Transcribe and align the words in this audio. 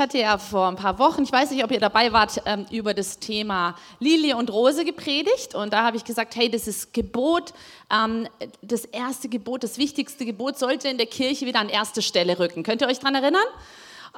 Ich 0.00 0.02
hatte 0.02 0.18
ja 0.18 0.38
vor 0.38 0.66
ein 0.66 0.76
paar 0.76 0.98
Wochen, 0.98 1.24
ich 1.24 1.30
weiß 1.30 1.50
nicht, 1.50 1.62
ob 1.62 1.70
ihr 1.70 1.78
dabei 1.78 2.10
wart, 2.10 2.40
ähm, 2.46 2.64
über 2.70 2.94
das 2.94 3.18
Thema 3.18 3.76
Lilie 3.98 4.34
und 4.34 4.50
Rose 4.50 4.86
gepredigt. 4.86 5.54
Und 5.54 5.74
da 5.74 5.82
habe 5.82 5.98
ich 5.98 6.04
gesagt, 6.04 6.36
hey, 6.36 6.50
das 6.50 6.66
ist 6.66 6.94
Gebot, 6.94 7.52
ähm, 7.92 8.26
das 8.62 8.86
erste 8.86 9.28
Gebot, 9.28 9.62
das 9.62 9.76
wichtigste 9.76 10.24
Gebot 10.24 10.58
sollte 10.58 10.88
in 10.88 10.96
der 10.96 11.04
Kirche 11.06 11.44
wieder 11.44 11.60
an 11.60 11.68
erste 11.68 12.00
Stelle 12.00 12.38
rücken. 12.38 12.62
Könnt 12.62 12.80
ihr 12.80 12.88
euch 12.88 12.98
daran 12.98 13.16
erinnern? 13.16 13.42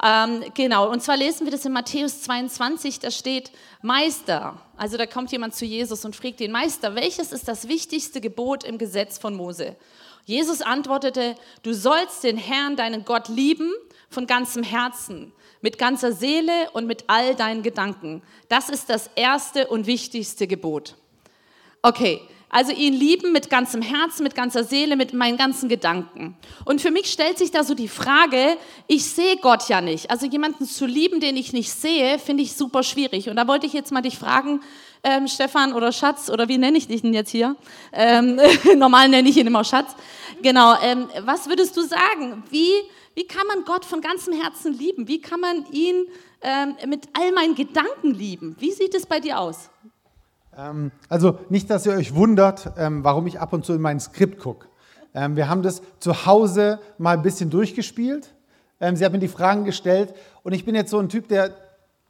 Ähm, 0.01 0.45
genau, 0.53 0.89
und 0.89 1.03
zwar 1.03 1.17
lesen 1.17 1.45
wir 1.45 1.51
das 1.51 1.65
in 1.65 1.73
Matthäus 1.73 2.21
22, 2.21 3.01
da 3.01 3.11
steht 3.11 3.51
Meister. 3.81 4.57
Also 4.77 4.95
da 4.95 5.05
kommt 5.05 5.33
jemand 5.33 5.53
zu 5.53 5.65
Jesus 5.65 6.05
und 6.05 6.15
fragt 6.15 6.39
den 6.39 6.53
Meister, 6.53 6.95
welches 6.95 7.33
ist 7.33 7.49
das 7.49 7.67
wichtigste 7.67 8.21
Gebot 8.21 8.63
im 8.63 8.77
Gesetz 8.77 9.17
von 9.17 9.35
Mose? 9.35 9.75
Jesus 10.23 10.61
antwortete, 10.61 11.35
du 11.63 11.73
sollst 11.73 12.23
den 12.23 12.37
Herrn, 12.37 12.77
deinen 12.77 13.03
Gott 13.03 13.27
lieben 13.27 13.73
von 14.09 14.27
ganzem 14.27 14.63
Herzen 14.63 15.33
mit 15.63 15.79
ganzer 15.79 16.11
Seele 16.11 16.69
und 16.73 16.85
mit 16.85 17.05
all 17.07 17.33
deinen 17.33 17.63
Gedanken. 17.63 18.21
Das 18.49 18.69
ist 18.69 18.89
das 18.89 19.09
erste 19.15 19.67
und 19.67 19.87
wichtigste 19.87 20.45
Gebot. 20.45 20.95
Okay, 21.81 22.21
also 22.49 22.71
ihn 22.71 22.93
lieben 22.93 23.31
mit 23.31 23.49
ganzem 23.49 23.81
Herzen, 23.81 24.23
mit 24.23 24.35
ganzer 24.35 24.63
Seele, 24.63 24.95
mit 24.95 25.13
meinen 25.13 25.37
ganzen 25.37 25.69
Gedanken. 25.69 26.37
Und 26.65 26.81
für 26.81 26.91
mich 26.91 27.07
stellt 27.07 27.37
sich 27.39 27.49
da 27.49 27.63
so 27.63 27.73
die 27.73 27.87
Frage, 27.87 28.57
ich 28.87 29.05
sehe 29.05 29.37
Gott 29.37 29.69
ja 29.69 29.81
nicht. 29.81 30.11
Also 30.11 30.27
jemanden 30.27 30.65
zu 30.65 30.85
lieben, 30.85 31.19
den 31.19 31.35
ich 31.35 31.53
nicht 31.53 31.71
sehe, 31.71 32.19
finde 32.19 32.43
ich 32.43 32.53
super 32.53 32.83
schwierig. 32.83 33.29
Und 33.29 33.37
da 33.37 33.47
wollte 33.47 33.65
ich 33.65 33.73
jetzt 33.73 33.91
mal 33.91 34.01
dich 34.01 34.19
fragen, 34.19 34.61
ähm, 35.03 35.27
Stefan 35.27 35.73
oder 35.73 35.91
Schatz, 35.91 36.29
oder 36.29 36.47
wie 36.47 36.57
nenne 36.57 36.77
ich 36.77 36.87
dich 36.87 37.01
denn 37.01 37.13
jetzt 37.13 37.31
hier? 37.31 37.55
Ähm, 37.91 38.39
normal 38.75 39.09
nenne 39.09 39.29
ich 39.29 39.37
ihn 39.37 39.47
immer 39.47 39.63
Schatz. 39.63 39.95
Genau, 40.41 40.75
ähm, 40.83 41.07
was 41.21 41.47
würdest 41.47 41.75
du 41.75 41.81
sagen? 41.81 42.43
Wie 42.51 42.69
wie 43.15 43.27
kann 43.27 43.45
man 43.47 43.63
Gott 43.65 43.85
von 43.85 44.01
ganzem 44.01 44.33
Herzen 44.33 44.73
lieben? 44.73 45.07
Wie 45.07 45.21
kann 45.21 45.39
man 45.39 45.65
ihn 45.71 46.05
ähm, 46.41 46.75
mit 46.89 47.07
all 47.13 47.31
meinen 47.31 47.55
Gedanken 47.55 48.11
lieben? 48.11 48.55
Wie 48.59 48.71
sieht 48.71 48.95
es 48.95 49.05
bei 49.05 49.19
dir 49.19 49.39
aus? 49.39 49.69
Ähm, 50.57 50.91
also 51.09 51.39
nicht, 51.49 51.69
dass 51.69 51.85
ihr 51.85 51.93
euch 51.93 52.15
wundert, 52.15 52.73
ähm, 52.77 53.03
warum 53.03 53.27
ich 53.27 53.39
ab 53.39 53.53
und 53.53 53.65
zu 53.65 53.73
in 53.73 53.81
mein 53.81 53.99
Skript 53.99 54.39
gucke. 54.39 54.67
Ähm, 55.13 55.35
wir 55.35 55.47
haben 55.47 55.61
das 55.61 55.81
zu 55.99 56.25
Hause 56.25 56.79
mal 56.97 57.15
ein 57.15 57.21
bisschen 57.21 57.49
durchgespielt. 57.49 58.33
Ähm, 58.79 58.95
sie 58.95 59.05
hat 59.05 59.11
mir 59.11 59.19
die 59.19 59.27
Fragen 59.27 59.63
gestellt 59.63 60.13
und 60.43 60.53
ich 60.53 60.65
bin 60.65 60.75
jetzt 60.75 60.91
so 60.91 60.99
ein 60.99 61.09
Typ, 61.09 61.27
der, 61.27 61.51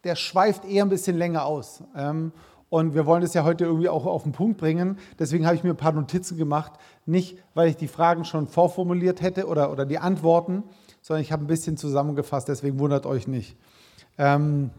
der 0.03 0.15
schweift 0.15 0.65
eher 0.65 0.85
ein 0.85 0.89
bisschen 0.89 1.17
länger 1.17 1.45
aus. 1.45 1.83
Ähm, 1.95 2.31
und 2.69 2.95
wir 2.95 3.05
wollen 3.05 3.21
das 3.21 3.35
ja 3.35 3.43
heute 3.43 3.65
irgendwie 3.65 3.87
auch 3.87 4.07
auf 4.07 4.23
den 4.23 4.31
Punkt 4.31 4.57
bringen. 4.57 4.97
Deswegen 5.19 5.45
habe 5.45 5.55
ich 5.55 5.63
mir 5.63 5.69
ein 5.69 5.77
paar 5.77 5.91
Notizen 5.91 6.37
gemacht. 6.37 6.71
Nicht, 7.05 7.37
weil 7.53 7.69
ich 7.69 7.77
die 7.77 7.87
Fragen 7.87 8.25
schon 8.25 8.47
vorformuliert 8.47 9.21
hätte 9.21 9.45
oder, 9.45 9.71
oder 9.71 9.85
die 9.85 9.99
Antworten, 9.99 10.63
sondern 11.03 11.21
ich 11.21 11.31
habe 11.31 11.43
ein 11.43 11.47
bisschen 11.47 11.77
zusammengefasst, 11.77 12.47
deswegen 12.47 12.79
wundert 12.79 13.05
euch 13.05 13.27
nicht. 13.27 13.55
Ähm, 14.17 14.71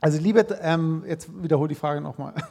also 0.00 0.20
liebe, 0.20 0.46
ähm, 0.60 1.02
jetzt 1.08 1.28
wiederhole 1.42 1.70
die 1.70 1.74
Frage 1.74 2.00
nochmal. 2.00 2.34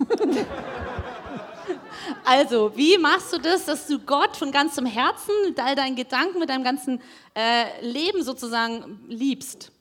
Also, 2.26 2.72
wie 2.76 2.98
machst 2.98 3.34
du 3.34 3.38
das, 3.38 3.66
dass 3.66 3.88
du 3.88 4.00
Gott 4.00 4.38
von 4.38 4.52
ganzem 4.52 4.86
Herzen, 4.86 5.32
mit 5.46 5.60
all 5.60 5.76
deinen 5.76 5.96
Gedanken, 5.96 6.40
mit 6.40 6.50
deinem 6.50 6.64
ganzen 6.64 7.02
äh, 7.34 7.86
Leben 7.86 8.24
sozusagen 8.24 9.00
liebst? 9.08 9.72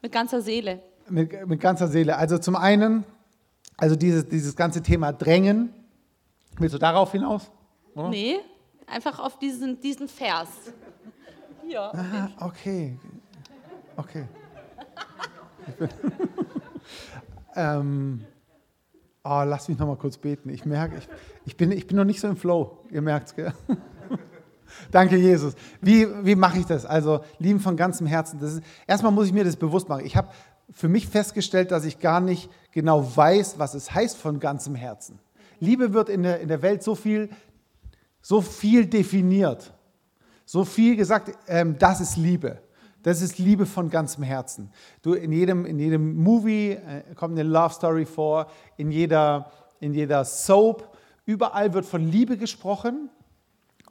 Mit 0.00 0.12
ganzer 0.12 0.40
Seele. 0.40 0.80
Mit, 1.08 1.46
mit 1.46 1.60
ganzer 1.60 1.88
Seele. 1.88 2.16
Also 2.16 2.38
zum 2.38 2.54
einen, 2.54 3.04
also 3.76 3.96
dieses, 3.96 4.28
dieses 4.28 4.54
ganze 4.54 4.82
Thema 4.82 5.12
Drängen. 5.12 5.72
Willst 6.58 6.74
du 6.74 6.78
darauf 6.78 7.12
hinaus? 7.12 7.50
Oder? 7.94 8.08
Nee, 8.08 8.38
einfach 8.86 9.18
auf 9.18 9.38
diesen, 9.38 9.80
diesen 9.80 10.08
Vers. 10.08 10.48
Hier. 11.68 11.82
Ah, 11.82 12.30
okay. 12.40 12.98
Okay. 13.94 14.24
ähm, 17.56 18.24
oh, 19.22 19.42
lass 19.44 19.68
mich 19.68 19.78
noch 19.78 19.86
mal 19.86 19.96
kurz 19.96 20.16
beten. 20.16 20.48
Ich 20.48 20.64
merke, 20.64 20.96
ich, 20.96 21.08
ich, 21.44 21.56
bin, 21.58 21.70
ich 21.72 21.86
bin 21.86 21.98
noch 21.98 22.06
nicht 22.06 22.20
so 22.20 22.28
im 22.28 22.38
Flow. 22.38 22.78
Ihr 22.90 23.02
merkt 23.02 23.34
es, 23.36 23.52
Danke, 24.90 25.18
Jesus. 25.18 25.56
Wie, 25.82 26.06
wie 26.24 26.36
mache 26.36 26.58
ich 26.58 26.64
das? 26.64 26.86
Also, 26.86 27.20
lieben 27.38 27.60
von 27.60 27.76
ganzem 27.76 28.06
Herzen. 28.06 28.40
Das 28.40 28.54
ist, 28.54 28.62
erstmal 28.86 29.12
muss 29.12 29.26
ich 29.26 29.34
mir 29.34 29.44
das 29.44 29.56
bewusst 29.56 29.90
machen. 29.90 30.06
Ich 30.06 30.16
habe 30.16 30.30
für 30.70 30.88
mich 30.88 31.06
festgestellt, 31.06 31.70
dass 31.70 31.84
ich 31.84 31.98
gar 31.98 32.20
nicht 32.20 32.48
genau 32.72 33.14
weiß, 33.14 33.58
was 33.58 33.74
es 33.74 33.92
heißt 33.92 34.16
von 34.16 34.40
ganzem 34.40 34.74
Herzen. 34.74 35.18
Liebe 35.60 35.92
wird 35.92 36.08
in 36.08 36.22
der, 36.22 36.40
in 36.40 36.48
der 36.48 36.62
Welt 36.62 36.82
so 36.82 36.94
viel, 36.94 37.28
so 38.22 38.40
viel 38.40 38.86
definiert 38.86 39.74
so 40.48 40.64
viel 40.64 40.96
gesagt, 40.96 41.36
ähm, 41.46 41.76
das 41.78 42.00
ist 42.00 42.16
Liebe. 42.16 42.62
Das 43.02 43.20
ist 43.20 43.36
Liebe 43.38 43.66
von 43.66 43.90
ganzem 43.90 44.24
Herzen. 44.24 44.70
Du, 45.02 45.12
in, 45.12 45.30
jedem, 45.30 45.66
in 45.66 45.78
jedem 45.78 46.16
Movie 46.16 46.70
äh, 46.70 47.02
kommt 47.16 47.38
eine 47.38 47.46
Love 47.46 47.74
Story 47.74 48.06
vor, 48.06 48.46
in 48.78 48.90
jeder, 48.90 49.52
in 49.78 49.92
jeder 49.92 50.24
Soap, 50.24 50.96
überall 51.26 51.74
wird 51.74 51.84
von 51.84 52.02
Liebe 52.02 52.38
gesprochen. 52.38 53.10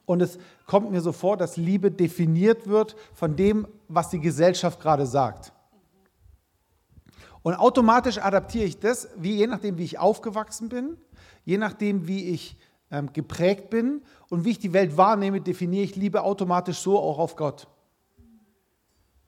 Und 0.04 0.20
es 0.20 0.36
kommt 0.66 0.90
mir 0.90 1.00
so 1.00 1.12
vor, 1.12 1.36
dass 1.36 1.56
Liebe 1.56 1.92
definiert 1.92 2.66
wird 2.66 2.96
von 3.14 3.36
dem, 3.36 3.68
was 3.86 4.10
die 4.10 4.18
Gesellschaft 4.18 4.80
gerade 4.80 5.06
sagt. 5.06 5.52
Und 7.42 7.54
automatisch 7.54 8.18
adaptiere 8.18 8.64
ich 8.64 8.80
das, 8.80 9.10
wie, 9.16 9.36
je 9.36 9.46
nachdem, 9.46 9.78
wie 9.78 9.84
ich 9.84 10.00
aufgewachsen 10.00 10.68
bin, 10.68 10.96
je 11.44 11.56
nachdem, 11.56 12.08
wie 12.08 12.30
ich 12.30 12.56
ähm, 12.90 13.12
geprägt 13.12 13.70
bin 13.70 14.02
und 14.28 14.44
wie 14.44 14.50
ich 14.50 14.58
die 14.58 14.72
Welt 14.72 14.96
wahrnehme, 14.96 15.40
definiere 15.40 15.84
ich 15.84 15.96
Liebe 15.96 16.22
automatisch 16.22 16.78
so 16.78 16.98
auch 16.98 17.18
auf 17.18 17.36
Gott. 17.36 17.66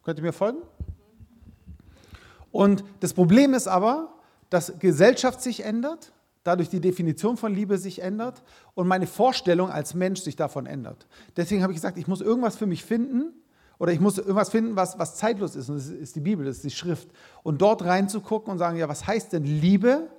Könnt 0.03 0.19
ihr 0.19 0.25
mir 0.25 0.32
folgen? 0.32 0.59
Und 2.50 2.84
das 3.00 3.15
Problem 3.15 3.54
ist 3.54 3.69
aber, 3.69 4.15
dass 4.49 4.78
Gesellschaft 4.78 5.41
sich 5.41 5.65
ändert, 5.65 6.12
dadurch 6.43 6.69
die 6.69 6.81
Definition 6.81 7.37
von 7.37 7.54
Liebe 7.54 7.78
sich 7.78 8.03
ändert 8.03 8.43
und 8.75 8.88
meine 8.88 9.06
Vorstellung 9.06 9.70
als 9.70 9.94
Mensch 9.94 10.20
sich 10.20 10.37
davon 10.37 10.66
ändert. 10.66 11.06
Deswegen 11.37 11.62
habe 11.62 11.72
ich 11.72 11.76
gesagt, 11.76 11.99
ich 11.99 12.09
muss 12.09 12.20
irgendwas 12.20 12.56
für 12.56 12.66
mich 12.66 12.84
finden 12.84 13.32
oder 13.78 13.93
ich 13.93 14.00
muss 14.00 14.19
irgendwas 14.19 14.50
finden, 14.50 14.75
was, 14.76 14.99
was 14.99 15.16
zeitlos 15.16 15.54
ist. 15.54 15.69
Und 15.69 15.76
das 15.76 15.87
ist 15.87 16.16
die 16.16 16.20
Bibel, 16.20 16.44
das 16.44 16.56
ist 16.56 16.65
die 16.65 16.70
Schrift. 16.70 17.09
Und 17.43 17.62
dort 17.62 17.84
reinzugucken 17.84 18.50
und 18.53 18.59
sagen, 18.59 18.76
ja, 18.76 18.88
was 18.88 19.06
heißt 19.06 19.32
denn 19.32 19.44
Liebe? 19.44 20.10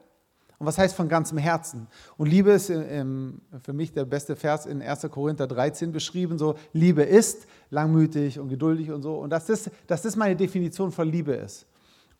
Und 0.61 0.67
was 0.67 0.77
heißt 0.77 0.95
von 0.95 1.09
ganzem 1.09 1.39
Herzen? 1.39 1.87
Und 2.17 2.27
Liebe 2.27 2.51
ist 2.51 2.67
für 2.67 3.73
mich 3.73 3.93
der 3.93 4.05
beste 4.05 4.35
Vers 4.35 4.67
in 4.67 4.79
1. 4.79 5.07
Korinther 5.09 5.47
13 5.47 5.91
beschrieben, 5.91 6.37
so 6.37 6.53
Liebe 6.71 7.01
ist 7.01 7.47
langmütig 7.71 8.37
und 8.37 8.47
geduldig 8.47 8.91
und 8.91 9.01
so. 9.01 9.15
Und 9.15 9.31
dass 9.31 9.47
das, 9.47 9.71
dass 9.87 10.03
das 10.03 10.15
meine 10.15 10.35
Definition 10.35 10.91
von 10.91 11.09
Liebe 11.09 11.33
ist. 11.33 11.65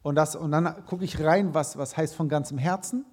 Und, 0.02 0.16
das, 0.16 0.36
und 0.36 0.50
dann 0.50 0.74
gucke 0.88 1.06
ich 1.06 1.24
rein, 1.24 1.54
was, 1.54 1.78
was 1.78 1.96
heißt 1.96 2.16
von 2.16 2.30
ganzem 2.30 2.58
Herzen 2.58 3.06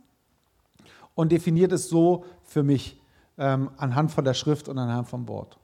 und 1.15 1.31
definiere 1.31 1.75
es 1.75 1.91
so 1.91 2.25
für 2.45 2.63
mich 2.63 2.99
ähm, 3.37 3.71
anhand 3.77 4.11
von 4.11 4.25
der 4.25 4.33
Schrift 4.33 4.67
und 4.67 4.79
anhand 4.79 5.09
vom 5.09 5.29
Wort. 5.29 5.59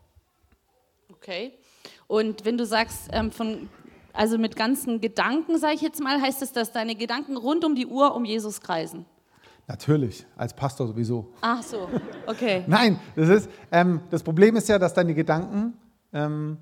Okay. 1.10 1.54
Und 2.06 2.44
wenn 2.44 2.58
du 2.58 2.66
sagst, 2.66 3.08
ähm, 3.12 3.32
von, 3.32 3.70
also 4.12 4.36
mit 4.36 4.56
ganzen 4.56 5.00
Gedanken, 5.00 5.58
sage 5.58 5.76
ich 5.76 5.80
jetzt 5.80 6.02
mal, 6.02 6.20
heißt 6.20 6.42
es, 6.42 6.52
dass 6.52 6.70
deine 6.70 6.96
Gedanken 6.96 7.38
rund 7.38 7.64
um 7.64 7.74
die 7.74 7.86
Uhr 7.86 8.14
um 8.14 8.26
Jesus 8.26 8.60
kreisen? 8.60 9.06
Natürlich, 9.66 10.26
als 10.36 10.52
Pastor 10.52 10.86
sowieso. 10.86 11.32
Ach 11.40 11.62
so, 11.62 11.88
okay. 12.26 12.64
Nein, 12.68 13.00
das, 13.16 13.28
ist, 13.28 13.50
ähm, 13.72 14.00
das 14.10 14.22
Problem 14.22 14.56
ist 14.56 14.68
ja, 14.68 14.78
dass 14.78 14.92
deine 14.92 15.14
Gedanken, 15.14 15.74
ähm, 16.12 16.58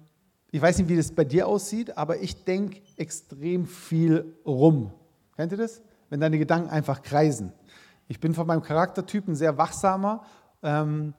ich 0.52 0.62
weiß 0.62 0.78
nicht, 0.78 0.88
wie 0.88 0.96
das 0.96 1.10
bei 1.10 1.24
dir 1.24 1.48
aussieht, 1.48 1.96
aber 1.96 2.18
ich 2.20 2.44
denke 2.44 2.80
extrem 2.96 3.66
viel 3.66 4.36
rum. 4.46 4.92
Kennt 5.36 5.50
ihr 5.50 5.58
das? 5.58 5.82
Wenn 6.10 6.20
deine 6.20 6.38
Gedanken 6.38 6.70
einfach 6.70 7.02
kreisen. 7.02 7.52
Ich 8.06 8.20
bin 8.20 8.34
von 8.34 8.46
meinem 8.46 8.62
Charaktertyp 8.62 9.26
ein 9.26 9.34
sehr 9.34 9.56
wachsamer 9.58 10.24
ähm, 10.62 11.14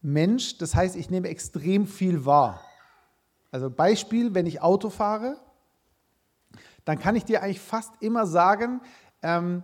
Mensch, 0.00 0.56
das 0.56 0.74
heißt, 0.74 0.96
ich 0.96 1.10
nehme 1.10 1.28
extrem 1.28 1.86
viel 1.86 2.24
wahr. 2.24 2.62
Also 3.50 3.68
Beispiel, 3.68 4.34
wenn 4.34 4.46
ich 4.46 4.62
Auto 4.62 4.88
fahre, 4.88 5.36
dann 6.84 6.98
kann 6.98 7.16
ich 7.16 7.24
dir 7.24 7.42
eigentlich 7.42 7.60
fast 7.60 7.92
immer 8.00 8.26
sagen, 8.26 8.80
ähm, 9.22 9.62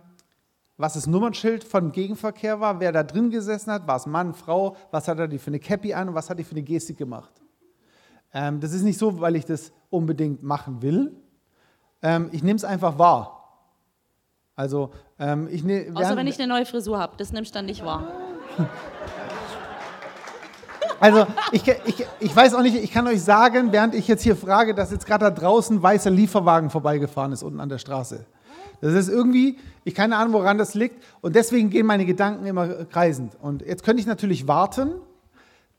was 0.77 0.93
das 0.93 1.07
Nummernschild 1.07 1.63
von 1.63 1.91
Gegenverkehr 1.91 2.59
war, 2.59 2.79
wer 2.79 2.91
da 2.91 3.03
drin 3.03 3.31
gesessen 3.31 3.71
hat, 3.71 3.87
war 3.87 3.95
es 3.95 4.05
Mann, 4.05 4.33
Frau, 4.33 4.75
was 4.91 5.07
hat 5.07 5.17
er 5.17 5.27
die 5.27 5.39
für 5.39 5.47
eine 5.47 5.59
Cappy 5.59 5.93
an 5.93 6.09
und 6.09 6.15
was 6.15 6.29
hat 6.29 6.37
die 6.37 6.43
für 6.43 6.51
eine 6.51 6.61
Gestik 6.61 6.97
gemacht. 6.97 7.31
Ähm, 8.33 8.59
das 8.59 8.73
ist 8.73 8.83
nicht 8.83 8.99
so, 8.99 9.19
weil 9.19 9.35
ich 9.35 9.45
das 9.45 9.71
unbedingt 9.89 10.43
machen 10.43 10.81
will. 10.81 11.15
Ähm, 12.03 12.29
ich 12.31 12.43
nehme 12.43 12.57
es 12.57 12.63
einfach 12.63 12.99
wahr. 12.99 13.33
Also, 14.55 14.91
ähm, 15.19 15.47
ich 15.51 15.63
ne, 15.63 15.91
Außer 15.93 16.15
wenn 16.15 16.27
ich 16.27 16.39
eine 16.39 16.47
neue 16.47 16.65
Frisur 16.65 16.99
habe, 16.99 17.17
das 17.17 17.31
nimmst 17.31 17.53
du 17.53 17.59
dann 17.59 17.65
nicht 17.65 17.83
wahr. 17.83 18.07
Also 20.99 21.27
ich, 21.51 21.61
ich, 21.85 22.07
ich 22.19 22.35
weiß 22.35 22.55
auch 22.55 22.63
nicht, 22.63 22.75
ich 22.75 22.91
kann 22.91 23.05
euch 23.05 23.21
sagen, 23.21 23.71
während 23.71 23.93
ich 23.93 24.07
jetzt 24.07 24.23
hier 24.23 24.35
frage, 24.35 24.73
dass 24.73 24.91
jetzt 24.91 25.05
gerade 25.05 25.25
da 25.25 25.29
draußen 25.29 25.77
ein 25.77 25.83
weißer 25.83 26.09
Lieferwagen 26.09 26.71
vorbeigefahren 26.71 27.31
ist 27.33 27.43
unten 27.43 27.59
an 27.59 27.69
der 27.69 27.77
Straße. 27.77 28.25
Das 28.81 28.93
ist 28.93 29.09
irgendwie, 29.09 29.57
ich 29.83 29.95
keine 29.95 30.17
Ahnung, 30.17 30.33
woran 30.33 30.57
das 30.57 30.73
liegt. 30.73 31.03
Und 31.21 31.35
deswegen 31.35 31.69
gehen 31.69 31.85
meine 31.85 32.05
Gedanken 32.05 32.45
immer 32.45 32.85
kreisend. 32.85 33.35
Und 33.41 33.61
jetzt 33.63 33.83
könnte 33.83 34.01
ich 34.01 34.07
natürlich 34.07 34.47
warten, 34.47 34.91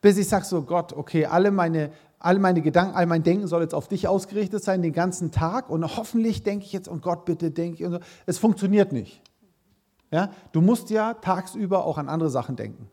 bis 0.01 0.19
ich 0.19 0.29
sage 0.29 0.45
so, 0.45 0.63
Gott, 0.63 0.93
okay, 0.93 1.27
alle 1.27 1.51
meine, 1.51 1.91
all 2.19 2.39
meine 2.39 2.61
Gedanken, 2.61 2.95
all 2.95 3.07
mein 3.07 3.23
Denken 3.23 3.47
soll 3.47 3.63
jetzt 3.63 3.75
auf 3.75 3.89
dich 3.89 4.09
ausgerichtet 4.09 4.63
sein, 4.63 4.83
den 4.83 4.93
ganzen 4.93 5.31
Tag. 5.31 5.71
Und 5.71 5.85
hoffentlich 5.97 6.43
denke 6.43 6.65
ich 6.65 6.73
jetzt, 6.73 6.89
und 6.89 7.03
Gott 7.03 7.25
bitte 7.25 7.51
denke 7.51 7.79
ich. 7.79 7.85
Und 7.85 7.93
so. 7.93 7.99
Es 8.27 8.39
funktioniert 8.39 8.93
nicht. 8.93 9.23
Ja? 10.11 10.31
Du 10.53 10.61
musst 10.61 10.91
ja 10.91 11.15
tagsüber 11.15 11.85
auch 11.85 11.99
an 11.99 12.09
andere 12.09 12.31
Sachen 12.31 12.57
denken. 12.57 12.89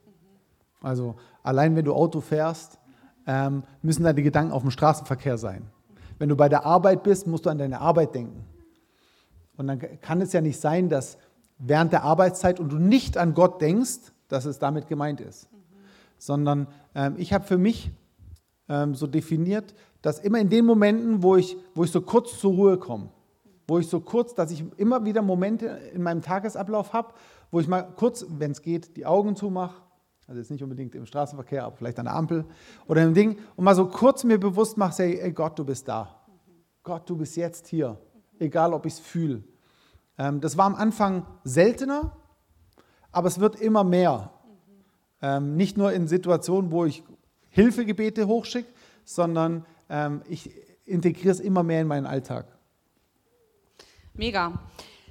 Also 0.82 1.16
allein 1.42 1.76
wenn 1.76 1.86
du 1.86 1.94
Auto 1.94 2.22
fährst, 2.22 2.78
ähm, 3.26 3.64
müssen 3.82 4.04
deine 4.04 4.22
Gedanken 4.22 4.52
auf 4.52 4.62
dem 4.62 4.72
Straßenverkehr 4.72 5.38
sein. 5.38 5.64
Wenn 6.20 6.30
du 6.30 6.36
bei 6.36 6.48
der 6.48 6.66
Arbeit 6.66 7.04
bist, 7.04 7.28
musst 7.28 7.46
du 7.46 7.50
an 7.50 7.58
deine 7.58 7.82
Arbeit 7.82 8.14
denken. 8.14 8.46
Und 9.58 9.68
dann 9.68 9.80
kann 10.02 10.22
es 10.22 10.34
ja 10.34 10.42
nicht 10.42 10.60
sein, 10.60 10.90
dass 10.90 11.18
während 11.58 11.94
der 11.94 12.04
Arbeitszeit 12.04 12.60
und 12.60 12.72
du 12.72 12.78
nicht 12.78 13.18
an 13.18 13.34
Gott 13.34 13.62
denkst, 13.62 14.12
dass 14.28 14.46
es 14.46 14.60
damit 14.60 14.88
gemeint 14.88 15.22
ist. 15.22 15.52
Mhm. 15.52 15.58
Sondern 16.18 16.68
ähm, 16.94 17.16
ich 17.18 17.34
habe 17.34 17.46
für 17.46 17.58
mich 17.58 17.92
ähm, 18.68 18.96
so 18.96 19.08
definiert, 19.08 19.74
dass 20.02 20.20
immer 20.20 20.40
in 20.40 20.50
den 20.50 20.66
Momenten, 20.66 21.24
wo 21.24 21.36
ich, 21.36 21.58
wo 21.74 21.84
ich 21.84 21.92
so 21.92 22.02
kurz 22.02 22.40
zur 22.40 22.54
Ruhe 22.54 22.78
komme, 22.78 23.10
wo 23.68 23.80
ich 23.80 23.88
so 23.88 24.00
kurz, 24.00 24.36
dass 24.36 24.52
ich 24.52 24.64
immer 24.78 25.06
wieder 25.06 25.22
Momente 25.22 25.66
in 25.94 26.04
meinem 26.04 26.22
Tagesablauf 26.22 26.94
habe, 26.94 27.14
wo 27.52 27.60
ich 27.60 27.68
mal 27.68 27.84
kurz, 27.96 28.26
wenn 28.38 28.52
es 28.52 28.62
geht, 28.62 28.98
die 28.98 29.06
Augen 29.06 29.36
zumache, 29.36 29.82
also 30.28 30.40
jetzt 30.40 30.52
nicht 30.52 30.64
unbedingt 30.64 30.96
im 30.96 31.06
Straßenverkehr, 31.06 31.66
aber 31.66 31.76
vielleicht 31.76 32.00
an 32.00 32.06
der 32.06 32.16
Ampel 32.16 32.46
oder 32.88 33.04
im 33.04 33.14
Ding, 33.14 33.38
und 33.56 33.64
mal 33.64 33.76
so 33.76 33.88
kurz 33.88 34.24
mir 34.24 34.40
bewusst 34.40 34.78
mache, 34.78 35.04
hey, 35.04 35.20
ey 35.20 35.32
Gott, 35.32 35.58
du 35.58 35.64
bist 35.64 35.88
da. 35.88 36.16
Gott, 36.84 37.10
du 37.10 37.16
bist 37.16 37.36
jetzt 37.36 37.68
hier, 37.68 37.98
egal 38.40 38.74
ob 38.74 38.86
ich 38.86 38.94
es 38.94 39.00
fühle. 39.00 39.44
Ähm, 40.18 40.42
das 40.42 40.58
war 40.58 40.66
am 40.66 40.76
Anfang 40.76 41.26
seltener, 41.44 42.16
aber 43.12 43.28
es 43.28 43.40
wird 43.40 43.60
immer 43.60 43.84
mehr. 43.84 44.32
Ähm, 45.22 45.56
nicht 45.56 45.78
nur 45.78 45.94
in 45.94 46.08
Situationen, 46.08 46.72
wo 46.72 46.86
ich 46.86 47.04
Hilfegebete 47.50 48.28
hochschicke, 48.28 48.70
sondern 49.06 49.66
ähm, 49.90 50.22
ich 50.28 50.52
integriere 50.86 51.32
es 51.32 51.40
immer 51.40 51.64
mehr 51.64 51.82
in 51.82 51.88
meinen 51.88 52.06
Alltag. 52.06 52.46
Mega. 54.14 54.60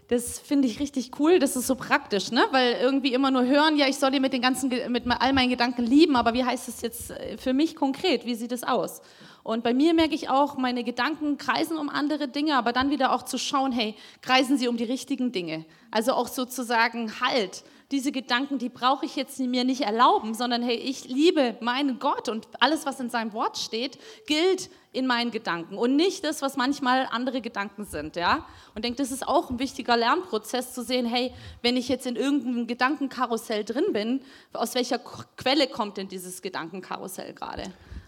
Das 0.09 0.39
finde 0.39 0.69
ich 0.69 0.81
richtig 0.81 1.19
cool, 1.19 1.39
das 1.39 1.57
ist 1.57 1.67
so 1.67 1.77
praktisch, 1.77 2.31
ne? 2.31 2.45
weil 2.51 2.75
irgendwie 2.75 3.15
immer 3.15 3.31
nur 3.31 3.47
hören, 3.47 3.79
ja, 3.79 3.89
ich 3.89 3.97
soll 3.97 4.15
ihn 4.15 4.21
mit, 4.21 4.35
den 4.35 4.43
ganzen, 4.43 4.69
mit 4.69 5.05
all 5.09 5.33
meinen 5.33 5.49
Gedanken 5.49 5.83
lieben, 5.83 6.17
aber 6.17 6.35
wie 6.35 6.45
heißt 6.45 6.69
es 6.69 6.83
jetzt 6.83 7.11
äh, 7.11 7.39
für 7.39 7.55
mich 7.55 7.75
konkret, 7.75 8.27
wie 8.27 8.35
sieht 8.35 8.53
es 8.53 8.65
aus? 8.65 9.01
Und 9.45 9.63
bei 9.63 9.75
mir 9.75 9.93
merke 9.93 10.15
ich 10.15 10.31
auch, 10.31 10.57
meine 10.57 10.85
Gedanken 10.85 11.37
kreisen 11.37 11.77
um 11.77 11.91
andere 11.91 12.29
Dinge, 12.29 12.57
aber 12.57 12.73
dann 12.73 12.91
wieder 12.91 13.13
auch 13.13 13.23
zu 13.23 13.39
schauen, 13.39 13.73
hey, 13.73 13.95
kreisen 14.23 14.57
sie 14.57 14.69
um 14.69 14.79
die 14.79 14.85
richtigen 14.85 15.33
Dinge? 15.33 15.67
Also 15.91 16.15
auch 16.15 16.29
sozusagen, 16.29 17.21
halt, 17.21 17.63
diese 17.91 18.11
Gedanken, 18.11 18.57
die 18.57 18.71
brauche 18.71 19.05
ich 19.05 19.17
jetzt 19.17 19.39
mir 19.39 19.65
nicht 19.65 19.83
erlauben, 19.83 20.33
sondern 20.33 20.63
hey, 20.63 20.77
ich 20.77 21.05
liebe 21.05 21.59
meinen 21.61 21.99
Gott 21.99 22.31
und 22.31 22.49
alles, 22.59 22.87
was 22.87 22.99
in 22.99 23.11
seinem 23.11 23.35
Wort 23.35 23.59
steht, 23.59 23.99
gilt 24.27 24.71
in 24.93 25.07
meinen 25.07 25.31
Gedanken 25.31 25.77
und 25.77 25.95
nicht 25.95 26.25
das, 26.25 26.41
was 26.41 26.57
manchmal 26.57 27.07
andere 27.11 27.43
Gedanken 27.43 27.85
sind, 27.85 28.17
ja. 28.17 28.47
Und 28.75 28.85
denke, 28.85 28.97
das 28.97 29.13
ist 29.13 29.29
auch 29.29 29.51
ein 29.51 29.59
wichtiger 29.59 29.97
Lernprozess 29.97 30.73
zu 30.73 30.83
sehen, 30.83 31.05
hey, 31.05 31.35
wenn 31.61 31.77
ich 31.77 31.89
jetzt 31.89 32.07
in 32.07 32.17
irgendeinem 32.17 32.67
Gedankenkarussell 32.67 33.65
drin 33.65 33.93
bin, 33.93 34.23
aus 34.55 34.75
welcher 34.75 34.99
Quelle 34.99 35.67
kommt 35.67 35.99
denn 35.99 36.09
dieses 36.09 36.41
Gedankenkarussell 36.41 37.35
gerade? 37.35 37.65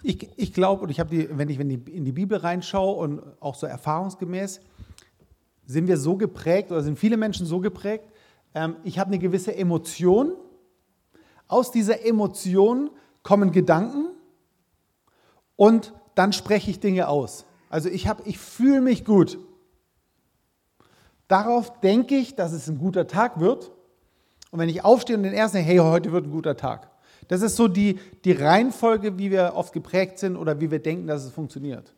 Ich, 0.08 0.29
ich 0.37 0.53
glaube, 0.53 0.85
und 0.85 0.91
ich 0.91 1.00
habe 1.00 1.11
die, 1.11 1.29
wenn 1.37 1.49
ich, 1.49 1.58
wenn 1.58 1.69
ich 1.69 1.88
in 1.88 2.05
die 2.05 2.12
Bibel 2.12 2.38
reinschaue 2.38 2.94
und 2.94 3.23
auch 3.41 3.56
so 3.56 3.67
erfahrungsgemäß, 3.67 4.61
sind 5.67 5.88
wir 5.88 5.97
so 5.97 6.17
geprägt 6.17 6.70
oder 6.70 6.81
sind 6.81 6.97
viele 6.97 7.17
Menschen 7.17 7.44
so 7.44 7.58
geprägt, 7.58 8.05
ähm, 8.55 8.76
ich 8.85 9.00
habe 9.00 9.08
eine 9.08 9.19
gewisse 9.19 9.56
Emotion. 9.56 10.37
Aus 11.49 11.73
dieser 11.73 12.06
Emotion 12.06 12.91
kommen 13.25 13.50
Gedanken 13.50 14.11
und 15.56 15.93
dann 16.14 16.32
spreche 16.32 16.70
ich 16.70 16.79
Dinge 16.79 17.09
aus. 17.09 17.44
Also 17.69 17.88
ich, 17.88 18.09
ich 18.26 18.38
fühle 18.38 18.82
mich 18.82 19.05
gut. 19.05 19.41
Darauf 21.26 21.81
denke 21.81 22.14
ich, 22.14 22.37
dass 22.37 22.52
es 22.52 22.69
ein 22.69 22.79
guter 22.79 23.09
Tag 23.09 23.41
wird. 23.41 23.73
Und 24.52 24.61
wenn 24.61 24.69
ich 24.69 24.85
aufstehe 24.85 25.17
und 25.17 25.25
den 25.25 25.35
ersten, 25.35 25.59
hey, 25.59 25.79
heute 25.79 26.12
wird 26.12 26.26
ein 26.26 26.31
guter 26.31 26.56
Tag. 26.56 26.93
Das 27.28 27.43
ist 27.43 27.56
so 27.56 27.69
die, 27.69 27.99
die 28.25 28.32
Reihenfolge, 28.32 29.19
wie 29.19 29.31
wir 29.31 29.52
oft 29.55 29.73
geprägt 29.73 30.19
sind 30.19 30.37
oder 30.37 30.61
wie 30.61 30.70
wir 30.70 30.78
denken, 30.78 31.06
dass 31.06 31.25
es 31.25 31.31
funktioniert. 31.31 31.94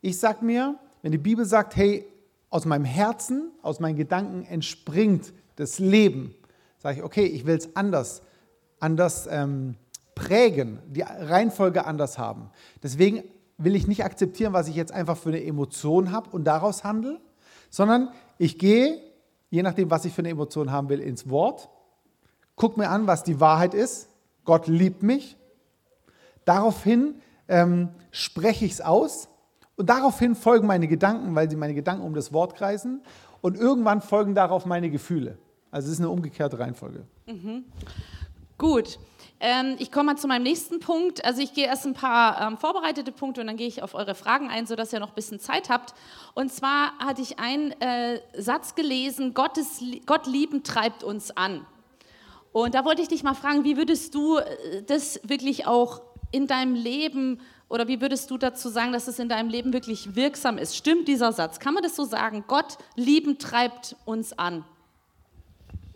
Ich 0.00 0.18
sage 0.18 0.44
mir, 0.44 0.78
wenn 1.02 1.12
die 1.12 1.18
Bibel 1.18 1.44
sagt, 1.44 1.76
hey, 1.76 2.06
aus 2.50 2.64
meinem 2.64 2.84
Herzen, 2.84 3.50
aus 3.62 3.80
meinen 3.80 3.96
Gedanken 3.96 4.44
entspringt 4.44 5.32
das 5.56 5.78
Leben, 5.78 6.34
sage 6.78 6.98
ich, 6.98 7.04
okay, 7.04 7.24
ich 7.24 7.46
will 7.46 7.56
es 7.56 7.74
anders, 7.74 8.22
anders 8.78 9.26
ähm, 9.30 9.76
prägen, 10.14 10.78
die 10.88 11.02
Reihenfolge 11.02 11.86
anders 11.86 12.18
haben. 12.18 12.50
Deswegen 12.82 13.24
will 13.58 13.74
ich 13.74 13.86
nicht 13.86 14.04
akzeptieren, 14.04 14.52
was 14.52 14.68
ich 14.68 14.76
jetzt 14.76 14.92
einfach 14.92 15.16
für 15.16 15.30
eine 15.30 15.42
Emotion 15.42 16.12
habe 16.12 16.30
und 16.30 16.44
daraus 16.44 16.84
handle, 16.84 17.20
sondern 17.70 18.10
ich 18.38 18.58
gehe, 18.58 19.00
je 19.50 19.62
nachdem, 19.62 19.90
was 19.90 20.04
ich 20.04 20.12
für 20.12 20.22
eine 20.22 20.30
Emotion 20.30 20.70
haben 20.70 20.88
will, 20.88 21.00
ins 21.00 21.28
Wort, 21.28 21.68
gucke 22.54 22.78
mir 22.78 22.90
an, 22.90 23.06
was 23.06 23.24
die 23.24 23.40
Wahrheit 23.40 23.74
ist. 23.74 24.08
Gott 24.46 24.66
liebt 24.66 25.02
mich. 25.02 25.36
Daraufhin 26.46 27.20
ähm, 27.48 27.90
spreche 28.10 28.64
ich 28.64 28.72
es 28.72 28.80
aus 28.80 29.28
und 29.76 29.90
daraufhin 29.90 30.34
folgen 30.34 30.66
meine 30.66 30.88
Gedanken, 30.88 31.34
weil 31.34 31.50
sie 31.50 31.56
meine 31.56 31.74
Gedanken 31.74 32.04
um 32.04 32.14
das 32.14 32.32
Wort 32.32 32.56
kreisen 32.56 33.02
und 33.42 33.56
irgendwann 33.56 34.00
folgen 34.00 34.34
darauf 34.34 34.64
meine 34.64 34.90
Gefühle. 34.90 35.36
Also 35.70 35.88
es 35.88 35.94
ist 35.94 36.00
eine 36.00 36.08
umgekehrte 36.08 36.58
Reihenfolge. 36.58 37.04
Mhm. 37.26 37.64
Gut. 38.58 38.98
Ähm, 39.38 39.76
ich 39.78 39.92
komme 39.92 40.12
mal 40.12 40.16
zu 40.16 40.28
meinem 40.28 40.44
nächsten 40.44 40.80
Punkt. 40.80 41.24
Also 41.24 41.42
ich 41.42 41.52
gehe 41.52 41.66
erst 41.66 41.86
ein 41.86 41.92
paar 41.92 42.40
ähm, 42.40 42.56
vorbereitete 42.56 43.12
Punkte 43.12 43.42
und 43.42 43.48
dann 43.48 43.58
gehe 43.58 43.66
ich 43.66 43.82
auf 43.82 43.94
eure 43.94 44.14
Fragen 44.14 44.48
ein, 44.48 44.66
sodass 44.66 44.92
ihr 44.94 45.00
noch 45.00 45.10
ein 45.10 45.14
bisschen 45.14 45.40
Zeit 45.40 45.68
habt. 45.68 45.92
Und 46.34 46.50
zwar 46.50 46.96
hatte 46.98 47.20
ich 47.20 47.38
einen 47.38 47.72
äh, 47.82 48.20
Satz 48.38 48.74
gelesen, 48.74 49.34
Gottes, 49.34 49.82
Gott 50.06 50.26
lieben 50.26 50.62
treibt 50.62 51.04
uns 51.04 51.36
an. 51.36 51.66
Und 52.56 52.74
da 52.74 52.86
wollte 52.86 53.02
ich 53.02 53.08
dich 53.08 53.22
mal 53.22 53.34
fragen, 53.34 53.64
wie 53.64 53.76
würdest 53.76 54.14
du 54.14 54.38
äh, 54.38 54.82
das 54.86 55.20
wirklich 55.24 55.66
auch 55.66 56.00
in 56.30 56.46
deinem 56.46 56.74
Leben 56.74 57.38
oder 57.68 57.86
wie 57.86 58.00
würdest 58.00 58.30
du 58.30 58.38
dazu 58.38 58.70
sagen, 58.70 58.92
dass 58.92 59.08
es 59.08 59.18
in 59.18 59.28
deinem 59.28 59.50
Leben 59.50 59.74
wirklich 59.74 60.16
wirksam 60.16 60.56
ist? 60.56 60.74
Stimmt 60.74 61.06
dieser 61.06 61.34
Satz? 61.34 61.58
Kann 61.58 61.74
man 61.74 61.82
das 61.82 61.94
so 61.94 62.06
sagen? 62.06 62.44
Gott 62.48 62.78
lieben 62.94 63.36
treibt 63.36 63.94
uns 64.06 64.38
an. 64.38 64.64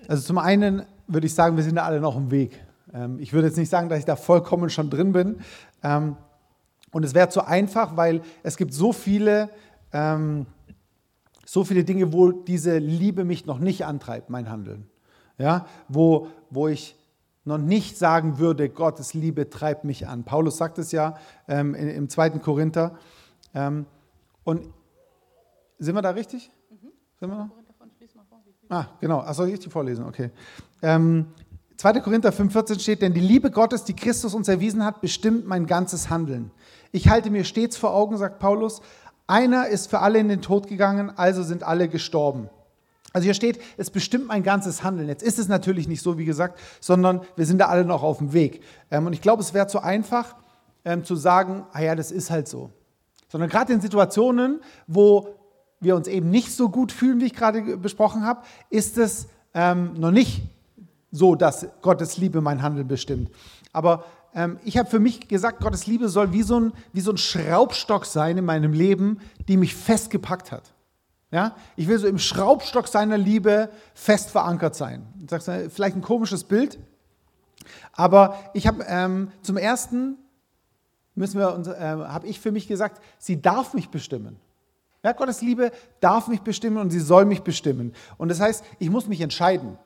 Also 0.06 0.22
zum 0.22 0.36
einen 0.36 0.84
würde 1.06 1.28
ich 1.28 1.34
sagen, 1.34 1.56
wir 1.56 1.64
sind 1.64 1.76
da 1.76 1.84
alle 1.84 1.98
noch 1.98 2.18
im 2.18 2.30
Weg. 2.30 2.62
Ähm, 2.92 3.18
ich 3.20 3.32
würde 3.32 3.48
jetzt 3.48 3.56
nicht 3.56 3.70
sagen, 3.70 3.88
dass 3.88 3.98
ich 3.98 4.04
da 4.04 4.16
vollkommen 4.16 4.68
schon 4.68 4.90
drin 4.90 5.12
bin. 5.12 5.40
Ähm, 5.82 6.18
und 6.92 7.06
es 7.06 7.14
wäre 7.14 7.30
zu 7.30 7.42
einfach, 7.42 7.96
weil 7.96 8.20
es 8.42 8.58
gibt 8.58 8.74
so 8.74 8.92
viele, 8.92 9.48
ähm, 9.94 10.44
so 11.46 11.64
viele 11.64 11.84
Dinge, 11.84 12.12
wo 12.12 12.32
diese 12.32 12.76
Liebe 12.76 13.24
mich 13.24 13.46
noch 13.46 13.60
nicht 13.60 13.86
antreibt, 13.86 14.28
mein 14.28 14.50
Handeln. 14.50 14.89
Ja, 15.40 15.64
wo, 15.88 16.28
wo 16.50 16.68
ich 16.68 16.94
noch 17.44 17.56
nicht 17.56 17.96
sagen 17.96 18.38
würde, 18.38 18.68
Gottes 18.68 19.14
Liebe 19.14 19.48
treibt 19.48 19.84
mich 19.84 20.06
an. 20.06 20.24
Paulus 20.24 20.58
sagt 20.58 20.78
es 20.78 20.92
ja 20.92 21.16
ähm, 21.48 21.74
im 21.74 22.10
2. 22.10 22.30
Korinther. 22.40 22.98
Ähm, 23.54 23.86
und 24.44 24.68
sind 25.78 25.94
wir 25.94 26.02
da 26.02 26.10
richtig? 26.10 26.50
Mhm. 26.70 26.90
Sind 27.18 27.30
wir 27.30 27.36
da? 27.36 27.50
Ah, 28.68 28.86
genau. 29.00 29.20
Achso, 29.20 29.44
ich 29.46 29.58
die 29.58 29.70
vorlesen, 29.70 30.04
okay. 30.04 30.30
Ähm, 30.82 31.26
2. 31.76 32.00
Korinther 32.00 32.30
5,14 32.30 32.78
steht, 32.78 33.00
denn 33.00 33.14
die 33.14 33.20
Liebe 33.20 33.50
Gottes, 33.50 33.84
die 33.84 33.96
Christus 33.96 34.34
uns 34.34 34.46
erwiesen 34.46 34.84
hat, 34.84 35.00
bestimmt 35.00 35.46
mein 35.46 35.66
ganzes 35.66 36.10
Handeln. 36.10 36.50
Ich 36.92 37.08
halte 37.08 37.30
mir 37.30 37.44
stets 37.44 37.78
vor 37.78 37.94
Augen, 37.94 38.18
sagt 38.18 38.38
Paulus, 38.38 38.82
einer 39.26 39.68
ist 39.68 39.88
für 39.88 40.00
alle 40.00 40.18
in 40.18 40.28
den 40.28 40.42
Tod 40.42 40.68
gegangen, 40.68 41.10
also 41.16 41.42
sind 41.42 41.62
alle 41.62 41.88
gestorben. 41.88 42.50
Also 43.12 43.24
hier 43.24 43.34
steht, 43.34 43.60
es 43.76 43.90
bestimmt 43.90 44.26
mein 44.26 44.42
ganzes 44.42 44.82
Handeln. 44.82 45.08
Jetzt 45.08 45.22
ist 45.22 45.38
es 45.38 45.48
natürlich 45.48 45.88
nicht 45.88 46.02
so, 46.02 46.18
wie 46.18 46.24
gesagt, 46.24 46.58
sondern 46.80 47.22
wir 47.36 47.46
sind 47.46 47.58
da 47.58 47.66
alle 47.66 47.84
noch 47.84 48.02
auf 48.02 48.18
dem 48.18 48.32
Weg. 48.32 48.62
Ähm, 48.90 49.06
und 49.06 49.12
ich 49.12 49.20
glaube, 49.20 49.42
es 49.42 49.52
wäre 49.52 49.66
zu 49.66 49.80
einfach 49.80 50.36
ähm, 50.84 51.04
zu 51.04 51.16
sagen, 51.16 51.64
ah 51.72 51.80
ja, 51.80 51.94
das 51.94 52.12
ist 52.12 52.30
halt 52.30 52.48
so. 52.48 52.70
Sondern 53.28 53.50
gerade 53.50 53.72
in 53.72 53.80
Situationen, 53.80 54.60
wo 54.86 55.36
wir 55.80 55.96
uns 55.96 56.08
eben 56.08 56.30
nicht 56.30 56.52
so 56.52 56.68
gut 56.68 56.92
fühlen, 56.92 57.20
wie 57.20 57.26
ich 57.26 57.34
gerade 57.34 57.76
besprochen 57.76 58.24
habe, 58.24 58.42
ist 58.68 58.98
es 58.98 59.28
ähm, 59.54 59.94
noch 59.94 60.10
nicht 60.10 60.42
so, 61.10 61.34
dass 61.34 61.66
Gottes 61.82 62.16
Liebe 62.18 62.40
mein 62.40 62.62
Handeln 62.62 62.86
bestimmt. 62.86 63.30
Aber 63.72 64.04
ähm, 64.34 64.58
ich 64.64 64.78
habe 64.78 64.88
für 64.88 65.00
mich 65.00 65.26
gesagt, 65.26 65.60
Gottes 65.60 65.86
Liebe 65.86 66.08
soll 66.08 66.32
wie 66.32 66.42
so, 66.42 66.60
ein, 66.60 66.72
wie 66.92 67.00
so 67.00 67.10
ein 67.10 67.16
Schraubstock 67.16 68.06
sein 68.06 68.38
in 68.38 68.44
meinem 68.44 68.72
Leben, 68.72 69.20
die 69.48 69.56
mich 69.56 69.74
festgepackt 69.74 70.52
hat. 70.52 70.72
Ja? 71.30 71.56
Ich 71.76 71.88
will 71.88 71.98
so 71.98 72.06
im 72.06 72.18
Schraubstock 72.18 72.88
seiner 72.88 73.18
Liebe 73.18 73.70
fest 73.94 74.30
verankert 74.30 74.74
sein. 74.74 75.06
Das 75.18 75.46
ist 75.48 75.72
vielleicht 75.72 75.96
ein 75.96 76.02
komisches 76.02 76.44
Bild, 76.44 76.78
aber 77.92 78.38
ich 78.54 78.66
habe 78.66 78.84
ähm, 78.88 79.30
zum 79.42 79.56
ersten 79.56 80.16
müssen 81.14 81.38
wir 81.38 81.48
äh, 81.78 82.08
habe 82.08 82.26
ich 82.26 82.40
für 82.40 82.52
mich 82.52 82.66
gesagt, 82.66 83.00
sie 83.18 83.40
darf 83.40 83.74
mich 83.74 83.90
bestimmen. 83.90 84.36
Ja, 85.02 85.12
Gottes 85.12 85.40
Liebe 85.40 85.72
darf 86.00 86.28
mich 86.28 86.40
bestimmen 86.40 86.78
und 86.78 86.90
sie 86.90 87.00
soll 87.00 87.24
mich 87.24 87.42
bestimmen. 87.42 87.94
Und 88.18 88.28
das 88.28 88.40
heißt, 88.40 88.64
ich 88.78 88.90
muss 88.90 89.06
mich 89.06 89.20
entscheiden. 89.20 89.78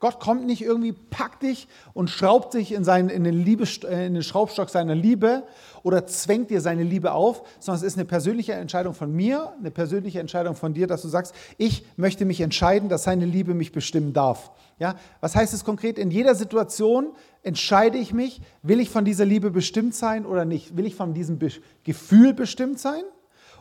Gott 0.00 0.20
kommt 0.20 0.46
nicht 0.46 0.62
irgendwie, 0.62 0.92
packt 0.92 1.42
dich 1.42 1.66
und 1.92 2.08
schraubt 2.08 2.52
sich 2.52 2.70
in, 2.70 2.84
seinen, 2.84 3.08
in, 3.08 3.24
den 3.24 3.34
Liebe, 3.34 3.64
in 3.82 4.14
den 4.14 4.22
Schraubstock 4.22 4.70
seiner 4.70 4.94
Liebe 4.94 5.42
oder 5.82 6.06
zwängt 6.06 6.50
dir 6.50 6.60
seine 6.60 6.84
Liebe 6.84 7.12
auf, 7.12 7.42
sondern 7.58 7.80
es 7.80 7.82
ist 7.82 7.98
eine 7.98 8.04
persönliche 8.04 8.52
Entscheidung 8.52 8.94
von 8.94 9.12
mir, 9.12 9.52
eine 9.58 9.72
persönliche 9.72 10.20
Entscheidung 10.20 10.54
von 10.54 10.72
dir, 10.72 10.86
dass 10.86 11.02
du 11.02 11.08
sagst, 11.08 11.34
ich 11.56 11.84
möchte 11.96 12.26
mich 12.26 12.40
entscheiden, 12.40 12.88
dass 12.88 13.02
seine 13.02 13.24
Liebe 13.24 13.54
mich 13.54 13.72
bestimmen 13.72 14.12
darf. 14.12 14.52
Ja? 14.78 14.94
Was 15.20 15.34
heißt 15.34 15.52
es 15.52 15.64
konkret? 15.64 15.98
In 15.98 16.12
jeder 16.12 16.36
Situation 16.36 17.08
entscheide 17.42 17.98
ich 17.98 18.14
mich, 18.14 18.40
will 18.62 18.78
ich 18.78 18.90
von 18.90 19.04
dieser 19.04 19.24
Liebe 19.24 19.50
bestimmt 19.50 19.96
sein 19.96 20.26
oder 20.26 20.44
nicht? 20.44 20.76
Will 20.76 20.86
ich 20.86 20.94
von 20.94 21.12
diesem 21.12 21.40
Gefühl 21.82 22.34
bestimmt 22.34 22.78
sein 22.78 23.02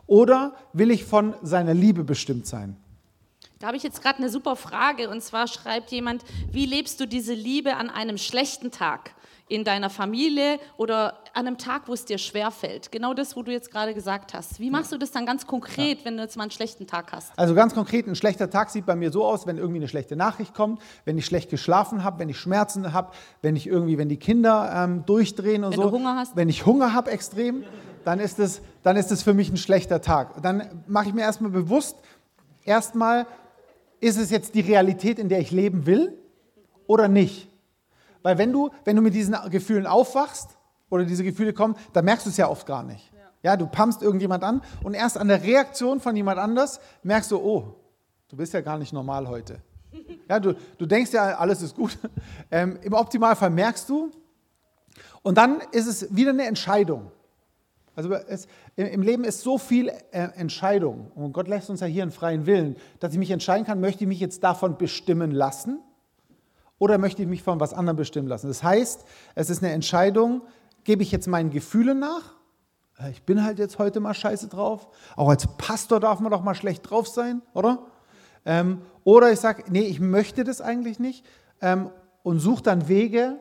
oder 0.06 0.54
will 0.72 0.92
ich 0.92 1.04
von 1.04 1.34
seiner 1.42 1.74
Liebe 1.74 2.04
bestimmt 2.04 2.46
sein? 2.46 2.78
Da 3.60 3.68
habe 3.68 3.78
ich 3.78 3.82
jetzt 3.82 4.04
gerade 4.04 4.20
eine 4.20 4.30
super 4.30 4.56
Frage 4.56 5.10
und 5.10 5.22
zwar 5.24 5.48
schreibt 5.48 5.90
jemand, 5.90 6.24
wie 6.52 6.68
lebst 6.68 7.00
du 7.00 7.08
diese 7.08 7.34
Liebe 7.34 7.76
an 7.76 7.90
einem 7.90 8.20
schlechten 8.20 8.70
Tag 8.70 9.16
in 9.50 9.64
deiner 9.64 9.90
Familie 9.90 10.60
oder 10.76 11.24
an 11.34 11.48
einem 11.48 11.58
Tag, 11.58 11.88
wo 11.88 11.94
es 11.94 12.06
dir 12.06 12.20
schwer 12.20 12.52
fällt? 12.52 12.92
Genau 12.92 13.16
das, 13.16 13.36
wo 13.36 13.42
du 13.42 13.52
jetzt 13.52 13.72
gerade 13.72 13.96
gesagt 13.96 14.36
hast. 14.36 14.60
Wie 14.60 14.70
machst 14.70 14.92
du 14.92 14.98
das 15.00 15.10
dann 15.10 15.26
ganz 15.26 15.48
konkret, 15.48 16.00
ja. 16.00 16.06
wenn 16.06 16.18
du 16.18 16.24
jetzt 16.24 16.38
mal 16.38 16.44
einen 16.44 16.52
schlechten 16.52 16.86
Tag 16.86 17.12
hast? 17.12 17.32
Also 17.36 17.56
ganz 17.56 17.74
konkret, 17.74 18.06
ein 18.06 18.16
schlechter 18.16 18.52
Tag 18.52 18.70
sieht 18.70 18.86
bei 18.86 18.96
mir 18.96 19.12
so 19.12 19.26
aus, 19.26 19.48
wenn 19.48 19.58
irgendwie 19.58 19.80
eine 19.80 19.88
schlechte 19.88 20.16
Nachricht 20.16 20.54
kommt, 20.54 20.80
wenn 21.06 21.18
ich 21.18 21.26
schlecht 21.26 21.50
geschlafen 21.50 22.04
habe, 22.04 22.20
wenn 22.20 22.30
ich 22.30 22.38
Schmerzen 22.38 22.94
habe, 22.94 23.12
wenn 23.42 23.56
ich 23.56 23.66
irgendwie, 23.66 23.98
wenn 23.98 24.10
die 24.10 24.18
Kinder 24.18 24.72
ähm, 24.76 25.04
durchdrehen 25.08 25.64
und 25.64 25.72
wenn 25.72 25.78
so. 25.78 25.86
Wenn 25.86 25.92
du 25.92 25.98
Hunger 25.98 26.16
hast? 26.16 26.36
Wenn 26.36 26.50
ich 26.50 26.68
Hunger 26.68 26.94
habe 26.94 27.10
extrem, 27.10 27.64
dann 28.06 28.20
ist 28.20 28.38
es, 28.38 28.62
dann 28.84 28.98
ist 28.98 29.12
es 29.12 29.24
für 29.24 29.34
mich 29.34 29.50
ein 29.50 29.58
schlechter 29.58 30.00
Tag. 30.00 30.44
Dann 30.44 30.84
mache 30.86 31.08
ich 31.08 31.14
mir 31.16 31.22
erstmal 31.22 31.50
bewusst, 31.50 31.96
erstmal 32.64 33.26
ist 34.00 34.18
es 34.18 34.30
jetzt 34.30 34.56
die 34.56 34.62
Realität, 34.62 35.20
in 35.20 35.30
der 35.30 35.40
ich 35.40 35.52
leben 35.52 35.86
will 35.86 36.18
oder 36.86 37.08
nicht? 37.08 37.50
Weil 38.22 38.38
wenn 38.38 38.52
du, 38.52 38.70
wenn 38.84 38.96
du 38.96 39.02
mit 39.02 39.14
diesen 39.14 39.36
Gefühlen 39.50 39.88
aufwachst 39.88 40.58
oder 40.90 41.06
diese 41.06 41.24
Gefühle 41.24 41.54
kommen, 41.54 41.76
dann 41.94 42.06
merkst 42.06 42.26
du 42.26 42.30
es 42.30 42.38
ja 42.38 42.50
oft 42.50 42.66
gar 42.66 42.84
nicht. 42.84 43.12
Ja, 43.44 43.56
du 43.56 43.68
pumpst 43.68 44.02
irgendjemand 44.02 44.44
an 44.44 44.62
und 44.84 44.94
erst 44.94 45.18
an 45.18 45.28
der 45.28 45.44
Reaktion 45.44 46.00
von 46.00 46.16
jemand 46.16 46.40
anders 46.40 46.80
merkst 47.04 47.32
du, 47.32 47.38
oh, 47.38 47.76
du 48.28 48.36
bist 48.36 48.54
ja 48.54 48.62
gar 48.62 48.78
nicht 48.78 48.94
normal 48.94 49.28
heute. 49.28 49.62
Ja, 50.30 50.40
du, 50.40 50.54
du 50.78 50.86
denkst 50.86 51.14
ja, 51.14 51.38
alles 51.38 51.62
ist 51.62 51.76
gut. 51.76 51.98
Ähm, 52.50 52.80
Im 52.82 52.94
Optimalfall 52.94 53.50
merkst 53.50 53.90
du. 53.90 54.10
Und 55.22 55.38
dann 55.38 55.62
ist 55.72 55.88
es 55.88 56.16
wieder 56.16 56.30
eine 56.30 56.46
Entscheidung. 56.46 57.12
Also 57.98 58.14
es, 58.14 58.48
im 58.76 59.02
Leben 59.02 59.24
ist 59.24 59.42
so 59.42 59.58
viel 59.58 59.90
äh, 59.90 60.28
Entscheidung 60.36 61.10
und 61.16 61.34
Gott 61.34 61.48
lässt 61.48 61.72
uns 61.72 61.80
ja 61.80 61.88
hier 61.88 62.04
einen 62.04 62.12
freien 62.12 62.46
Willen, 62.46 62.76
dass 63.00 63.12
ich 63.12 63.18
mich 63.18 63.32
entscheiden 63.32 63.66
kann, 63.66 63.82
möchte 63.82 64.04
ich 64.04 64.08
mich 64.08 64.20
jetzt 64.20 64.44
davon 64.44 64.78
bestimmen 64.78 65.32
lassen 65.32 65.80
oder 66.78 67.00
möchte 67.00 67.24
ich 67.24 67.28
mich 67.28 67.42
von 67.42 67.60
was 67.60 67.74
anderem 67.74 67.98
bestimmen 67.98 68.28
lassen. 68.28 68.50
Das 68.50 68.62
heißt, 68.62 69.04
es 69.34 69.50
ist 69.50 69.64
eine 69.64 69.74
Entscheidung, 69.74 70.44
gebe 70.84 71.02
ich 71.02 71.12
jetzt 71.12 71.28
meinen 71.28 71.50
Gefühlen 71.50 71.98
nach? 71.98 72.36
Äh, 73.00 73.10
ich 73.10 73.24
bin 73.24 73.44
halt 73.44 73.58
jetzt 73.58 73.80
heute 73.80 74.00
mal 74.00 74.14
scheiße 74.14 74.48
drauf. 74.48 74.90
Auch 75.16 75.30
als 75.30 75.48
Pastor 75.58 76.00
darf 76.00 76.20
man 76.20 76.32
doch 76.32 76.44
mal 76.44 76.54
schlecht 76.54 76.88
drauf 76.88 77.08
sein, 77.08 77.42
oder? 77.56 77.80
Ähm, 78.46 78.84
oder 79.06 79.32
ich 79.32 79.40
sage, 79.40 79.64
nee, 79.72 79.88
ich 79.88 80.00
möchte 80.00 80.44
das 80.44 80.62
eigentlich 80.62 81.00
nicht 81.00 81.26
ähm, 81.62 81.90
und 82.22 82.42
suche 82.42 82.62
dann 82.62 82.88
Wege 82.88 83.40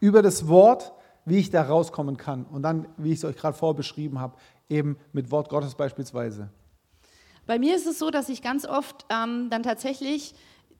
über 0.00 0.20
das 0.20 0.48
Wort, 0.48 0.92
wie 1.24 1.38
ich 1.38 1.50
da 1.50 1.62
rauskommen 1.62 2.16
kann. 2.16 2.44
Und 2.44 2.62
dann, 2.62 2.88
wie 2.96 3.12
ich 3.12 3.18
es 3.18 3.24
euch 3.24 3.36
gerade 3.36 3.56
vorbeschrieben 3.56 4.20
habe, 4.20 4.36
eben 4.68 4.98
mit 5.12 5.30
Wort 5.30 5.48
Gottes 5.48 5.74
beispielsweise. 5.74 6.50
Bei 7.46 7.58
mir 7.58 7.76
ist 7.76 7.86
es 7.86 7.98
so, 7.98 8.10
dass 8.10 8.28
ich 8.28 8.42
ganz 8.42 8.66
oft 8.66 9.04
ähm, 9.10 9.48
dann 9.50 9.62
tatsächlich 9.62 10.34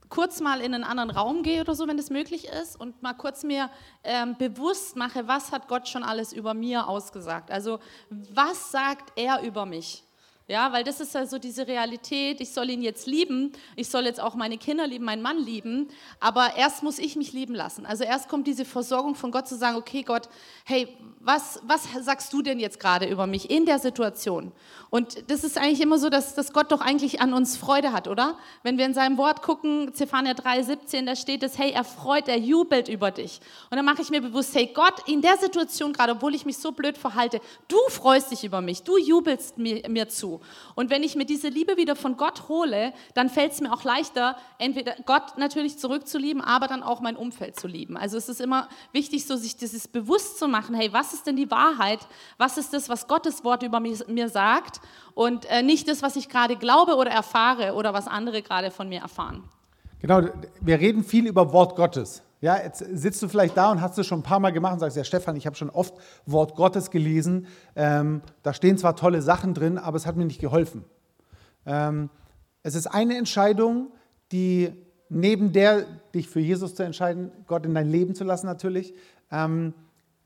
kurz 0.09 0.41
mal 0.41 0.61
in 0.61 0.75
einen 0.75 0.85
anderen 0.85 1.11
Raum 1.11 1.43
gehe 1.43 1.61
oder 1.61 1.75
so, 1.75 1.89
wenn 1.89 1.97
das 1.97 2.11
möglich 2.11 2.49
ist, 2.49 2.79
und 2.79 3.03
mal 3.03 3.15
kurz 3.15 3.43
mir 3.43 3.71
ähm, 4.03 4.37
bewusst 4.39 4.97
mache, 4.97 5.27
was 5.29 5.53
hat 5.53 5.69
Gott 5.69 5.89
schon 5.89 6.03
alles 6.03 6.33
über 6.33 6.55
mir 6.55 6.89
ausgesagt. 6.89 7.51
Also 7.51 7.81
was 8.11 8.71
sagt 8.71 9.13
er 9.17 9.43
über 9.43 9.67
mich? 9.67 10.05
Ja, 10.47 10.75
weil 10.75 10.85
das 10.85 11.01
ist 11.01 11.15
ja 11.15 11.25
so 11.25 11.39
diese 11.39 11.67
Realität, 11.67 12.39
ich 12.43 12.53
soll 12.53 12.69
ihn 12.69 12.83
jetzt 12.83 13.07
lieben, 13.07 13.53
ich 13.77 13.89
soll 13.89 14.05
jetzt 14.05 14.21
auch 14.21 14.35
meine 14.35 14.59
Kinder 14.59 14.87
lieben, 14.87 15.07
meinen 15.07 15.23
Mann 15.23 15.39
lieben, 15.39 15.89
aber 16.21 16.55
erst 16.59 16.83
muss 16.83 16.99
ich 16.99 17.17
mich 17.17 17.33
lieben 17.33 17.55
lassen. 17.55 17.87
Also 17.87 18.05
erst 18.05 18.29
kommt 18.29 18.47
diese 18.47 18.67
Versorgung 18.67 19.15
von 19.15 19.31
Gott 19.31 19.49
zu 19.49 19.57
sagen, 19.57 19.79
okay 19.79 20.03
Gott, 20.03 20.29
hey, 20.67 20.87
was, 21.19 21.61
was 21.67 21.89
sagst 21.99 22.31
du 22.35 22.43
denn 22.43 22.61
jetzt 22.61 22.79
gerade 22.79 23.07
über 23.07 23.27
mich 23.27 23.51
in 23.51 23.65
der 23.65 23.79
Situation? 23.79 24.53
Und 24.91 25.31
das 25.31 25.45
ist 25.45 25.57
eigentlich 25.57 25.81
immer 25.81 25.97
so, 25.97 26.11
dass, 26.11 26.35
dass 26.35 26.53
Gott 26.53 26.71
doch 26.71 26.83
eigentlich 26.83 27.23
an 27.23 27.33
uns 27.33 27.57
Freude 27.57 27.93
hat, 27.93 28.07
oder? 28.07 28.37
Wenn 28.63 28.77
wir 28.77 28.85
in 28.85 28.93
seinem 28.93 29.17
Wort 29.17 29.41
gucken, 29.41 29.95
Zephania 29.95 30.35
3, 30.35 30.63
17, 30.63 31.07
da 31.07 31.17
steht 31.17 31.43
es, 31.43 31.57
hey, 31.57 31.71
er 31.71 31.85
freut, 31.85 32.29
er 32.29 32.37
jubelt 32.37 32.91
über 32.91 33.11
dich. 33.11 33.41
Und 33.71 33.79
dann 33.79 33.87
mache 33.87 34.03
ich 34.03 34.11
mir 34.11 34.21
bewusst, 34.21 34.55
hey 34.55 34.71
Gott, 34.75 35.09
in 35.09 35.23
der 35.23 35.39
Situation 35.39 35.95
gerade, 35.95 36.13
obwohl 36.13 36.35
ich 36.35 36.45
mich 36.45 36.59
so 36.59 36.73
blöd 36.73 36.99
verhalte, 36.99 37.41
du 37.69 37.79
freust 37.89 38.31
dich 38.31 38.45
über 38.45 38.61
mich, 38.61 38.83
du 38.83 38.99
jubelst 38.99 39.57
mir, 39.57 39.89
mir 39.89 40.11
zu. 40.11 40.34
Und 40.75 40.91
wenn 40.91 41.03
ich 41.03 41.17
mir 41.17 41.25
diese 41.25 41.49
Liebe 41.49 41.77
wieder 41.77 41.97
von 41.97 42.17
Gott 42.17 42.49
hole, 42.49 42.93
dann 43.15 43.29
fällt 43.29 43.53
es 43.53 43.61
mir 43.61 43.73
auch 43.73 43.85
leichter, 43.85 44.37
entweder 44.59 44.95
Gott 45.07 45.37
natürlich 45.39 45.79
zurückzulieben, 45.79 46.43
aber 46.43 46.67
dann 46.67 46.83
auch 46.83 47.01
mein 47.01 47.17
Umfeld 47.17 47.59
zu 47.59 47.67
lieben. 47.67 47.97
Also 47.97 48.17
es 48.17 48.29
ist 48.29 48.41
immer 48.41 48.69
wichtig, 48.93 49.27
so 49.27 49.37
sich 49.37 49.57
dieses 49.57 49.89
bewusst 49.89 50.39
zu 50.39 50.49
machen, 50.49 50.75
hey, 50.75 50.93
was 50.93 51.15
ist 51.15 51.27
denn 51.27 51.37
die 51.37 51.51
Wahrheit? 51.51 52.01
Was 52.39 52.59
ist 52.59 52.73
das, 52.73 52.89
was 52.89 53.09
Gottes 53.09 53.45
Wort 53.45 53.63
über 53.63 53.81
mir, 53.81 53.97
mir 54.09 54.29
sagt? 54.29 54.81
Und 55.15 55.47
äh, 55.47 55.63
nicht 55.63 55.89
das, 55.89 56.03
was 56.03 56.17
ich 56.17 56.29
gerade 56.29 56.57
glaube 56.57 56.97
oder 56.97 57.11
erfahre 57.11 57.75
oder 57.75 57.93
was 57.95 58.07
andere 58.07 58.43
gerade 58.43 58.71
von 58.71 58.89
mir 58.89 59.01
erfahren. 59.01 59.45
Genau, 60.01 60.21
wir 60.61 60.81
reden 60.81 61.03
viel 61.03 61.27
über 61.27 61.53
Wort 61.53 61.77
Gottes. 61.77 62.23
Ja, 62.45 62.63
jetzt 62.63 62.85
sitzt 62.93 63.23
du 63.23 63.29
vielleicht 63.29 63.57
da 63.57 63.73
und 63.73 63.81
hast 63.81 63.97
es 63.97 64.07
schon 64.07 64.19
ein 64.19 64.23
paar 64.23 64.39
Mal 64.39 64.51
gemacht 64.51 64.75
und 64.75 64.81
sagst, 64.81 64.99
ja 64.99 65.05
Stefan, 65.05 65.35
ich 65.35 65.47
habe 65.47 65.57
schon 65.57 65.71
oft 65.71 65.95
Wort 66.27 66.57
Gottes 66.57 66.91
gelesen. 66.91 67.47
Ähm, 67.75 68.21
da 68.43 68.53
stehen 68.53 68.77
zwar 68.77 68.97
tolle 68.97 69.23
Sachen 69.23 69.55
drin, 69.55 69.79
aber 69.79 69.97
es 69.97 70.05
hat 70.05 70.17
mir 70.17 70.27
nicht 70.27 70.43
geholfen. 70.43 70.85
Ähm, 71.65 72.11
es 72.63 72.75
ist 72.75 72.87
eine 72.87 73.17
Entscheidung, 73.17 73.93
die 74.31 74.75
neben 75.09 75.53
der, 75.53 75.87
dich 76.15 76.29
für 76.29 76.41
Jesus 76.41 76.75
zu 76.75 76.83
entscheiden, 76.83 77.33
Gott 77.47 77.65
in 77.65 77.75
dein 77.75 77.89
Leben 77.89 78.15
zu 78.15 78.25
lassen 78.25 78.45
natürlich, 78.45 78.93
ähm, 79.33 79.73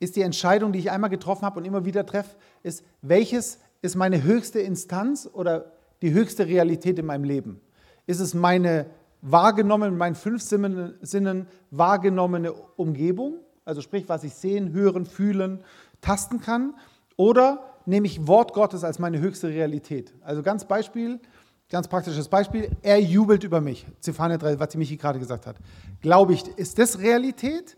ist 0.00 0.16
die 0.16 0.22
Entscheidung, 0.22 0.72
die 0.72 0.80
ich 0.80 0.90
einmal 0.90 1.10
getroffen 1.10 1.44
habe 1.44 1.60
und 1.60 1.66
immer 1.66 1.84
wieder 1.84 2.04
treffe, 2.04 2.34
ist, 2.64 2.82
welches 3.00 3.60
ist 3.80 3.94
meine 3.94 4.24
höchste 4.24 4.58
Instanz 4.58 5.30
oder 5.32 5.70
die 6.02 6.12
höchste 6.12 6.48
Realität 6.48 6.98
in 6.98 7.06
meinem 7.06 7.22
Leben? 7.22 7.60
Ist 8.08 8.18
es 8.18 8.34
meine 8.34 8.86
wahrgenommen, 9.22 9.90
mit 9.90 9.98
meinen 9.98 10.14
fünf 10.14 10.42
Sinnen 10.42 11.46
wahrgenommene 11.70 12.52
Umgebung, 12.52 13.40
also 13.64 13.80
sprich, 13.80 14.08
was 14.08 14.24
ich 14.24 14.34
sehen, 14.34 14.72
hören, 14.72 15.06
fühlen, 15.06 15.60
tasten 16.00 16.40
kann, 16.40 16.74
oder 17.16 17.74
nehme 17.86 18.06
ich 18.06 18.26
Wort 18.26 18.52
Gottes 18.52 18.84
als 18.84 18.98
meine 18.98 19.18
höchste 19.18 19.48
Realität? 19.48 20.14
Also 20.22 20.42
ganz 20.42 20.64
Beispiel, 20.64 21.20
ganz 21.68 21.88
praktisches 21.88 22.28
Beispiel, 22.28 22.70
er 22.82 23.00
jubelt 23.00 23.44
über 23.44 23.60
mich, 23.60 23.86
Zephania 24.00 24.38
3, 24.38 24.58
was 24.60 24.70
die 24.70 24.78
Michi 24.78 24.96
gerade 24.96 25.18
gesagt 25.18 25.46
hat. 25.46 25.56
Glaube 26.00 26.32
ich, 26.32 26.46
ist 26.56 26.78
das 26.78 26.98
Realität 26.98 27.76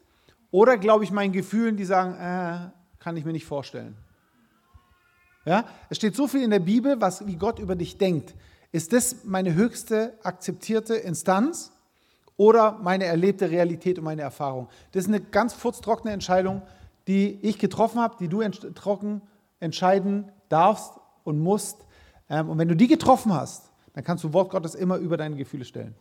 oder 0.50 0.76
glaube 0.76 1.04
ich 1.04 1.10
meinen 1.10 1.32
Gefühlen, 1.32 1.76
die 1.76 1.84
sagen, 1.84 2.14
äh, 2.14 2.70
kann 2.98 3.16
ich 3.16 3.24
mir 3.24 3.32
nicht 3.32 3.46
vorstellen? 3.46 3.96
Ja, 5.46 5.64
es 5.88 5.96
steht 5.96 6.14
so 6.14 6.26
viel 6.26 6.42
in 6.42 6.50
der 6.50 6.60
Bibel, 6.60 7.00
was 7.00 7.26
wie 7.26 7.36
Gott 7.36 7.58
über 7.58 7.74
dich 7.74 7.96
denkt. 7.96 8.34
Ist 8.72 8.92
das 8.92 9.24
meine 9.24 9.54
höchste 9.54 10.18
akzeptierte 10.22 10.94
Instanz 10.94 11.72
oder 12.36 12.78
meine 12.82 13.04
erlebte 13.04 13.50
Realität 13.50 13.98
und 13.98 14.04
meine 14.04 14.22
Erfahrung? 14.22 14.68
Das 14.92 15.04
ist 15.04 15.08
eine 15.08 15.20
ganz 15.20 15.54
furztrockene 15.54 16.12
Entscheidung, 16.12 16.62
die 17.08 17.38
ich 17.42 17.58
getroffen 17.58 18.00
habe, 18.00 18.16
die 18.20 18.28
du 18.28 18.42
trocken 18.48 19.22
entscheiden 19.58 20.30
darfst 20.48 20.92
und 21.24 21.40
musst. 21.40 21.78
Ähm, 22.28 22.48
und 22.48 22.58
wenn 22.58 22.68
du 22.68 22.76
die 22.76 22.86
getroffen 22.86 23.32
hast, 23.32 23.70
dann 23.92 24.04
kannst 24.04 24.22
du 24.22 24.32
Wort 24.32 24.50
Gottes 24.50 24.74
immer 24.74 24.96
über 24.96 25.16
deine 25.16 25.36
Gefühle 25.36 25.64
stellen 25.64 25.94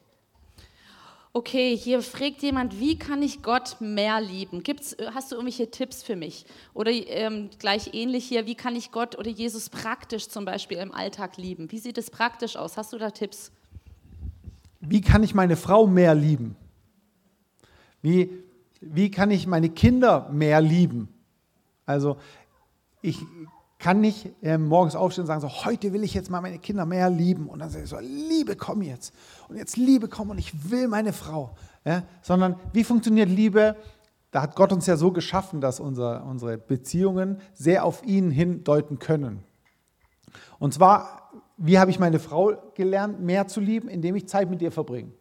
okay, 1.33 1.77
hier 1.77 2.01
fragt 2.01 2.41
jemand, 2.41 2.79
wie 2.79 2.97
kann 2.97 3.21
ich 3.21 3.41
Gott 3.41 3.77
mehr 3.79 4.19
lieben? 4.19 4.63
Gibt's, 4.63 4.95
hast 5.13 5.31
du 5.31 5.35
irgendwelche 5.35 5.69
Tipps 5.69 6.03
für 6.03 6.15
mich? 6.15 6.45
Oder 6.73 6.91
ähm, 6.91 7.49
gleich 7.59 7.93
ähnlich 7.93 8.25
hier, 8.25 8.45
wie 8.45 8.55
kann 8.55 8.75
ich 8.75 8.91
Gott 8.91 9.17
oder 9.17 9.29
Jesus 9.29 9.69
praktisch 9.69 10.27
zum 10.27 10.45
Beispiel 10.45 10.77
im 10.77 10.91
Alltag 10.91 11.37
lieben? 11.37 11.71
Wie 11.71 11.79
sieht 11.79 11.97
es 11.97 12.09
praktisch 12.09 12.55
aus? 12.55 12.77
Hast 12.77 12.93
du 12.93 12.97
da 12.97 13.11
Tipps? 13.11 13.51
Wie 14.79 15.01
kann 15.01 15.23
ich 15.23 15.35
meine 15.35 15.55
Frau 15.55 15.87
mehr 15.87 16.15
lieben? 16.15 16.55
Wie, 18.01 18.31
wie 18.81 19.11
kann 19.11 19.29
ich 19.29 19.45
meine 19.45 19.69
Kinder 19.69 20.29
mehr 20.31 20.61
lieben? 20.61 21.09
Also 21.85 22.17
ich 23.01 23.19
kann 23.79 24.01
nicht 24.01 24.33
äh, 24.43 24.57
morgens 24.57 24.97
aufstehen 24.97 25.23
und 25.23 25.27
sagen, 25.27 25.39
so, 25.39 25.47
heute 25.65 25.93
will 25.93 26.03
ich 26.03 26.13
jetzt 26.13 26.29
mal 26.29 26.41
meine 26.41 26.59
Kinder 26.59 26.85
mehr 26.85 27.09
lieben. 27.09 27.47
Und 27.47 27.59
dann 27.59 27.69
sage 27.69 27.85
ich 27.85 27.89
so, 27.89 27.97
Liebe, 27.99 28.57
komm 28.57 28.81
jetzt. 28.81 29.13
Und 29.47 29.55
jetzt 29.55 29.77
Liebe, 29.77 30.09
komm 30.09 30.29
und 30.29 30.37
ich 30.37 30.69
will 30.69 30.89
meine 30.89 31.13
Frau. 31.13 31.55
Ja? 31.85 32.03
Sondern 32.21 32.55
wie 32.73 32.83
funktioniert 32.83 33.29
Liebe? 33.29 33.77
Da 34.31 34.41
hat 34.41 34.57
Gott 34.57 34.73
uns 34.73 34.85
ja 34.85 34.97
so 34.97 35.11
geschaffen, 35.11 35.61
dass 35.61 35.79
unser, 35.79 36.25
unsere 36.25 36.57
Beziehungen 36.57 37.39
sehr 37.53 37.85
auf 37.85 38.03
ihn 38.03 38.31
hindeuten 38.31 38.99
können. 38.99 39.43
Und 40.59 40.73
zwar, 40.73 41.31
wie 41.55 41.79
habe 41.79 41.89
ich 41.89 41.99
meine 41.99 42.19
Frau 42.19 42.53
gelernt, 42.75 43.21
mehr 43.21 43.47
zu 43.47 43.61
lieben, 43.61 43.87
indem 43.87 44.15
ich 44.15 44.27
Zeit 44.27 44.49
mit 44.49 44.61
ihr 44.61 44.73
verbringe. 44.73 45.13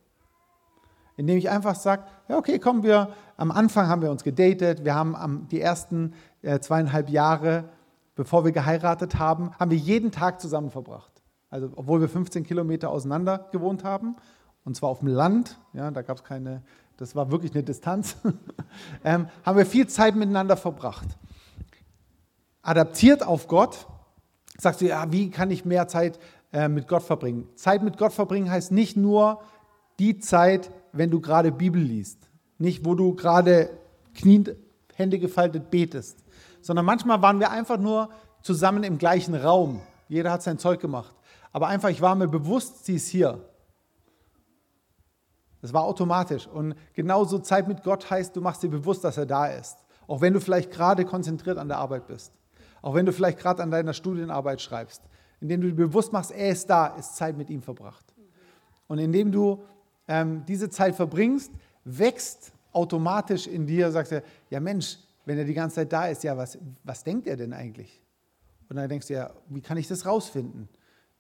indem 1.17 1.39
ich 1.39 1.49
einfach 1.49 1.77
sage, 1.77 2.05
ja 2.29 2.37
okay, 2.37 2.59
kommen 2.59 2.83
wir, 2.83 3.15
am 3.37 3.51
Anfang 3.53 3.87
haben 3.87 4.03
wir 4.03 4.11
uns 4.11 4.25
gedatet, 4.25 4.85
wir 4.85 4.95
haben 4.95 5.47
die 5.51 5.61
ersten 5.61 6.13
äh, 6.43 6.59
zweieinhalb 6.59 7.09
Jahre, 7.09 7.71
bevor 8.19 8.45
wir 8.45 8.51
geheiratet 8.51 9.21
haben, 9.21 9.53
haben 9.61 9.71
wir 9.71 9.79
jeden 9.79 10.11
Tag 10.11 10.41
zusammen 10.41 10.73
verbracht. 10.73 11.23
Also 11.51 11.71
obwohl 11.77 12.01
wir 12.01 12.09
15 12.09 12.43
Kilometer 12.43 12.91
auseinander 12.91 13.47
gewohnt 13.53 13.85
haben, 13.85 14.17
und 14.65 14.75
zwar 14.75 14.89
auf 14.91 14.99
dem 14.99 15.07
Land, 15.07 15.57
ja, 15.73 15.89
da 15.93 16.03
gab 16.03 16.17
es 16.17 16.25
keine, 16.25 16.65
das 16.97 17.15
war 17.15 17.31
wirklich 17.31 17.55
eine 17.55 17.63
Distanz, 17.63 18.17
ähm, 19.05 19.29
haben 19.47 19.57
wir 19.57 19.65
viel 19.65 19.87
Zeit 19.87 20.17
miteinander 20.17 20.57
verbracht. 20.57 21.07
Adaptiert 22.61 23.25
auf 23.25 23.47
Gott, 23.47 23.87
sagst 24.59 24.81
du, 24.81 24.89
ja, 24.89 25.13
wie 25.13 25.31
kann 25.31 25.53
ich 25.53 25.65
mehr 25.65 25.87
Zeit 25.87 26.19
äh, 26.53 26.67
mit 26.67 26.89
Gott 26.89 27.05
verbringen? 27.05 27.47
Zeit 27.55 27.85
mit 27.85 27.99
Gott 27.99 28.13
verbringen 28.13 28.51
heißt 28.51 28.73
nicht 28.73 28.97
nur 28.97 29.43
die 30.01 30.19
Zeit, 30.19 30.73
wenn 30.91 31.13
du 31.13 31.21
gerade 31.21 31.53
Bibel 31.53 31.81
liest, 31.81 32.29
nicht 32.59 32.85
wo 32.85 32.97
du 32.97 33.15
gerade 33.15 33.71
kniend, 34.17 34.57
Hände 34.97 35.21
gefaltet 35.21 35.71
betest, 35.71 36.25
sondern 36.69 36.85
manchmal 36.85 37.23
waren 37.23 37.41
wir 37.41 37.51
einfach 37.51 37.79
nur 37.79 38.11
zusammen 38.43 38.85
im 38.85 38.99
gleichen 38.99 39.35
Raum. 39.35 39.81
Jeder 40.07 40.31
hat 40.31 40.43
sein 40.43 40.59
Zeug 40.59 40.81
gemacht. 40.81 41.15
Aber 41.51 41.67
einfach, 41.67 41.89
ich 41.89 42.03
war 42.03 42.15
mir 42.15 42.29
bewusst, 42.29 42.85
sie 42.85 42.97
ist 42.97 43.09
hier. 43.09 43.41
Das 45.63 45.73
war 45.73 45.85
automatisch. 45.85 46.47
Und 46.47 46.75
genauso 46.93 47.39
Zeit 47.39 47.69
mit 47.69 47.83
Gott 47.85 48.11
heißt, 48.11 48.37
du 48.37 48.43
machst 48.43 48.63
dir 48.63 48.69
bewusst, 48.69 49.03
dass 49.03 49.17
er 49.17 49.25
da 49.25 49.47
ist. 49.47 49.79
Auch 50.07 50.21
wenn 50.21 50.35
du 50.35 50.43
vielleicht 50.43 50.71
gerade 50.71 51.07
konzentriert 51.07 51.57
an 51.57 51.69
der 51.69 51.79
Arbeit 51.79 52.07
bist. 52.07 52.35
Auch 52.83 52.95
wenn 52.95 53.07
du 53.07 53.15
vielleicht 53.15 53.39
gerade 53.39 53.63
an 53.63 53.71
deiner 53.71 53.95
Studienarbeit 53.95 54.61
schreibst. 54.61 55.01
Indem 55.41 55.63
du 55.63 55.69
dir 55.69 55.87
bewusst 55.87 56.13
machst, 56.13 56.33
er 56.33 56.51
ist 56.51 56.69
da, 56.69 56.89
ist 56.89 57.17
Zeit 57.17 57.39
mit 57.39 57.49
ihm 57.49 57.63
verbracht. 57.63 58.05
Und 58.89 58.99
indem 58.99 59.33
du 59.33 59.65
ähm, 60.07 60.45
diese 60.45 60.69
Zeit 60.69 60.97
verbringst, 60.97 61.51
wächst 61.85 62.53
automatisch 62.75 63.47
in 63.47 63.67
dir, 63.67 63.91
sagst 63.91 64.13
du, 64.13 64.23
ja 64.51 64.61
Mensch, 64.61 64.99
wenn 65.29 65.37
er 65.37 65.45
die 65.45 65.53
ganze 65.53 65.77
Zeit 65.77 65.93
da 65.93 66.07
ist, 66.07 66.25
ja, 66.25 66.39
was, 66.39 66.59
was 66.85 67.05
denkt 67.05 67.27
er 67.27 67.37
denn 67.37 67.53
eigentlich? 67.53 68.03
Und 68.71 68.77
dann 68.77 68.89
denkst 68.89 69.09
du, 69.09 69.13
ja, 69.13 69.31
wie 69.51 69.61
kann 69.61 69.77
ich 69.77 69.87
das 69.87 70.07
rausfinden? 70.07 70.71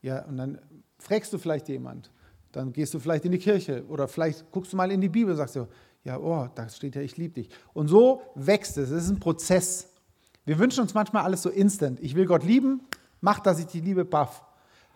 Ja, 0.00 0.24
und 0.24 0.38
dann 0.38 0.58
fragst 0.98 1.30
du 1.34 1.36
vielleicht 1.36 1.68
jemand. 1.68 2.10
Dann 2.50 2.72
gehst 2.72 2.94
du 2.94 3.00
vielleicht 3.00 3.26
in 3.26 3.32
die 3.32 3.38
Kirche 3.38 3.84
oder 3.86 4.08
vielleicht 4.08 4.50
guckst 4.50 4.72
du 4.72 4.78
mal 4.78 4.90
in 4.90 5.02
die 5.02 5.10
Bibel 5.10 5.32
und 5.32 5.36
sagst 5.36 5.56
du, 5.56 5.68
ja, 6.04 6.18
oh, 6.18 6.48
da 6.54 6.70
steht 6.70 6.94
ja, 6.94 7.02
ich 7.02 7.18
liebe 7.18 7.34
dich. 7.34 7.50
Und 7.74 7.88
so 7.88 8.22
wächst 8.34 8.78
es. 8.78 8.88
Es 8.88 9.04
ist 9.04 9.10
ein 9.10 9.20
Prozess. 9.20 9.92
Wir 10.46 10.58
wünschen 10.58 10.80
uns 10.80 10.94
manchmal 10.94 11.24
alles 11.24 11.42
so 11.42 11.50
instant. 11.50 12.00
Ich 12.00 12.14
will 12.14 12.24
Gott 12.24 12.44
lieben, 12.44 12.80
mach, 13.20 13.40
dass 13.40 13.58
ich 13.58 13.66
die 13.66 13.82
Liebe 13.82 14.06
baff. 14.06 14.42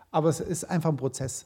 Aber 0.09 0.29
es 0.29 0.39
ist 0.39 0.63
einfach 0.63 0.89
ein 0.89 0.97
Prozess. 0.97 1.45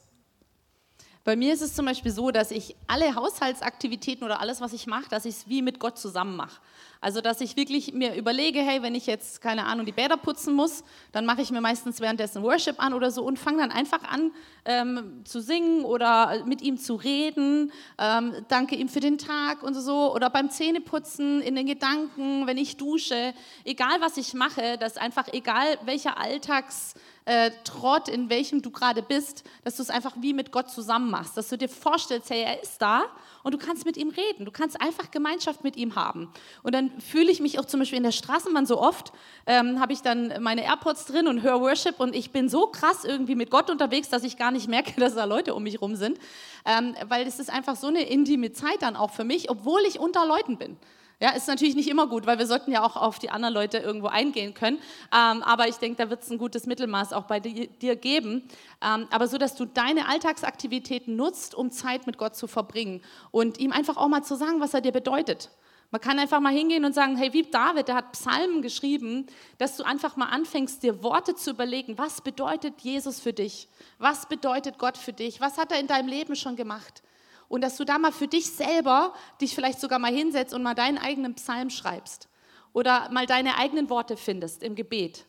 Bei 1.28 1.36
mir 1.36 1.52
ist 1.52 1.60
es 1.60 1.74
zum 1.74 1.84
Beispiel 1.84 2.10
so, 2.10 2.30
dass 2.30 2.50
ich 2.50 2.74
alle 2.86 3.14
Haushaltsaktivitäten 3.14 4.24
oder 4.24 4.40
alles, 4.40 4.62
was 4.62 4.72
ich 4.72 4.86
mache, 4.86 5.10
dass 5.10 5.26
ich 5.26 5.34
es 5.34 5.46
wie 5.46 5.60
mit 5.60 5.78
Gott 5.78 5.98
zusammen 5.98 6.36
mache. 6.36 6.58
Also, 7.02 7.20
dass 7.20 7.42
ich 7.42 7.54
wirklich 7.54 7.92
mir 7.92 8.14
überlege, 8.14 8.60
hey, 8.60 8.80
wenn 8.80 8.94
ich 8.94 9.04
jetzt, 9.04 9.42
keine 9.42 9.66
Ahnung, 9.66 9.84
die 9.84 9.92
Bäder 9.92 10.16
putzen 10.16 10.54
muss, 10.54 10.82
dann 11.12 11.26
mache 11.26 11.42
ich 11.42 11.50
mir 11.50 11.60
meistens 11.60 12.00
währenddessen 12.00 12.42
Worship 12.42 12.82
an 12.82 12.94
oder 12.94 13.10
so 13.10 13.24
und 13.24 13.38
fange 13.38 13.58
dann 13.58 13.70
einfach 13.70 14.02
an 14.04 14.32
ähm, 14.64 15.20
zu 15.24 15.40
singen 15.40 15.84
oder 15.84 16.44
mit 16.46 16.62
ihm 16.62 16.78
zu 16.78 16.94
reden, 16.94 17.72
ähm, 17.98 18.34
danke 18.48 18.74
ihm 18.74 18.88
für 18.88 19.00
den 19.00 19.18
Tag 19.18 19.62
und 19.62 19.74
so. 19.74 20.14
Oder 20.14 20.30
beim 20.30 20.48
Zähneputzen, 20.48 21.42
in 21.42 21.54
den 21.56 21.66
Gedanken, 21.66 22.46
wenn 22.46 22.56
ich 22.56 22.78
dusche, 22.78 23.34
egal 23.64 24.00
was 24.00 24.16
ich 24.16 24.32
mache, 24.32 24.78
dass 24.78 24.96
einfach, 24.96 25.28
egal 25.32 25.78
welcher 25.84 26.16
Alltags 26.16 26.94
äh, 27.28 27.50
Trott, 27.62 28.08
in 28.08 28.30
welchem 28.30 28.62
du 28.62 28.70
gerade 28.70 29.02
bist, 29.02 29.44
dass 29.62 29.76
du 29.76 29.82
es 29.82 29.90
einfach 29.90 30.14
wie 30.18 30.32
mit 30.32 30.50
Gott 30.50 30.70
zusammen 30.70 31.10
machst, 31.10 31.36
dass 31.36 31.50
du 31.50 31.58
dir 31.58 31.68
vorstellst, 31.68 32.30
hey, 32.30 32.40
er 32.40 32.62
ist 32.62 32.80
da 32.80 33.04
und 33.42 33.52
du 33.52 33.58
kannst 33.58 33.84
mit 33.84 33.98
ihm 33.98 34.08
reden, 34.08 34.46
du 34.46 34.50
kannst 34.50 34.80
einfach 34.80 35.10
Gemeinschaft 35.10 35.62
mit 35.62 35.76
ihm 35.76 35.94
haben. 35.94 36.32
Und 36.62 36.74
dann 36.74 36.90
fühle 37.00 37.30
ich 37.30 37.40
mich 37.40 37.58
auch 37.58 37.66
zum 37.66 37.80
Beispiel 37.80 37.98
in 37.98 38.04
der 38.04 38.12
Straßenbahn 38.12 38.64
so 38.64 38.80
oft, 38.80 39.12
ähm, 39.46 39.78
habe 39.78 39.92
ich 39.92 40.00
dann 40.00 40.42
meine 40.42 40.64
AirPods 40.64 41.04
drin 41.04 41.28
und 41.28 41.42
höre 41.42 41.60
Worship 41.60 42.00
und 42.00 42.16
ich 42.16 42.30
bin 42.30 42.48
so 42.48 42.68
krass 42.68 43.04
irgendwie 43.04 43.34
mit 43.34 43.50
Gott 43.50 43.68
unterwegs, 43.68 44.08
dass 44.08 44.24
ich 44.24 44.38
gar 44.38 44.50
nicht 44.50 44.66
merke, 44.66 44.92
dass 44.98 45.14
da 45.14 45.24
Leute 45.24 45.54
um 45.54 45.62
mich 45.64 45.82
rum 45.82 45.96
sind, 45.96 46.18
ähm, 46.64 46.94
weil 47.08 47.26
es 47.26 47.38
ist 47.38 47.50
einfach 47.50 47.76
so 47.76 47.88
eine 47.88 48.04
intime 48.04 48.52
Zeit 48.52 48.80
dann 48.80 48.96
auch 48.96 49.10
für 49.10 49.24
mich, 49.24 49.50
obwohl 49.50 49.82
ich 49.86 50.00
unter 50.00 50.26
Leuten 50.26 50.56
bin. 50.56 50.78
Ja, 51.20 51.30
ist 51.30 51.48
natürlich 51.48 51.74
nicht 51.74 51.88
immer 51.88 52.06
gut, 52.06 52.26
weil 52.26 52.38
wir 52.38 52.46
sollten 52.46 52.70
ja 52.70 52.84
auch 52.84 52.94
auf 52.94 53.18
die 53.18 53.30
anderen 53.30 53.52
Leute 53.52 53.78
irgendwo 53.78 54.06
eingehen 54.06 54.54
können. 54.54 54.78
Ähm, 55.12 55.42
aber 55.42 55.66
ich 55.66 55.76
denke, 55.76 55.96
da 55.96 56.10
wird 56.10 56.22
es 56.22 56.30
ein 56.30 56.38
gutes 56.38 56.66
Mittelmaß 56.66 57.12
auch 57.12 57.24
bei 57.24 57.40
dir, 57.40 57.96
geben. 57.96 58.48
Ähm, 58.80 59.08
aber 59.10 59.26
so, 59.26 59.36
dass 59.36 59.56
du 59.56 59.64
deine 59.64 60.06
Alltagsaktivitäten 60.08 61.16
nutzt, 61.16 61.56
um 61.56 61.72
Zeit 61.72 62.06
mit 62.06 62.18
Gott 62.18 62.36
zu 62.36 62.46
verbringen 62.46 63.02
und 63.32 63.58
ihm 63.58 63.72
einfach 63.72 63.96
auch 63.96 64.06
mal 64.06 64.22
zu 64.22 64.36
sagen, 64.36 64.60
was 64.60 64.74
er 64.74 64.80
dir 64.80 64.92
bedeutet. 64.92 65.50
Man 65.90 66.00
kann 66.00 66.20
einfach 66.20 66.38
mal 66.38 66.52
hingehen 66.52 66.84
und 66.84 66.94
sagen, 66.94 67.16
hey, 67.16 67.32
wie 67.32 67.42
David, 67.42 67.88
der 67.88 67.96
hat 67.96 68.12
Psalmen 68.12 68.62
geschrieben, 68.62 69.26
dass 69.56 69.76
du 69.76 69.84
einfach 69.84 70.16
mal 70.16 70.26
anfängst, 70.26 70.82
dir 70.84 71.02
Worte 71.02 71.34
zu 71.34 71.50
überlegen, 71.50 71.98
was 71.98 72.20
bedeutet 72.20 72.80
Jesus 72.82 73.18
für 73.18 73.32
dich? 73.32 73.68
Was 73.98 74.28
bedeutet 74.28 74.78
Gott 74.78 74.98
für 74.98 75.14
dich? 75.14 75.40
Was 75.40 75.58
hat 75.58 75.72
er 75.72 75.80
in 75.80 75.86
deinem 75.88 76.08
Leben 76.08 76.36
schon 76.36 76.54
gemacht? 76.54 77.02
Und 77.48 77.62
dass 77.62 77.76
du 77.76 77.84
da 77.84 77.98
mal 77.98 78.12
für 78.12 78.28
dich 78.28 78.50
selber 78.50 79.12
dich 79.40 79.54
vielleicht 79.54 79.80
sogar 79.80 79.98
mal 79.98 80.12
hinsetzt 80.12 80.54
und 80.54 80.62
mal 80.62 80.74
deinen 80.74 80.98
eigenen 80.98 81.34
Psalm 81.34 81.70
schreibst 81.70 82.28
oder 82.72 83.10
mal 83.10 83.26
deine 83.26 83.58
eigenen 83.58 83.90
Worte 83.90 84.16
findest 84.16 84.62
im 84.62 84.74
Gebet. 84.74 85.26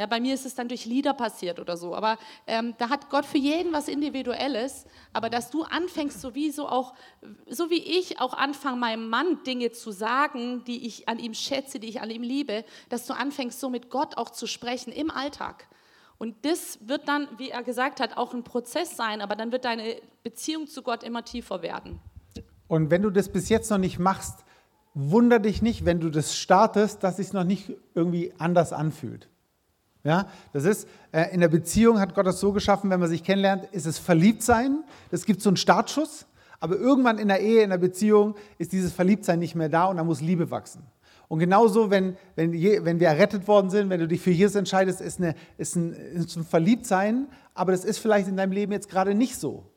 Ja, 0.00 0.06
bei 0.06 0.18
mir 0.18 0.32
ist 0.32 0.46
es 0.46 0.54
dann 0.54 0.66
durch 0.66 0.86
Lieder 0.86 1.12
passiert 1.12 1.60
oder 1.60 1.76
so. 1.76 1.94
Aber 1.94 2.16
ähm, 2.46 2.74
da 2.78 2.88
hat 2.88 3.10
Gott 3.10 3.26
für 3.26 3.36
jeden 3.36 3.70
was 3.74 3.86
Individuelles. 3.86 4.86
Aber 5.12 5.28
dass 5.28 5.50
du 5.50 5.64
anfängst, 5.64 6.22
so 6.22 6.32
auch, 6.66 6.94
so 7.46 7.68
wie 7.68 7.82
ich 7.82 8.18
auch 8.18 8.32
anfange, 8.32 8.78
meinem 8.78 9.10
Mann 9.10 9.42
Dinge 9.44 9.72
zu 9.72 9.90
sagen, 9.90 10.64
die 10.64 10.86
ich 10.86 11.06
an 11.06 11.18
ihm 11.18 11.34
schätze, 11.34 11.78
die 11.78 11.88
ich 11.90 12.00
an 12.00 12.10
ihm 12.10 12.22
liebe, 12.22 12.64
dass 12.88 13.06
du 13.06 13.12
anfängst, 13.12 13.60
so 13.60 13.68
mit 13.68 13.90
Gott 13.90 14.16
auch 14.16 14.30
zu 14.30 14.46
sprechen 14.46 14.90
im 14.90 15.10
Alltag. 15.10 15.68
Und 16.20 16.34
das 16.42 16.78
wird 16.86 17.08
dann, 17.08 17.28
wie 17.38 17.48
er 17.48 17.62
gesagt 17.62 17.98
hat, 17.98 18.18
auch 18.18 18.34
ein 18.34 18.44
Prozess 18.44 18.94
sein, 18.94 19.22
aber 19.22 19.36
dann 19.36 19.52
wird 19.52 19.64
deine 19.64 19.96
Beziehung 20.22 20.66
zu 20.66 20.82
Gott 20.82 21.02
immer 21.02 21.24
tiefer 21.24 21.62
werden. 21.62 21.98
Und 22.68 22.90
wenn 22.90 23.00
du 23.00 23.08
das 23.08 23.30
bis 23.30 23.48
jetzt 23.48 23.70
noch 23.70 23.78
nicht 23.78 23.98
machst, 23.98 24.44
wunder 24.92 25.38
dich 25.38 25.62
nicht, 25.62 25.86
wenn 25.86 25.98
du 25.98 26.10
das 26.10 26.36
startest, 26.36 27.02
dass 27.04 27.18
es 27.18 27.32
noch 27.32 27.44
nicht 27.44 27.72
irgendwie 27.94 28.34
anders 28.36 28.74
anfühlt. 28.74 29.30
Ja, 30.04 30.28
das 30.52 30.64
ist, 30.64 30.86
äh, 31.12 31.32
in 31.32 31.40
der 31.40 31.48
Beziehung 31.48 31.98
hat 31.98 32.14
Gott 32.14 32.26
das 32.26 32.38
so 32.38 32.52
geschaffen, 32.52 32.90
wenn 32.90 33.00
man 33.00 33.08
sich 33.08 33.24
kennenlernt, 33.24 33.64
ist 33.72 33.86
es 33.86 33.98
Verliebtsein. 33.98 34.84
Es 35.10 35.24
gibt 35.24 35.40
so 35.40 35.48
einen 35.48 35.56
Startschuss, 35.56 36.26
aber 36.58 36.76
irgendwann 36.76 37.16
in 37.16 37.28
der 37.28 37.40
Ehe, 37.40 37.62
in 37.62 37.70
der 37.70 37.78
Beziehung 37.78 38.34
ist 38.58 38.72
dieses 38.72 38.92
Verliebtsein 38.92 39.38
nicht 39.38 39.54
mehr 39.54 39.70
da 39.70 39.86
und 39.86 39.96
da 39.96 40.04
muss 40.04 40.20
Liebe 40.20 40.50
wachsen. 40.50 40.82
Und 41.30 41.38
genauso, 41.38 41.90
wenn, 41.90 42.16
wenn, 42.34 42.52
wenn 42.52 42.98
wir 42.98 43.06
errettet 43.06 43.46
worden 43.46 43.70
sind, 43.70 43.88
wenn 43.88 44.00
du 44.00 44.08
dich 44.08 44.20
für 44.20 44.32
Jesus 44.32 44.56
entscheidest, 44.56 45.00
ist, 45.00 45.20
eine, 45.20 45.36
ist, 45.58 45.76
ein, 45.76 45.92
ist 45.92 46.34
ein 46.34 46.42
Verliebtsein, 46.42 47.28
aber 47.54 47.70
das 47.70 47.84
ist 47.84 47.98
vielleicht 47.98 48.26
in 48.26 48.36
deinem 48.36 48.50
Leben 48.50 48.72
jetzt 48.72 48.88
gerade 48.88 49.14
nicht 49.14 49.36
so. 49.36 49.70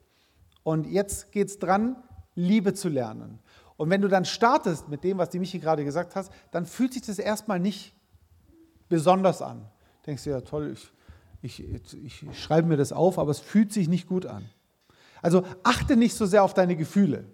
Und 0.63 0.87
jetzt 0.87 1.31
geht 1.31 1.49
es 1.49 1.59
dran, 1.59 1.95
Liebe 2.33 2.73
zu 2.73 2.89
lernen. 2.89 3.37
Und 3.77 3.91
wenn 3.91 4.01
du 4.01 4.07
dann 4.07 4.25
startest 4.25 4.89
mit 4.89 5.03
dem, 5.03 5.19
was 5.19 5.29
die 5.29 5.37
Michi 5.37 5.59
gerade 5.59 5.85
gesagt 5.85 6.15
hast, 6.15 6.31
dann 6.49 6.65
fühlt 6.65 6.93
sich 6.93 7.03
das 7.03 7.19
erstmal 7.19 7.59
nicht 7.59 7.93
besonders 8.89 9.43
an. 9.43 9.63
Denkst 10.07 10.23
du, 10.23 10.31
ja 10.31 10.41
toll, 10.41 10.73
ich, 11.43 11.63
ich, 11.63 11.93
ich 12.03 12.41
schreibe 12.41 12.67
mir 12.67 12.77
das 12.77 12.91
auf, 12.91 13.19
aber 13.19 13.29
es 13.29 13.39
fühlt 13.39 13.71
sich 13.71 13.87
nicht 13.87 14.07
gut 14.07 14.25
an. 14.25 14.43
Also 15.21 15.43
achte 15.61 15.97
nicht 15.97 16.15
so 16.15 16.25
sehr 16.25 16.43
auf 16.43 16.55
deine 16.55 16.75
Gefühle, 16.75 17.25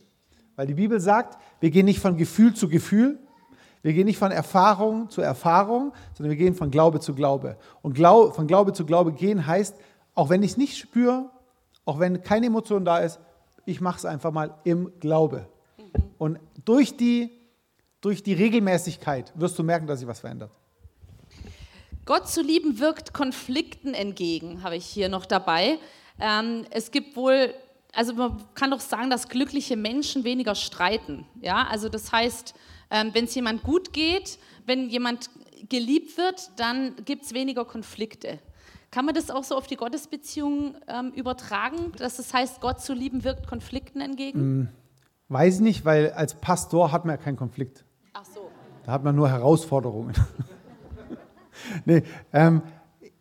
weil 0.58 0.68
die 0.68 0.74
Bibel 0.74 1.00
sagt, 1.00 1.42
wir 1.62 1.72
gehen 1.72 1.86
nicht 1.86 2.02
von 2.02 2.18
Gefühl 2.18 2.54
zu 2.54 2.68
Gefühl, 2.68 3.18
wir 3.82 3.94
gehen 3.94 4.06
nicht 4.06 4.18
von 4.18 4.32
Erfahrung 4.32 5.10
zu 5.10 5.22
Erfahrung, 5.22 5.94
sondern 6.14 6.32
wir 6.32 6.38
gehen 6.38 6.54
von 6.54 6.72
Glaube 6.72 7.00
zu 7.00 7.16
Glaube. 7.16 7.58
Und 7.82 7.94
Glau 7.94 8.32
von 8.32 8.48
Glaube 8.48 8.74
zu 8.74 8.86
Glaube 8.86 9.14
gehen 9.14 9.46
heißt, 9.46 9.76
auch 10.16 10.30
wenn 10.30 10.44
ich 10.44 10.52
es 10.52 10.58
nicht 10.58 10.78
spüre, 10.78 11.30
auch 11.86 12.00
wenn 12.00 12.22
keine 12.22 12.48
Emotion 12.48 12.84
da 12.84 12.98
ist, 13.00 13.20
ich 13.66 13.80
mache 13.82 13.98
es 13.98 14.06
einfach 14.06 14.32
mal 14.32 14.56
im 14.64 14.92
Glaube. 15.00 15.48
Und 16.18 16.40
durch 16.66 16.98
die, 16.98 17.32
durch 18.02 18.22
die 18.22 18.34
Regelmäßigkeit 18.34 19.32
wirst 19.36 19.58
du 19.58 19.64
merken, 19.64 19.88
dass 19.88 20.00
sich 20.00 20.08
was 20.08 20.20
verändert. 20.20 20.52
Gott 22.06 22.28
zu 22.28 22.42
lieben 22.42 22.80
wirkt 22.80 23.14
Konflikten 23.14 23.94
entgegen, 23.94 24.64
habe 24.64 24.76
ich 24.76 24.86
hier 24.86 25.10
noch 25.10 25.26
dabei. 25.26 25.78
Ähm, 26.20 26.66
es 26.72 26.92
gibt 26.92 27.16
wohl, 27.16 27.54
also 27.94 28.14
man 28.14 28.44
kann 28.54 28.72
doch 28.72 28.80
sagen, 28.80 29.10
dass 29.10 29.30
glückliche 29.30 29.76
Menschen 29.76 30.24
weniger 30.24 30.56
streiten. 30.56 31.26
Ja, 31.42 31.68
also 31.68 31.90
das 31.90 32.12
heißt, 32.12 32.54
ähm, 32.92 33.12
wenn 33.14 33.26
es 33.26 33.36
jemand 33.36 33.64
gut 33.64 33.94
geht, 33.94 34.40
wenn 34.66 34.90
jemand 34.90 35.30
geliebt 35.68 36.18
wird, 36.18 36.52
dann 36.58 36.96
gibt 37.06 37.26
es 37.26 37.34
weniger 37.34 37.66
Konflikte. 37.66 38.40
Kann 38.92 39.06
man 39.06 39.14
das 39.14 39.30
auch 39.30 39.44
so 39.44 39.56
auf 39.56 39.68
die 39.68 39.76
Gottesbeziehung 39.76 40.76
ähm, 40.88 41.12
übertragen, 41.12 41.92
dass 41.98 42.18
es 42.18 42.34
heißt, 42.34 42.60
Gott 42.60 42.82
zu 42.82 42.94
lieben 42.94 43.24
wirkt 43.24 43.48
Konflikten 43.48 44.02
entgegen? 44.02 44.40
Hm, 44.40 44.68
weiß 45.28 45.60
nicht, 45.60 45.86
weil 45.86 46.12
als 46.12 46.34
Pastor 46.34 46.92
hat 46.92 47.06
man 47.06 47.16
ja 47.16 47.22
keinen 47.22 47.38
Konflikt. 47.38 47.86
Ach 48.14 48.26
so. 48.26 48.50
Da 48.86 48.92
hat 48.92 49.04
man 49.04 49.16
nur 49.16 49.30
Herausforderungen. 49.30 50.14
nee, 51.86 52.04
ähm, 52.34 52.64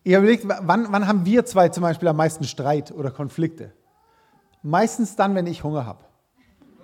ihr 0.04 0.18
überlegt, 0.18 0.44
wann, 0.46 0.86
wann 0.90 1.06
haben 1.06 1.26
wir 1.26 1.44
zwei 1.44 1.68
zum 1.68 1.82
Beispiel 1.82 2.08
am 2.08 2.16
meisten 2.16 2.44
Streit 2.44 2.90
oder 2.92 3.10
Konflikte? 3.10 3.72
Meistens 4.68 5.16
dann, 5.16 5.34
wenn 5.34 5.46
ich 5.46 5.64
Hunger 5.64 5.86
habe. 5.86 6.04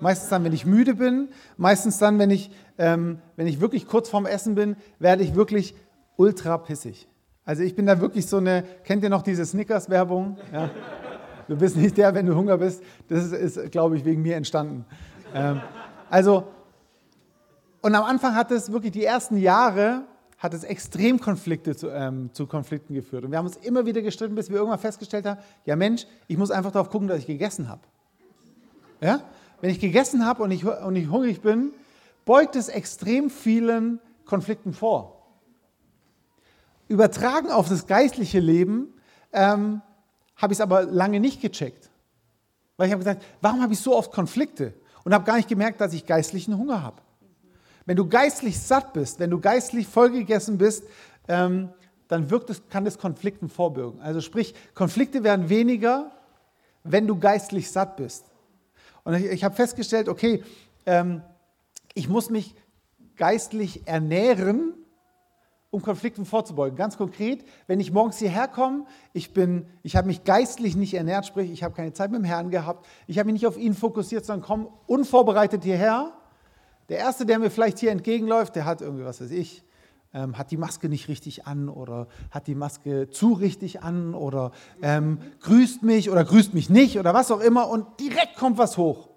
Meistens 0.00 0.30
dann, 0.30 0.42
wenn 0.42 0.54
ich 0.54 0.64
müde 0.64 0.94
bin, 0.94 1.28
meistens 1.58 1.98
dann, 1.98 2.18
wenn 2.18 2.30
ich, 2.30 2.50
ähm, 2.78 3.18
wenn 3.36 3.46
ich 3.46 3.60
wirklich 3.60 3.86
kurz 3.86 4.08
vorm 4.08 4.24
Essen 4.24 4.54
bin, 4.54 4.76
werde 4.98 5.22
ich 5.22 5.34
wirklich 5.34 5.74
ultra 6.16 6.56
pissig. 6.56 7.06
Also 7.44 7.62
ich 7.62 7.76
bin 7.76 7.84
da 7.84 8.00
wirklich 8.00 8.26
so 8.26 8.38
eine, 8.38 8.64
kennt 8.84 9.02
ihr 9.02 9.10
noch 9.10 9.20
diese 9.20 9.44
Snickers-Werbung? 9.44 10.38
Ja. 10.50 10.70
Du 11.46 11.56
bist 11.56 11.76
nicht 11.76 11.98
der, 11.98 12.14
wenn 12.14 12.24
du 12.24 12.34
Hunger 12.34 12.56
bist. 12.56 12.82
Das 13.10 13.22
ist, 13.22 13.56
ist 13.58 13.70
glaube 13.70 13.98
ich, 13.98 14.06
wegen 14.06 14.22
mir 14.22 14.36
entstanden. 14.36 14.86
Ähm, 15.34 15.60
also, 16.08 16.44
und 17.82 17.94
am 17.94 18.04
Anfang 18.04 18.34
hat 18.34 18.50
es 18.50 18.72
wirklich 18.72 18.92
die 18.92 19.04
ersten 19.04 19.36
Jahre, 19.36 20.04
hat 20.38 20.54
es 20.54 20.64
extrem 20.64 21.20
Konflikte 21.20 21.76
zu, 21.76 21.88
ähm, 21.88 22.30
zu, 22.32 22.46
Konflikten 22.46 22.94
geführt. 22.94 23.24
Und 23.24 23.30
wir 23.30 23.38
haben 23.38 23.46
uns 23.46 23.56
immer 23.56 23.86
wieder 23.86 24.02
gestritten, 24.02 24.34
bis 24.34 24.50
wir 24.50 24.56
irgendwann 24.56 24.78
festgestellt 24.78 25.26
haben, 25.26 25.40
ja 25.64 25.76
Mensch, 25.76 26.06
ich 26.26 26.36
muss 26.36 26.50
einfach 26.50 26.72
darauf 26.72 26.90
gucken, 26.90 27.08
dass 27.08 27.18
ich 27.18 27.26
gegessen 27.26 27.68
habe. 27.68 27.82
Ja? 29.00 29.22
Wenn 29.60 29.70
ich 29.70 29.80
gegessen 29.80 30.26
habe 30.26 30.42
und 30.42 30.50
ich, 30.50 30.64
und 30.64 30.96
ich 30.96 31.08
hungrig 31.08 31.40
bin, 31.40 31.72
beugt 32.24 32.56
es 32.56 32.68
extrem 32.68 33.30
vielen 33.30 34.00
Konflikten 34.24 34.72
vor. 34.72 35.22
Übertragen 36.88 37.50
auf 37.50 37.68
das 37.68 37.86
geistliche 37.86 38.40
Leben 38.40 38.94
ähm, 39.32 39.80
habe 40.36 40.52
ich 40.52 40.58
es 40.58 40.60
aber 40.60 40.82
lange 40.82 41.20
nicht 41.20 41.40
gecheckt. 41.40 41.90
Weil 42.76 42.88
ich 42.88 42.92
habe 42.92 43.04
gesagt, 43.04 43.24
warum 43.40 43.62
habe 43.62 43.72
ich 43.72 43.80
so 43.80 43.96
oft 43.96 44.12
Konflikte? 44.12 44.74
Und 45.04 45.12
habe 45.12 45.24
gar 45.24 45.36
nicht 45.36 45.48
gemerkt, 45.48 45.80
dass 45.80 45.92
ich 45.92 46.06
geistlichen 46.06 46.56
Hunger 46.56 46.82
habe. 46.82 47.00
Wenn 47.86 47.96
du 47.96 48.08
geistlich 48.08 48.60
satt 48.60 48.92
bist, 48.92 49.18
wenn 49.20 49.30
du 49.30 49.40
geistlich 49.40 49.86
vollgegessen 49.86 50.58
bist, 50.58 50.84
ähm, 51.28 51.70
dann 52.08 52.30
wirkt 52.30 52.50
es, 52.50 52.68
kann 52.68 52.86
es 52.86 52.98
Konflikten 52.98 53.48
vorbürgen. 53.48 54.00
Also 54.00 54.20
sprich, 54.20 54.54
Konflikte 54.74 55.24
werden 55.24 55.48
weniger, 55.48 56.12
wenn 56.82 57.06
du 57.06 57.18
geistlich 57.18 57.70
satt 57.70 57.96
bist. 57.96 58.26
Und 59.04 59.14
ich, 59.14 59.24
ich 59.26 59.44
habe 59.44 59.54
festgestellt, 59.54 60.08
okay, 60.08 60.42
ähm, 60.86 61.22
ich 61.94 62.08
muss 62.08 62.30
mich 62.30 62.54
geistlich 63.16 63.86
ernähren, 63.86 64.74
um 65.70 65.82
Konflikten 65.82 66.24
vorzubeugen. 66.24 66.76
Ganz 66.76 66.96
konkret, 66.96 67.44
wenn 67.66 67.80
ich 67.80 67.90
morgens 67.90 68.18
hierher 68.18 68.46
komme, 68.46 68.84
ich, 69.12 69.30
ich 69.82 69.96
habe 69.96 70.06
mich 70.06 70.22
geistlich 70.24 70.76
nicht 70.76 70.94
ernährt, 70.94 71.26
sprich, 71.26 71.50
ich 71.50 71.64
habe 71.64 71.74
keine 71.74 71.92
Zeit 71.92 72.12
mit 72.12 72.20
dem 72.20 72.24
Herrn 72.24 72.50
gehabt, 72.50 72.86
ich 73.08 73.18
habe 73.18 73.26
mich 73.26 73.34
nicht 73.34 73.46
auf 73.46 73.58
ihn 73.58 73.74
fokussiert, 73.74 74.24
sondern 74.24 74.46
komme 74.46 74.68
unvorbereitet 74.86 75.64
hierher. 75.64 76.12
Der 76.88 76.98
Erste, 76.98 77.24
der 77.24 77.38
mir 77.38 77.50
vielleicht 77.50 77.78
hier 77.78 77.90
entgegenläuft, 77.90 78.56
der 78.56 78.64
hat 78.64 78.80
irgendwie, 78.80 79.04
was 79.04 79.20
weiß 79.20 79.30
ich, 79.30 79.64
ähm, 80.12 80.38
hat 80.38 80.50
die 80.50 80.56
Maske 80.56 80.88
nicht 80.88 81.08
richtig 81.08 81.46
an 81.46 81.68
oder 81.68 82.06
hat 82.30 82.46
die 82.46 82.54
Maske 82.54 83.10
zu 83.10 83.32
richtig 83.32 83.82
an 83.82 84.14
oder 84.14 84.52
ähm, 84.82 85.18
grüßt 85.40 85.82
mich 85.82 86.10
oder 86.10 86.24
grüßt 86.24 86.54
mich 86.54 86.70
nicht 86.70 86.98
oder 86.98 87.14
was 87.14 87.30
auch 87.30 87.40
immer 87.40 87.68
und 87.68 88.00
direkt 88.00 88.36
kommt 88.36 88.58
was 88.58 88.76
hoch. 88.76 89.08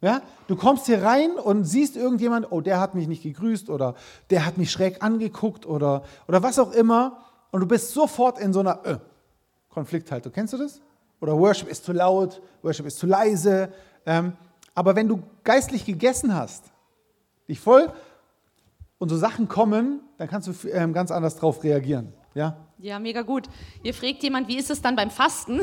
Ja? 0.00 0.22
Du 0.48 0.56
kommst 0.56 0.86
hier 0.86 1.02
rein 1.02 1.32
und 1.32 1.64
siehst 1.64 1.96
irgendjemand, 1.96 2.50
oh, 2.52 2.60
der 2.60 2.78
hat 2.78 2.94
mich 2.94 3.08
nicht 3.08 3.22
gegrüßt 3.22 3.70
oder 3.70 3.94
der 4.30 4.46
hat 4.46 4.58
mich 4.58 4.70
schräg 4.70 5.02
angeguckt 5.02 5.66
oder, 5.66 6.04
oder 6.28 6.42
was 6.42 6.58
auch 6.58 6.72
immer 6.72 7.24
und 7.50 7.60
du 7.60 7.66
bist 7.66 7.92
sofort 7.92 8.38
in 8.38 8.52
so 8.52 8.60
einer 8.60 8.84
äh, 8.84 8.98
Konflikthaltung. 9.70 10.32
Kennst 10.32 10.52
du 10.52 10.58
das? 10.58 10.80
Oder 11.20 11.38
Worship 11.38 11.68
ist 11.68 11.84
zu 11.84 11.92
laut, 11.92 12.42
Worship 12.62 12.86
ist 12.86 12.98
zu 12.98 13.06
leise. 13.06 13.72
Ähm, 14.04 14.34
aber 14.74 14.96
wenn 14.96 15.08
du 15.08 15.22
geistlich 15.44 15.84
gegessen 15.84 16.34
hast, 16.34 16.64
dich 17.48 17.60
voll 17.60 17.92
und 18.98 19.08
so 19.08 19.16
Sachen 19.16 19.48
kommen, 19.48 20.00
dann 20.18 20.28
kannst 20.28 20.48
du 20.48 20.68
ähm, 20.68 20.92
ganz 20.92 21.10
anders 21.10 21.36
drauf 21.36 21.62
reagieren. 21.64 22.12
Ja? 22.34 22.56
Ja, 22.78 22.98
mega 22.98 23.22
gut. 23.22 23.48
Hier 23.82 23.94
fragt 23.94 24.22
jemand, 24.22 24.48
wie 24.48 24.56
ist 24.56 24.70
es 24.70 24.82
dann 24.82 24.96
beim 24.96 25.10
Fasten? 25.10 25.60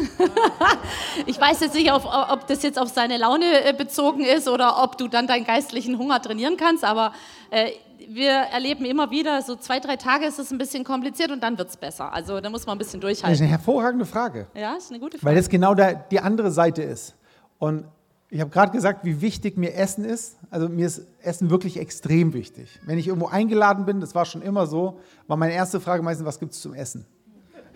ich 1.26 1.39
weiß 1.39 1.60
jetzt 1.62 1.76
nicht, 1.76 1.91
ob 1.91 2.48
das 2.48 2.63
jetzt 2.63 2.80
auf 2.80 2.89
seine 2.89 3.17
Laune 3.17 3.65
äh, 3.65 3.74
bezogen 3.74 4.24
ist 4.24 4.48
oder 4.48 4.84
ob 4.84 4.98
du 4.98 5.08
dann 5.08 5.28
deinen 5.28 5.45
geistlichen 5.45 5.98
Hunger 5.98 6.22
trainieren 6.22 6.56
kannst, 6.58 6.84
aber 6.86 7.13
äh, 7.50 7.72
wir 8.08 8.32
erleben 8.32 8.86
immer 8.86 9.12
wieder, 9.12 9.41
so 9.41 9.56
zwei, 9.56 9.80
drei 9.80 9.95
Tage 9.95 10.26
ist 10.26 10.39
es 10.39 10.52
ein 10.52 10.58
bisschen 10.58 10.84
kompliziert 10.84 11.32
und 11.32 11.43
dann 11.43 11.58
wird 11.58 11.69
es 11.69 11.78
besser. 11.78 12.13
Also 12.13 12.39
da 12.39 12.50
muss 12.50 12.65
man 12.65 12.76
ein 12.76 12.80
bisschen 12.80 13.02
durchhalten. 13.02 13.30
Das 13.30 13.39
ist 13.39 13.41
eine 13.41 13.52
hervorragende 13.52 14.06
Frage. 14.06 14.48
Ja, 14.56 14.76
ist 14.76 14.89
eine 14.89 15.00
gute 15.00 15.17
Frage. 15.17 15.26
Weil 15.26 15.36
das 15.36 15.50
genau 15.50 15.76
der, 15.76 15.95
die 15.95 16.19
andere 16.19 16.52
Seite 16.52 16.82
ist. 16.82 17.15
Und 17.58 17.86
ich 18.32 18.42
habe 18.42 18.52
gerade 18.52 18.72
gesagt, 18.72 19.06
wie 19.06 19.22
wichtig 19.22 19.58
mir 19.58 19.74
Essen 19.74 20.06
ist. 20.06 20.38
Also 20.52 20.70
mir 20.70 20.86
ist 20.86 21.08
Essen 21.22 21.50
wirklich 21.50 21.80
extrem 21.80 22.34
wichtig. 22.34 22.80
Wenn 22.86 23.00
ich 23.00 23.08
irgendwo 23.08 23.28
eingeladen 23.28 23.86
bin, 23.86 24.00
das 24.00 24.13
war 24.13 24.26
schon 24.26 24.44
immer 24.44 24.68
so, 24.68 25.00
war 25.28 25.36
meine 25.36 25.54
erste 25.54 25.80
Frage 25.80 26.04
meistens, 26.04 26.28
was 26.28 26.39
gibt 26.39 26.54
es 26.54 26.62
zum 26.62 26.74
Essen? 26.74 27.06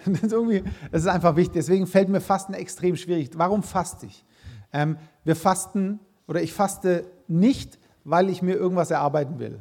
Das 0.05 0.21
ist, 0.21 0.33
irgendwie, 0.33 0.63
das 0.91 1.03
ist 1.03 1.07
einfach 1.07 1.37
wichtig. 1.37 1.53
Deswegen 1.53 1.87
fällt 1.87 2.09
mir 2.09 2.19
Fasten 2.19 2.53
extrem 2.53 2.97
schwierig. 2.97 3.29
Warum 3.35 3.63
faste 3.63 4.05
ich? 4.05 4.25
Ähm, 4.73 4.97
wir 5.23 5.37
fasten 5.37 6.01
oder 6.27 6.41
ich 6.41 6.51
faste 6.51 7.05
nicht, 7.29 7.79
weil 8.03 8.29
ich 8.29 8.41
mir 8.41 8.55
irgendwas 8.55 8.91
erarbeiten 8.91 9.39
will. 9.39 9.59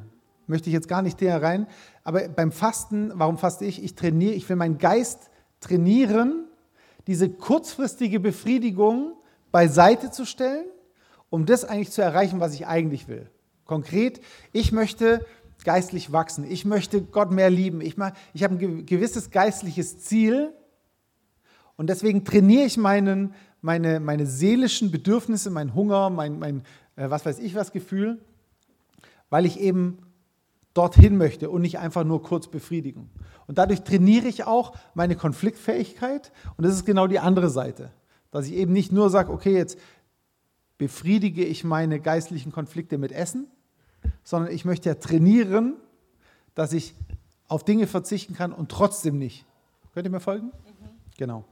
Möchte 0.49 0.69
ich 0.69 0.75
jetzt 0.75 0.89
gar 0.89 1.01
nicht 1.01 1.21
näher 1.21 1.41
rein. 1.41 1.69
Aber 2.03 2.29
beim 2.29 2.51
Fasten, 2.51 3.13
warum 3.15 3.39
faste 3.39 3.65
ich? 3.65 3.85
Ich 3.85 3.95
trainiere, 3.95 4.35
ich 4.35 4.49
will 4.49 4.57
meinen 4.57 4.79
Geist 4.79 5.31
trainieren, 5.61 6.47
diese 7.07 7.31
kurzfristige 7.31 8.19
Befriedigung 8.19 9.13
beiseite 9.53 10.11
zu 10.11 10.25
stellen 10.25 10.65
um 11.33 11.47
das 11.47 11.65
eigentlich 11.65 11.91
zu 11.91 12.03
erreichen, 12.03 12.41
was 12.41 12.53
ich 12.53 12.67
eigentlich 12.67 13.09
will. 13.09 13.27
Konkret, 13.65 14.21
ich 14.53 14.71
möchte 14.71 15.25
geistlich 15.65 16.13
wachsen. 16.13 16.45
Ich 16.45 16.67
möchte 16.67 17.01
Gott 17.01 17.31
mehr 17.31 17.49
lieben. 17.49 17.81
Ich, 17.81 17.97
ich 18.35 18.45
habe 18.45 18.55
ein 18.55 18.85
gewisses 18.85 19.31
geistliches 19.31 19.99
Ziel 20.01 20.53
und 21.77 21.89
deswegen 21.89 22.27
trainiere 22.27 22.67
ich 22.67 22.77
meinen, 22.77 23.33
meine, 23.63 23.99
meine 23.99 24.27
seelischen 24.27 24.91
Bedürfnisse, 24.91 25.49
meinen 25.49 25.75
Hunger, 25.75 26.11
mein, 26.11 26.39
mein 26.39 26.65
äh, 26.97 27.09
was 27.09 27.25
weiß 27.25 27.39
ich 27.39 27.55
was 27.55 27.73
Gefühl, 27.73 28.21
weil 29.31 29.47
ich 29.47 29.59
eben 29.59 30.01
dorthin 30.75 31.17
möchte 31.17 31.49
und 31.49 31.63
nicht 31.63 31.79
einfach 31.79 32.05
nur 32.05 32.23
kurz 32.23 32.49
befriedigen. 32.49 33.09
Und 33.47 33.57
dadurch 33.57 33.85
trainiere 33.85 34.29
ich 34.29 34.45
auch 34.45 34.77
meine 34.93 35.17
Konfliktfähigkeit 35.17 36.31
und 36.59 36.67
das 36.67 36.75
ist 36.75 36.85
genau 36.85 37.07
die 37.07 37.21
andere 37.21 37.49
Seite. 37.49 37.91
Dass 38.31 38.47
ich 38.47 38.53
eben 38.53 38.75
nicht 38.75 38.93
nur 38.93 39.09
sage, 39.09 39.33
okay, 39.33 39.57
jetzt 39.57 39.79
befriedige 40.83 41.45
ich 41.45 41.63
meine 41.63 42.01
geistlichen 42.01 42.51
Konflikte 42.51 42.99
mit 42.99 43.13
Essen, 43.13 43.47
sondern 44.25 44.53
ich 44.53 44.65
möchte 44.65 44.89
ja 44.89 44.97
trainieren, 44.97 45.77
dass 46.57 46.73
ich 46.73 46.97
auf 47.47 47.63
Dinge 47.63 47.87
verzichten 47.87 48.35
kann 48.35 48.53
und 48.53 48.69
trotzdem 48.69 49.17
nicht. 49.17 49.47
Könnt 49.95 50.09
ihr 50.09 50.11
mir 50.11 50.19
folgen? 50.19 50.47
Mhm. 50.47 50.89
Genau. 51.17 51.45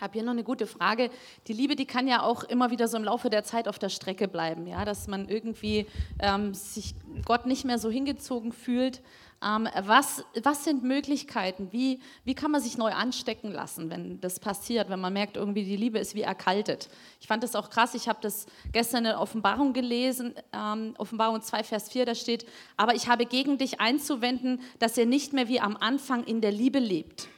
Habe 0.00 0.12
hier 0.12 0.22
noch 0.22 0.32
eine 0.32 0.44
gute 0.44 0.66
Frage. 0.66 1.10
Die 1.46 1.54
Liebe, 1.54 1.74
die 1.74 1.86
kann 1.86 2.06
ja 2.06 2.22
auch 2.22 2.44
immer 2.44 2.70
wieder 2.70 2.86
so 2.86 2.98
im 2.98 3.04
Laufe 3.04 3.30
der 3.30 3.44
Zeit 3.44 3.66
auf 3.66 3.78
der 3.78 3.88
Strecke 3.88 4.28
bleiben, 4.28 4.66
ja, 4.66 4.84
dass 4.84 5.08
man 5.08 5.28
irgendwie 5.28 5.86
ähm, 6.20 6.52
sich 6.52 6.94
Gott 7.24 7.46
nicht 7.46 7.64
mehr 7.64 7.78
so 7.78 7.90
hingezogen 7.90 8.52
fühlt. 8.52 9.00
Ähm, 9.42 9.68
was, 9.84 10.22
was 10.42 10.64
sind 10.64 10.82
Möglichkeiten? 10.82 11.68
Wie, 11.70 12.00
wie 12.24 12.34
kann 12.34 12.50
man 12.50 12.60
sich 12.60 12.76
neu 12.76 12.92
anstecken 12.92 13.50
lassen, 13.50 13.88
wenn 13.88 14.20
das 14.20 14.38
passiert, 14.38 14.90
wenn 14.90 15.00
man 15.00 15.14
merkt, 15.14 15.38
irgendwie 15.38 15.64
die 15.64 15.76
Liebe 15.76 15.98
ist 15.98 16.14
wie 16.14 16.22
erkaltet? 16.22 16.90
Ich 17.20 17.26
fand 17.26 17.42
das 17.42 17.54
auch 17.54 17.70
krass. 17.70 17.94
Ich 17.94 18.06
habe 18.06 18.18
das 18.20 18.46
gestern 18.72 18.98
in 18.98 19.04
der 19.04 19.20
Offenbarung 19.20 19.72
gelesen, 19.72 20.34
ähm, 20.52 20.94
Offenbarung 20.98 21.40
2, 21.40 21.64
Vers 21.64 21.88
4, 21.88 22.04
da 22.04 22.14
steht, 22.14 22.46
aber 22.76 22.94
ich 22.94 23.08
habe 23.08 23.24
gegen 23.24 23.56
dich 23.56 23.80
einzuwenden, 23.80 24.60
dass 24.78 24.98
ihr 24.98 25.06
nicht 25.06 25.32
mehr 25.32 25.48
wie 25.48 25.60
am 25.60 25.76
Anfang 25.78 26.24
in 26.24 26.42
der 26.42 26.52
Liebe 26.52 26.78
lebt. 26.78 27.28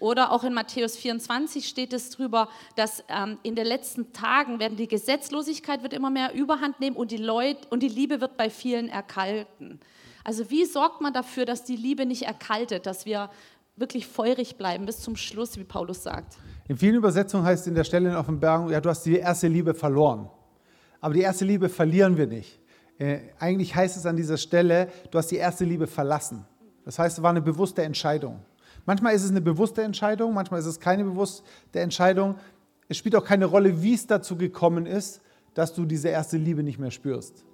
Oder 0.00 0.32
auch 0.32 0.44
in 0.44 0.54
Matthäus 0.54 0.96
24 0.96 1.66
steht 1.66 1.92
es 1.92 2.10
drüber, 2.10 2.48
dass 2.76 3.04
ähm, 3.08 3.38
in 3.42 3.54
den 3.54 3.66
letzten 3.66 4.12
Tagen 4.12 4.58
werden 4.58 4.76
die 4.76 4.88
Gesetzlosigkeit 4.88 5.82
wird 5.82 5.92
immer 5.92 6.10
mehr 6.10 6.34
Überhand 6.34 6.80
nehmen 6.80 6.96
und 6.96 7.10
die 7.10 7.16
Leute 7.16 7.66
und 7.70 7.82
die 7.82 7.88
Liebe 7.88 8.20
wird 8.20 8.36
bei 8.36 8.50
vielen 8.50 8.88
erkalten. 8.88 9.80
Also 10.24 10.50
wie 10.50 10.64
sorgt 10.64 11.00
man 11.00 11.12
dafür, 11.12 11.44
dass 11.44 11.64
die 11.64 11.76
Liebe 11.76 12.06
nicht 12.06 12.22
erkaltet, 12.22 12.86
dass 12.86 13.06
wir 13.06 13.30
wirklich 13.76 14.06
feurig 14.06 14.56
bleiben 14.56 14.86
bis 14.86 15.00
zum 15.00 15.16
Schluss, 15.16 15.56
wie 15.56 15.64
Paulus 15.64 16.02
sagt? 16.02 16.36
In 16.68 16.76
vielen 16.76 16.96
Übersetzungen 16.96 17.44
heißt 17.44 17.62
es 17.62 17.66
in 17.66 17.74
der 17.74 17.84
Stelle 17.84 18.10
in 18.10 18.16
Offenbarung, 18.16 18.70
ja, 18.70 18.80
du 18.80 18.90
hast 18.90 19.04
die 19.04 19.16
erste 19.16 19.48
Liebe 19.48 19.72
verloren. 19.74 20.28
Aber 21.00 21.14
die 21.14 21.20
erste 21.20 21.44
Liebe 21.44 21.68
verlieren 21.68 22.16
wir 22.16 22.26
nicht. 22.26 22.60
Äh, 22.98 23.20
eigentlich 23.38 23.74
heißt 23.74 23.96
es 23.96 24.04
an 24.04 24.16
dieser 24.16 24.36
Stelle, 24.36 24.88
du 25.10 25.18
hast 25.18 25.30
die 25.30 25.36
erste 25.36 25.64
Liebe 25.64 25.86
verlassen. 25.86 26.44
Das 26.84 26.98
heißt, 26.98 27.18
es 27.18 27.22
war 27.22 27.30
eine 27.30 27.40
bewusste 27.40 27.82
Entscheidung. 27.82 28.40
Manchmal 28.88 29.12
ist 29.14 29.22
es 29.22 29.30
eine 29.30 29.42
bewusste 29.42 29.82
Entscheidung, 29.82 30.32
manchmal 30.32 30.60
ist 30.60 30.66
es 30.66 30.80
keine 30.80 31.04
bewusste 31.04 31.44
Entscheidung. 31.74 32.36
Es 32.88 32.96
spielt 32.96 33.14
auch 33.16 33.24
keine 33.26 33.44
Rolle, 33.44 33.82
wie 33.82 33.92
es 33.92 34.06
dazu 34.06 34.34
gekommen 34.34 34.86
ist, 34.86 35.20
dass 35.52 35.74
du 35.74 35.84
diese 35.84 36.08
erste 36.08 36.38
Liebe 36.38 36.62
nicht 36.62 36.78
mehr 36.78 36.90
spürst. 36.90 37.44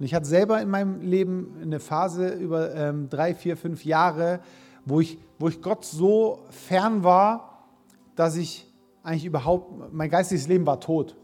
Und 0.00 0.04
ich 0.04 0.14
hatte 0.14 0.26
selber 0.26 0.60
in 0.60 0.68
meinem 0.68 1.00
Leben 1.00 1.54
eine 1.62 1.78
Phase 1.78 2.30
über 2.30 2.74
ähm, 2.74 3.08
drei, 3.08 3.36
vier, 3.36 3.56
fünf 3.56 3.84
Jahre, 3.84 4.40
wo 4.84 4.98
ich, 4.98 5.18
wo 5.38 5.46
ich 5.46 5.62
Gott 5.62 5.84
so 5.84 6.40
fern 6.48 7.04
war, 7.04 7.68
dass 8.16 8.34
ich 8.34 8.66
eigentlich 9.04 9.26
überhaupt, 9.26 9.92
mein 9.92 10.10
geistiges 10.10 10.48
Leben 10.48 10.66
war 10.66 10.80
tot. 10.80 11.14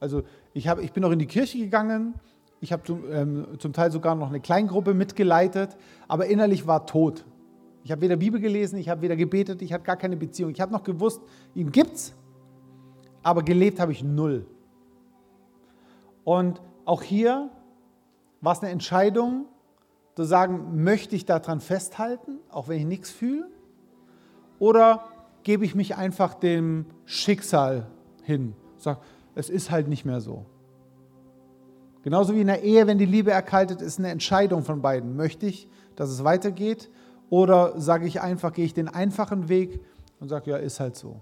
Also 0.00 0.24
ich, 0.54 0.66
hab, 0.66 0.80
ich 0.80 0.92
bin 0.92 1.04
auch 1.04 1.12
in 1.12 1.20
die 1.20 1.26
Kirche 1.26 1.56
gegangen, 1.58 2.14
ich 2.60 2.72
habe 2.72 2.82
zum, 2.82 3.04
ähm, 3.12 3.46
zum 3.60 3.72
Teil 3.72 3.92
sogar 3.92 4.16
noch 4.16 4.30
eine 4.30 4.40
Kleingruppe 4.40 4.92
mitgeleitet, 4.92 5.76
aber 6.08 6.26
innerlich 6.26 6.66
war 6.66 6.84
tot. 6.84 7.24
Ich 7.84 7.90
habe 7.90 8.00
weder 8.02 8.16
Bibel 8.16 8.40
gelesen, 8.40 8.78
ich 8.78 8.88
habe 8.88 9.02
weder 9.02 9.16
gebetet, 9.16 9.60
ich 9.62 9.72
habe 9.72 9.82
gar 9.82 9.96
keine 9.96 10.16
Beziehung. 10.16 10.50
Ich 10.50 10.60
habe 10.60 10.72
noch 10.72 10.84
gewusst, 10.84 11.20
ihn 11.54 11.72
gibt's, 11.72 12.14
aber 13.22 13.42
gelebt 13.42 13.80
habe 13.80 13.92
ich 13.92 14.04
null. 14.04 14.46
Und 16.24 16.62
auch 16.84 17.02
hier 17.02 17.50
war 18.40 18.52
es 18.52 18.60
eine 18.60 18.70
Entscheidung, 18.70 19.46
zu 20.14 20.24
sagen, 20.24 20.82
möchte 20.84 21.16
ich 21.16 21.24
daran 21.24 21.60
festhalten, 21.60 22.38
auch 22.50 22.68
wenn 22.68 22.78
ich 22.78 22.84
nichts 22.84 23.10
fühle? 23.10 23.48
Oder 24.58 25.04
gebe 25.42 25.64
ich 25.64 25.74
mich 25.74 25.96
einfach 25.96 26.34
dem 26.34 26.86
Schicksal 27.04 27.86
hin? 28.22 28.54
Sag, 28.76 29.00
es 29.34 29.48
ist 29.48 29.70
halt 29.70 29.88
nicht 29.88 30.04
mehr 30.04 30.20
so. 30.20 30.44
Genauso 32.02 32.34
wie 32.34 32.40
in 32.40 32.48
der 32.48 32.62
Ehe, 32.62 32.86
wenn 32.86 32.98
die 32.98 33.06
Liebe 33.06 33.30
erkaltet, 33.30 33.80
ist 33.80 33.98
eine 33.98 34.10
Entscheidung 34.10 34.64
von 34.64 34.82
beiden. 34.82 35.16
Möchte 35.16 35.46
ich, 35.46 35.68
dass 35.96 36.10
es 36.10 36.24
weitergeht? 36.24 36.90
Oder 37.32 37.80
sage 37.80 38.06
ich 38.06 38.20
einfach, 38.20 38.52
gehe 38.52 38.66
ich 38.66 38.74
den 38.74 38.88
einfachen 38.88 39.48
Weg 39.48 39.80
und 40.20 40.28
sage, 40.28 40.50
ja, 40.50 40.58
ist 40.58 40.80
halt 40.80 40.96
so. 40.96 41.16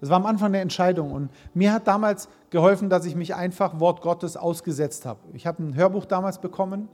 Das 0.00 0.10
war 0.10 0.16
am 0.16 0.26
Anfang 0.26 0.48
eine 0.48 0.58
Entscheidung 0.58 1.12
und 1.12 1.30
mir 1.54 1.72
hat 1.72 1.86
damals 1.86 2.28
geholfen, 2.50 2.90
dass 2.90 3.06
ich 3.06 3.14
mich 3.14 3.36
einfach 3.36 3.78
Wort 3.78 4.02
Gottes 4.02 4.36
ausgesetzt 4.36 5.06
habe. 5.06 5.20
Ich 5.34 5.46
habe 5.46 5.62
ein 5.62 5.76
Hörbuch 5.76 6.04
damals 6.04 6.40
bekommen, 6.40 6.88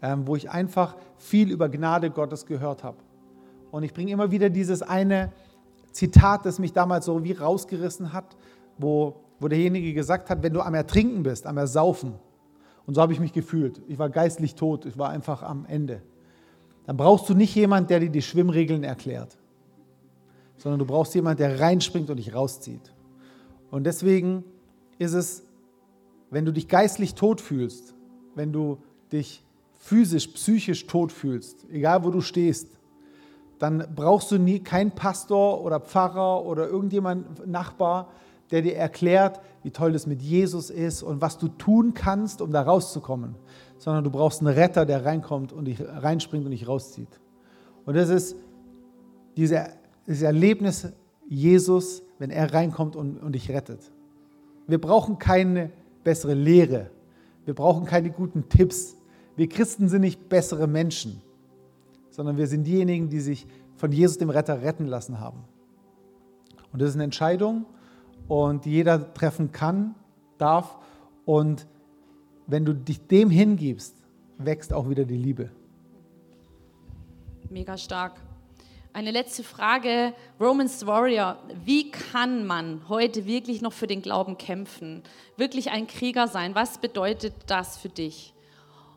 ähm, 0.00 0.26
wo 0.26 0.34
ich 0.34 0.50
einfach 0.50 0.96
viel 1.18 1.50
über 1.50 1.68
Gnade 1.68 2.10
Gottes 2.10 2.46
gehört 2.46 2.84
habe. 2.84 2.96
Und 3.70 3.82
ich 3.82 3.92
bringe 3.92 4.12
immer 4.12 4.30
wieder 4.30 4.48
dieses 4.48 4.80
eine 4.80 5.30
Zitat, 5.90 6.46
das 6.46 6.58
mich 6.58 6.72
damals 6.72 7.04
so 7.04 7.22
wie 7.22 7.32
rausgerissen 7.32 8.14
hat, 8.14 8.34
wo, 8.78 9.16
wo 9.40 9.48
derjenige 9.48 9.92
gesagt 9.92 10.30
hat, 10.30 10.42
wenn 10.42 10.54
du 10.54 10.62
am 10.62 10.72
Ertrinken 10.72 11.22
bist, 11.22 11.46
am 11.46 11.58
Ersaufen, 11.58 12.14
und 12.86 12.94
so 12.94 13.02
habe 13.02 13.12
ich 13.12 13.20
mich 13.20 13.34
gefühlt, 13.34 13.82
ich 13.88 13.98
war 13.98 14.08
geistlich 14.08 14.54
tot, 14.54 14.86
ich 14.86 14.96
war 14.96 15.10
einfach 15.10 15.42
am 15.42 15.66
Ende, 15.66 16.00
dann 16.86 16.96
brauchst 16.96 17.28
du 17.28 17.34
nicht 17.34 17.54
jemanden, 17.54 17.88
der 17.88 18.00
dir 18.00 18.10
die 18.10 18.22
Schwimmregeln 18.22 18.84
erklärt 18.84 19.36
sondern 20.62 20.78
du 20.78 20.86
brauchst 20.86 21.14
jemanden, 21.16 21.38
der 21.38 21.58
reinspringt 21.58 22.08
und 22.08 22.18
dich 22.18 22.34
rauszieht. 22.34 22.92
Und 23.72 23.82
deswegen 23.84 24.44
ist 24.98 25.12
es, 25.12 25.42
wenn 26.30 26.44
du 26.44 26.52
dich 26.52 26.68
geistlich 26.68 27.16
tot 27.16 27.40
fühlst, 27.40 27.94
wenn 28.36 28.52
du 28.52 28.78
dich 29.10 29.42
physisch, 29.80 30.28
psychisch 30.28 30.86
tot 30.86 31.10
fühlst, 31.10 31.66
egal 31.68 32.04
wo 32.04 32.10
du 32.10 32.20
stehst, 32.20 32.68
dann 33.58 33.88
brauchst 33.94 34.30
du 34.30 34.38
nie 34.38 34.60
keinen 34.60 34.92
Pastor 34.92 35.64
oder 35.64 35.80
Pfarrer 35.80 36.44
oder 36.44 36.68
irgendjemand 36.68 37.44
Nachbar, 37.46 38.10
der 38.52 38.62
dir 38.62 38.76
erklärt, 38.76 39.40
wie 39.64 39.70
toll 39.72 39.92
das 39.92 40.06
mit 40.06 40.22
Jesus 40.22 40.70
ist 40.70 41.02
und 41.02 41.20
was 41.20 41.38
du 41.38 41.48
tun 41.48 41.92
kannst, 41.92 42.40
um 42.40 42.52
da 42.52 42.62
rauszukommen, 42.62 43.34
sondern 43.82 44.04
du 44.04 44.10
brauchst 44.10 44.40
einen 44.40 44.54
Retter, 44.54 44.86
der 44.86 45.04
reinkommt 45.04 45.52
und 45.52 45.64
dich 45.64 45.80
reinspringt 45.80 46.44
und 46.44 46.52
dich 46.52 46.68
rauszieht. 46.68 47.08
Und 47.84 47.96
das 47.96 48.10
ist 48.10 48.36
diese 49.36 49.70
das 50.06 50.22
Erlebnis 50.22 50.86
Jesus, 51.28 52.04
wenn 52.20 52.30
er 52.30 52.54
reinkommt 52.54 52.94
und, 52.94 53.20
und 53.20 53.32
dich 53.32 53.50
rettet. 53.50 53.90
Wir 54.68 54.80
brauchen 54.80 55.18
keine 55.18 55.70
bessere 56.04 56.34
Lehre. 56.34 56.90
Wir 57.44 57.54
brauchen 57.54 57.84
keine 57.84 58.10
guten 58.10 58.48
Tipps. 58.48 58.96
Wir 59.34 59.48
Christen 59.48 59.88
sind 59.88 60.02
nicht 60.02 60.28
bessere 60.28 60.68
Menschen, 60.68 61.20
sondern 62.10 62.36
wir 62.36 62.46
sind 62.46 62.64
diejenigen, 62.64 63.08
die 63.08 63.20
sich 63.20 63.48
von 63.74 63.90
Jesus, 63.90 64.16
dem 64.16 64.30
Retter, 64.30 64.62
retten 64.62 64.86
lassen 64.86 65.18
haben. 65.18 65.40
Und 66.72 66.80
das 66.80 66.90
ist 66.90 66.94
eine 66.94 67.04
Entscheidung 67.04 67.66
und 68.28 68.64
die 68.64 68.70
jeder 68.70 69.12
treffen 69.12 69.50
kann, 69.50 69.96
darf. 70.38 70.78
Und 71.24 71.66
wenn 72.46 72.64
du 72.64 72.74
dich 72.74 73.06
dem 73.06 73.30
hingibst, 73.30 73.94
wächst 74.38 74.72
auch 74.72 74.88
wieder 74.88 75.04
die 75.04 75.16
Liebe. 75.16 75.50
Mega 77.50 77.76
stark. 77.76 78.20
Eine 78.94 79.10
letzte 79.10 79.42
Frage, 79.42 80.12
Romans 80.38 80.84
Warrior. 80.86 81.38
Wie 81.64 81.90
kann 81.90 82.44
man 82.44 82.88
heute 82.88 83.24
wirklich 83.26 83.62
noch 83.62 83.72
für 83.72 83.86
den 83.86 84.02
Glauben 84.02 84.36
kämpfen? 84.36 85.02
Wirklich 85.38 85.70
ein 85.70 85.86
Krieger 85.86 86.28
sein? 86.28 86.54
Was 86.54 86.78
bedeutet 86.78 87.32
das 87.46 87.78
für 87.78 87.88
dich? 87.88 88.34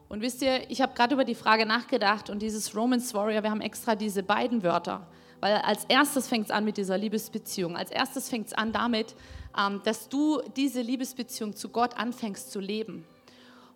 Und 0.10 0.22
wisst 0.22 0.42
ihr, 0.42 0.70
ich 0.70 0.82
habe 0.82 0.94
gerade 0.96 1.14
über 1.14 1.24
die 1.24 1.36
Frage 1.36 1.66
nachgedacht 1.66 2.30
und 2.30 2.42
dieses 2.42 2.76
Romans 2.76 3.14
Warrior, 3.14 3.44
wir 3.44 3.50
haben 3.50 3.62
extra 3.62 3.96
diese 3.96 4.22
beiden 4.22 4.64
Wörter. 4.64 5.08
Weil 5.40 5.56
als 5.58 5.86
erstes 5.86 6.28
fängt 6.28 6.46
es 6.46 6.52
an 6.52 6.66
mit 6.66 6.78
dieser 6.78 6.98
Liebesbeziehung. 6.98 7.78
Als 7.78 7.92
erstes 7.92 8.30
fängt 8.30 8.48
es 8.48 8.54
an 8.54 8.74
damit, 8.74 9.16
ähm, 9.58 9.82
dass 9.86 10.10
du 10.10 10.42
diese 10.56 10.82
Liebesbeziehung 10.82 11.56
zu 11.56 11.70
Gott 11.70 11.98
anfängst 11.98 12.52
zu 12.52 12.60
leben. 12.60 13.06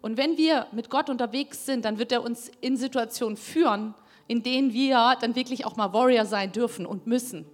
Und 0.02 0.18
wenn 0.18 0.38
wir 0.38 0.68
mit 0.72 0.90
Gott 0.90 1.10
unterwegs 1.10 1.66
sind, 1.66 1.86
dann 1.86 2.00
wird 2.00 2.12
er 2.12 2.24
uns 2.24 2.50
in 2.62 2.78
Situationen 2.78 3.38
führen, 3.38 3.94
in 4.28 4.44
denen 4.44 4.74
wir 4.74 5.18
dann 5.20 5.36
wirklich 5.36 5.66
auch 5.66 5.76
mal 5.76 5.92
Warrior 5.92 6.26
sein 6.26 6.52
dürfen 6.52 6.86
und 6.86 7.08
müssen. 7.08 7.46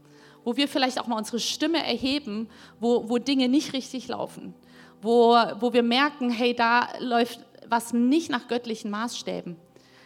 Wo 0.43 0.55
wir 0.58 0.67
vielleicht 0.67 0.99
auch 0.99 1.08
mal 1.08 1.17
unsere 1.17 1.39
Stimme 1.39 1.84
erheben, 1.84 2.49
wo, 2.79 3.10
wo 3.10 3.17
Dinge 3.17 3.49
nicht 3.49 3.73
richtig 3.73 4.08
laufen. 4.08 4.53
Wo, 5.01 5.36
wo 5.60 5.73
wir 5.73 5.84
merken, 5.84 6.29
hey, 6.29 6.53
da 6.55 6.89
läuft 6.99 7.39
was 7.67 7.93
nicht 7.93 8.29
nach 8.29 8.47
göttlichen 8.47 8.91
Maßstäben. 8.91 9.55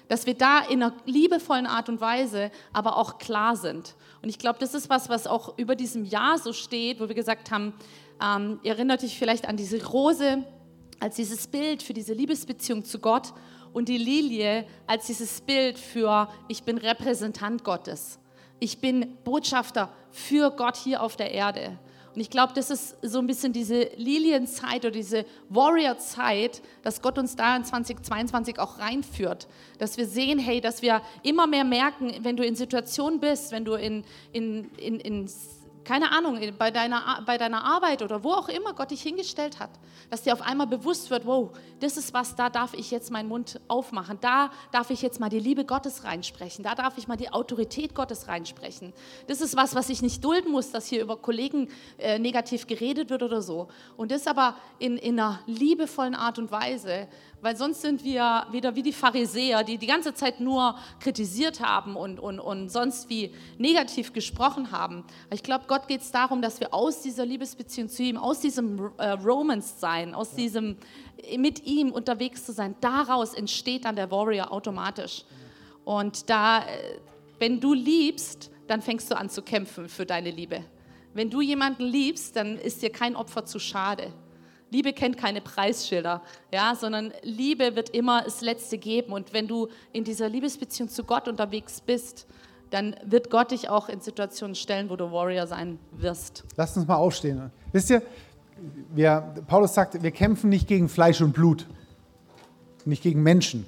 Dass 0.07 0.25
wir 0.25 0.33
da 0.33 0.59
in 0.59 0.81
einer 0.81 0.95
liebevollen 1.05 1.67
Art 1.67 1.89
und 1.89 1.99
Weise 1.99 2.51
aber 2.71 2.95
auch 2.97 3.17
klar 3.17 3.57
sind. 3.57 3.95
Und 4.21 4.29
ich 4.29 4.39
glaube, 4.39 4.59
das 4.59 4.73
ist 4.73 4.89
was, 4.89 5.09
was 5.09 5.27
auch 5.27 5.57
über 5.57 5.75
diesem 5.75 6.05
Jahr 6.05 6.37
so 6.37 6.53
steht, 6.53 7.01
wo 7.01 7.09
wir 7.09 7.15
gesagt 7.15 7.51
haben, 7.51 7.73
ähm, 8.23 8.59
erinnert 8.63 9.01
dich 9.01 9.19
vielleicht 9.19 9.47
an 9.47 9.57
diese 9.57 9.85
Rose 9.85 10.45
als 10.99 11.15
dieses 11.15 11.47
Bild 11.47 11.83
für 11.83 11.93
diese 11.93 12.13
Liebesbeziehung 12.13 12.83
zu 12.83 12.99
Gott 12.99 13.33
und 13.73 13.89
die 13.89 13.97
Lilie 13.97 14.65
als 14.87 15.07
dieses 15.07 15.41
Bild 15.41 15.77
für, 15.77 16.29
ich 16.47 16.63
bin 16.63 16.77
Repräsentant 16.77 17.63
Gottes. 17.63 18.19
Ich 18.59 18.79
bin 18.79 19.17
Botschafter 19.23 19.91
für 20.11 20.51
Gott 20.51 20.75
hier 20.75 21.01
auf 21.01 21.15
der 21.15 21.31
Erde. 21.31 21.79
Und 22.13 22.21
ich 22.21 22.29
glaube, 22.29 22.53
das 22.53 22.71
ist 22.71 22.97
so 23.01 23.19
ein 23.19 23.27
bisschen 23.27 23.53
diese 23.53 23.91
Lilienzeit 23.95 24.83
oder 24.83 24.91
diese 24.91 25.25
Warrior-Zeit, 25.49 26.61
dass 26.81 27.01
Gott 27.01 27.17
uns 27.17 27.35
da 27.35 27.55
in 27.55 27.63
2022 27.63 28.59
auch 28.59 28.79
reinführt. 28.79 29.47
Dass 29.77 29.97
wir 29.97 30.07
sehen, 30.07 30.39
hey, 30.39 30.59
dass 30.59 30.81
wir 30.81 31.01
immer 31.23 31.45
mehr 31.45 31.63
merken, 31.63 32.13
wenn 32.23 32.35
du 32.35 32.43
in 32.43 32.55
Situationen 32.55 33.19
bist, 33.19 33.51
wenn 33.51 33.63
du 33.63 33.75
in, 33.75 34.03
in, 34.33 34.69
in, 34.77 34.99
in 34.99 35.29
keine 35.83 36.11
Ahnung, 36.11 36.39
bei 36.57 36.71
deiner, 36.71 37.23
bei 37.25 37.37
deiner 37.37 37.63
Arbeit 37.63 38.01
oder 38.01 38.23
wo 38.23 38.31
auch 38.31 38.49
immer 38.49 38.73
Gott 38.73 38.91
dich 38.91 39.01
hingestellt 39.01 39.59
hat, 39.59 39.71
dass 40.09 40.23
dir 40.23 40.33
auf 40.33 40.41
einmal 40.41 40.67
bewusst 40.67 41.09
wird, 41.09 41.25
wow, 41.25 41.49
das 41.79 41.97
ist 41.97 42.13
was, 42.13 42.35
da 42.35 42.49
darf 42.49 42.73
ich 42.73 42.91
jetzt 42.91 43.11
meinen 43.11 43.29
Mund 43.29 43.59
aufmachen, 43.67 44.17
da 44.21 44.51
darf 44.71 44.89
ich 44.89 45.01
jetzt 45.01 45.19
mal 45.19 45.29
die 45.29 45.39
Liebe 45.39 45.65
Gottes 45.65 46.03
reinsprechen, 46.03 46.63
da 46.63 46.75
darf 46.75 46.97
ich 46.97 47.07
mal 47.07 47.17
die 47.17 47.31
Autorität 47.31 47.95
Gottes 47.95 48.27
reinsprechen. 48.27 48.93
Das 49.27 49.41
ist 49.41 49.55
was, 49.55 49.75
was 49.75 49.89
ich 49.89 50.01
nicht 50.01 50.23
dulden 50.23 50.51
muss, 50.51 50.71
dass 50.71 50.85
hier 50.85 51.01
über 51.01 51.17
Kollegen 51.17 51.69
äh, 51.97 52.19
negativ 52.19 52.67
geredet 52.67 53.09
wird 53.09 53.23
oder 53.23 53.41
so. 53.41 53.67
Und 53.97 54.11
das 54.11 54.27
aber 54.27 54.55
in, 54.77 54.97
in 54.97 55.19
einer 55.19 55.39
liebevollen 55.45 56.15
Art 56.15 56.39
und 56.39 56.51
Weise, 56.51 57.07
weil 57.41 57.55
sonst 57.55 57.81
sind 57.81 58.03
wir 58.03 58.45
wieder 58.51 58.75
wie 58.75 58.83
die 58.83 58.93
Pharisäer, 58.93 59.63
die 59.63 59.77
die 59.77 59.87
ganze 59.87 60.13
Zeit 60.13 60.39
nur 60.39 60.75
kritisiert 60.99 61.61
haben 61.61 61.95
und, 61.95 62.19
und, 62.19 62.39
und 62.39 62.69
sonst 62.69 63.09
wie 63.09 63.33
negativ 63.57 64.13
gesprochen 64.13 64.71
haben. 64.71 65.03
Ich 65.31 65.43
glaube, 65.43 65.65
Gott 65.67 65.87
geht 65.87 66.01
es 66.01 66.11
darum, 66.11 66.41
dass 66.41 66.59
wir 66.59 66.73
aus 66.73 67.01
dieser 67.01 67.25
Liebesbeziehung 67.25 67.89
zu 67.89 68.03
ihm, 68.03 68.17
aus 68.17 68.39
diesem 68.41 68.91
äh, 68.97 69.09
Romance 69.11 69.79
sein, 69.79 70.13
aus 70.13 70.35
diesem 70.35 70.77
mit 71.37 71.65
ihm 71.65 71.91
unterwegs 71.91 72.45
zu 72.45 72.53
sein, 72.53 72.75
daraus 72.81 73.33
entsteht 73.33 73.85
dann 73.85 73.95
der 73.95 74.09
Warrior 74.11 74.51
automatisch. 74.51 75.25
Und 75.83 76.29
da, 76.29 76.59
äh, 76.59 76.99
wenn 77.39 77.59
du 77.59 77.73
liebst, 77.73 78.51
dann 78.67 78.81
fängst 78.81 79.09
du 79.09 79.17
an 79.17 79.29
zu 79.29 79.41
kämpfen 79.41 79.89
für 79.89 80.05
deine 80.05 80.31
Liebe. 80.31 80.63
Wenn 81.13 81.29
du 81.29 81.41
jemanden 81.41 81.83
liebst, 81.83 82.35
dann 82.35 82.57
ist 82.57 82.81
dir 82.81 82.91
kein 82.91 83.15
Opfer 83.15 83.45
zu 83.45 83.59
schade. 83.59 84.13
Liebe 84.71 84.93
kennt 84.93 85.17
keine 85.17 85.41
Preisschilder, 85.41 86.21
ja, 86.53 86.75
sondern 86.75 87.11
Liebe 87.23 87.75
wird 87.75 87.89
immer 87.89 88.23
das 88.23 88.41
Letzte 88.41 88.77
geben. 88.77 89.13
Und 89.13 89.33
wenn 89.33 89.47
du 89.47 89.67
in 89.93 90.03
dieser 90.03 90.29
Liebesbeziehung 90.29 90.89
zu 90.89 91.03
Gott 91.03 91.27
unterwegs 91.27 91.81
bist, 91.81 92.27
dann 92.69 92.95
wird 93.03 93.29
Gott 93.31 93.51
dich 93.51 93.69
auch 93.69 93.89
in 93.89 93.99
Situationen 93.99 94.55
stellen, 94.55 94.89
wo 94.89 94.95
du 94.95 95.11
Warrior 95.11 95.47
sein 95.47 95.79
wirst. 95.91 96.43
Lass 96.55 96.77
uns 96.77 96.87
mal 96.87 96.95
aufstehen. 96.95 97.51
Wisst 97.71 97.89
ihr, 97.89 98.03
wir, 98.93 99.33
Paulus 99.47 99.73
sagt, 99.73 100.01
wir 100.01 100.11
kämpfen 100.11 100.49
nicht 100.49 100.67
gegen 100.67 100.89
Fleisch 100.89 101.21
und 101.21 101.33
Blut, 101.33 101.65
nicht 102.85 103.01
gegen 103.01 103.23
Menschen, 103.23 103.65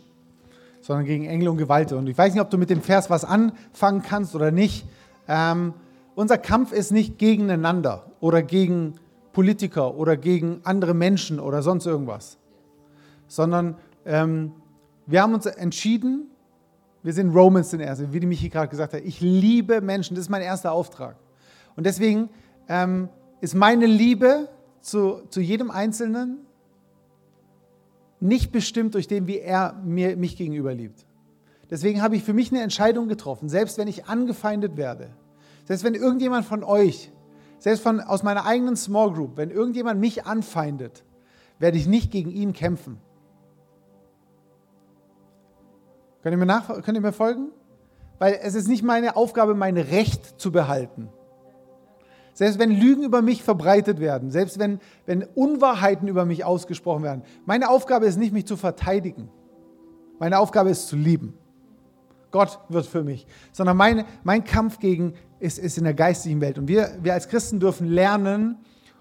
sondern 0.82 1.06
gegen 1.06 1.26
Engel 1.26 1.50
und 1.50 1.58
Gewalten. 1.58 1.98
Und 1.98 2.08
ich 2.08 2.18
weiß 2.18 2.34
nicht, 2.34 2.42
ob 2.42 2.50
du 2.50 2.58
mit 2.58 2.70
dem 2.70 2.82
Vers 2.82 3.10
was 3.10 3.26
anfangen 3.26 4.04
kannst 4.04 4.36
oder 4.36 4.52
nicht. 4.52 4.86
Ähm, 5.28 5.74
unser 6.16 6.38
Kampf 6.38 6.72
ist 6.72 6.92
nicht 6.92 7.18
gegeneinander 7.18 8.12
oder 8.20 8.44
gegen 8.44 9.00
Politiker 9.34 9.96
oder 9.96 10.18
gegen 10.18 10.62
andere 10.64 10.94
Menschen 10.94 11.40
oder 11.40 11.62
sonst 11.62 11.86
irgendwas, 11.86 12.38
sondern 13.28 13.76
ähm, 14.06 14.54
wir 15.06 15.22
haben 15.22 15.34
uns 15.34 15.46
entschieden, 15.46 16.28
wir 17.04 17.14
sind 17.14 17.34
Romans 17.34 17.74
in 17.74 17.80
erster, 17.80 18.12
wie 18.14 18.20
die 18.20 18.28
Michi 18.28 18.50
gerade 18.50 18.68
gesagt 18.68 18.94
hat, 18.94 19.02
ich 19.04 19.22
liebe 19.22 19.82
Menschen, 19.82 20.16
das 20.16 20.26
ist 20.26 20.30
mein 20.30 20.42
erster 20.42 20.72
Auftrag. 20.72 21.16
Und 21.76 21.86
deswegen 21.86 22.30
ähm, 22.68 23.10
ist 23.40 23.56
meine 23.56 23.86
Liebe 23.86 24.50
zu, 24.82 25.22
zu 25.30 25.42
jedem 25.42 25.72
Einzelnen 25.72 26.40
nicht 28.20 28.52
bestimmt 28.52 28.94
durch 28.94 29.08
den, 29.08 29.26
wie 29.28 29.40
er 29.40 29.74
mir, 29.84 30.16
mich 30.16 30.38
gegenüber 30.38 30.74
liebt. 30.74 31.06
Deswegen 31.72 32.02
habe 32.02 32.16
ich 32.16 32.24
für 32.24 32.34
mich 32.34 32.52
eine 32.52 32.62
Entscheidung 32.62 33.08
getroffen, 33.08 33.50
selbst 33.50 33.78
wenn 33.78 33.88
ich 33.88 34.06
angefeindet 34.06 34.78
werde, 34.78 35.10
selbst 35.66 35.84
wenn 35.84 35.96
irgendjemand 35.96 36.46
von 36.46 36.64
euch 36.64 37.12
selbst 37.62 37.84
von, 37.84 38.02
aus 38.02 38.24
meiner 38.24 38.46
eigenen 38.48 38.76
Small 38.76 39.14
Group, 39.14 39.38
wenn 39.38 39.52
irgendjemand 39.52 40.00
mich 40.00 40.26
anfeindet, 40.26 41.04
werde 41.60 41.78
ich 41.78 41.86
nicht 41.86 42.10
gegen 42.10 42.32
ihn 42.32 42.54
kämpfen. 42.54 42.98
Könnt 46.24 46.34
ihr 46.34 46.40
mir, 46.40 46.48
nach, 46.48 46.82
könnt 46.82 46.98
ihr 46.98 47.02
mir 47.02 47.14
folgen? 47.14 47.50
Weil 48.18 48.40
es 48.42 48.56
ist 48.56 48.68
nicht 48.68 48.82
meine 48.82 49.16
Aufgabe, 49.16 49.54
mein 49.54 49.78
Recht 49.78 50.42
zu 50.42 50.52
behalten. 50.52 51.10
Selbst 52.34 52.58
wenn 52.58 52.72
Lügen 52.72 53.04
über 53.04 53.22
mich 53.22 53.44
verbreitet 53.44 54.00
werden, 54.00 54.32
selbst 54.32 54.58
wenn, 54.58 54.80
wenn 55.06 55.24
Unwahrheiten 55.24 56.08
über 56.08 56.26
mich 56.26 56.44
ausgesprochen 56.44 57.04
werden, 57.04 57.22
meine 57.46 57.70
Aufgabe 57.70 58.08
ist 58.08 58.18
nicht, 58.18 58.34
mich 58.34 58.48
zu 58.48 58.58
verteidigen. 58.58 59.30
Meine 60.18 60.40
Aufgabe 60.40 60.72
ist 60.72 60.88
zu 60.88 60.96
lieben. 60.96 61.38
Gott 62.32 62.60
wird 62.70 62.88
für 62.88 63.04
mich. 63.04 63.28
Sondern 63.52 63.78
meine, 63.78 64.06
mein 64.24 64.44
Kampf 64.44 64.80
gegen 64.80 65.14
ist, 65.42 65.58
ist 65.58 65.78
in 65.78 65.84
der 65.84 65.94
geistigen 65.94 66.40
Welt. 66.40 66.58
Und 66.58 66.68
wir, 66.68 66.98
wir 67.02 67.14
als 67.14 67.28
Christen 67.28 67.60
dürfen 67.60 67.88
lernen, 67.88 68.58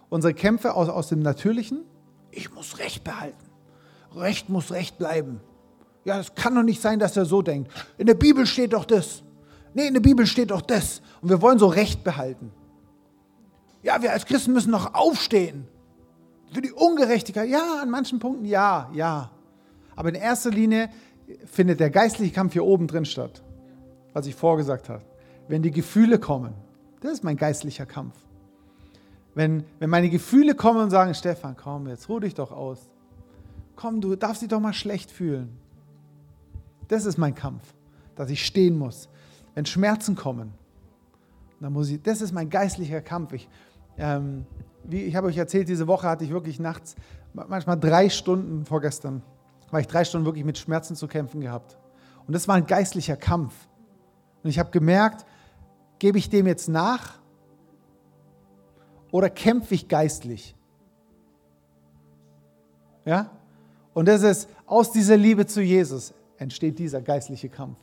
unsere 0.09 0.35
Kämpfe 0.35 0.75
aus, 0.75 0.89
aus 0.89 1.09
dem 1.09 1.21
Natürlichen, 1.21 1.85
ich 2.33 2.53
muss 2.53 2.79
Recht 2.79 3.05
behalten. 3.05 3.45
Recht 4.17 4.49
muss 4.49 4.73
Recht 4.73 4.99
bleiben. 4.99 5.41
Ja, 6.05 6.19
es 6.19 6.35
kann 6.35 6.55
doch 6.55 6.63
nicht 6.63 6.81
sein, 6.81 6.99
dass 6.99 7.17
er 7.17 7.27
so 7.27 7.43
denkt. 7.43 7.71
In 7.99 8.07
der 8.07 8.15
Bibel 8.15 8.47
steht 8.47 8.73
doch 8.73 8.85
das. 8.85 9.23
Nee, 9.75 9.87
in 9.87 9.95
der 9.95 10.01
Bibel 10.01 10.27
steht 10.27 10.51
doch 10.51 10.63
das. 10.63 11.03
Und 11.21 11.29
wir 11.29 11.43
wollen 11.43 11.59
so 11.59 11.67
Recht 11.67 12.03
behalten. 12.03 12.51
Ja, 13.83 14.01
wir 14.03 14.13
als 14.13 14.25
Christen 14.25 14.53
müssen 14.53 14.71
noch 14.71 14.95
aufstehen. 14.95 15.69
Für 16.53 16.63
die 16.63 16.73
Ungerechtigkeit. 16.73 17.49
Ja, 17.49 17.81
an 17.83 17.91
manchen 17.91 18.19
Punkten 18.19 18.47
ja, 18.47 18.91
ja. 18.95 19.31
Aber 19.95 20.09
in 20.09 20.15
erster 20.15 20.51
Linie 20.51 20.89
findet 21.45 21.79
der 21.81 21.91
geistliche 21.91 22.33
Kampf 22.33 22.55
hier 22.55 22.65
oben 22.65 22.87
drin 22.87 23.05
statt. 23.05 23.43
Was 24.13 24.27
ich 24.27 24.35
vorgesagt 24.35 24.89
habe. 24.89 25.03
Wenn 25.51 25.63
die 25.63 25.73
Gefühle 25.73 26.21
kommen, 26.21 26.55
das 27.01 27.11
ist 27.15 27.25
mein 27.25 27.37
geistlicher 27.37 27.85
Kampf. 27.85 28.15
Wenn, 29.35 29.65
wenn 29.81 29.91
meine 29.91 30.09
Gefühle 30.09 30.55
kommen 30.55 30.81
und 30.81 30.91
sagen, 30.91 31.13
Stefan, 31.13 31.57
komm, 31.57 31.89
jetzt 31.89 32.09
ruh 32.09 32.21
dich 32.21 32.35
doch 32.35 32.53
aus. 32.53 32.89
Komm, 33.75 34.01
du 34.01 34.15
darfst 34.15 34.43
dich 34.43 34.49
doch 34.49 34.61
mal 34.61 34.73
schlecht 34.73 35.11
fühlen. 35.11 35.49
Das 36.87 37.05
ist 37.05 37.19
mein 37.19 37.35
Kampf, 37.35 37.65
dass 38.15 38.31
ich 38.31 38.47
stehen 38.47 38.79
muss. 38.79 39.09
Wenn 39.57 39.67
Schmerzen 39.67 40.15
kommen, 40.15 40.53
dann 41.59 41.73
muss 41.73 41.91
ich, 41.91 42.01
das 42.01 42.21
ist 42.21 42.31
mein 42.31 42.49
geistlicher 42.49 43.01
Kampf. 43.01 43.33
Ich, 43.33 43.49
ähm, 43.99 44.47
wie 44.85 45.03
ich 45.03 45.17
habe 45.17 45.27
euch 45.27 45.37
erzählt, 45.37 45.69
diese 45.69 45.89
Woche 45.89 46.09
hatte 46.09 46.23
ich 46.23 46.31
wirklich 46.31 46.61
nachts, 46.61 46.95
manchmal 47.35 47.79
drei 47.79 48.09
Stunden 48.09 48.65
vorgestern, 48.67 49.21
war 49.73 49.81
ich 49.81 49.89
drei 49.89 50.05
Stunden 50.05 50.27
wirklich 50.27 50.45
mit 50.45 50.59
Schmerzen 50.59 50.95
zu 50.95 51.09
kämpfen 51.09 51.41
gehabt. 51.41 51.77
Und 52.29 52.35
das 52.35 52.47
war 52.47 52.55
ein 52.55 52.67
geistlicher 52.67 53.17
Kampf. 53.17 53.67
Und 54.45 54.51
ich 54.51 54.61
habe 54.61 54.71
gemerkt, 54.71 55.27
gebe 56.01 56.19
ich 56.19 56.29
dem 56.29 56.49
jetzt 56.49 56.69
nach 56.69 57.21
oder 59.13 59.31
kämpfe 59.31 59.75
ich 59.75 59.87
geistlich? 59.87 60.57
Ja? 63.05 63.31
Und 63.95 64.09
das 64.09 64.23
ist 64.23 64.49
aus 64.67 64.91
dieser 64.91 65.17
Liebe 65.17 65.47
zu 65.47 65.63
Jesus 65.63 66.13
entsteht 66.39 66.79
dieser 66.79 67.01
geistliche 67.01 67.49
Kampf. 67.49 67.77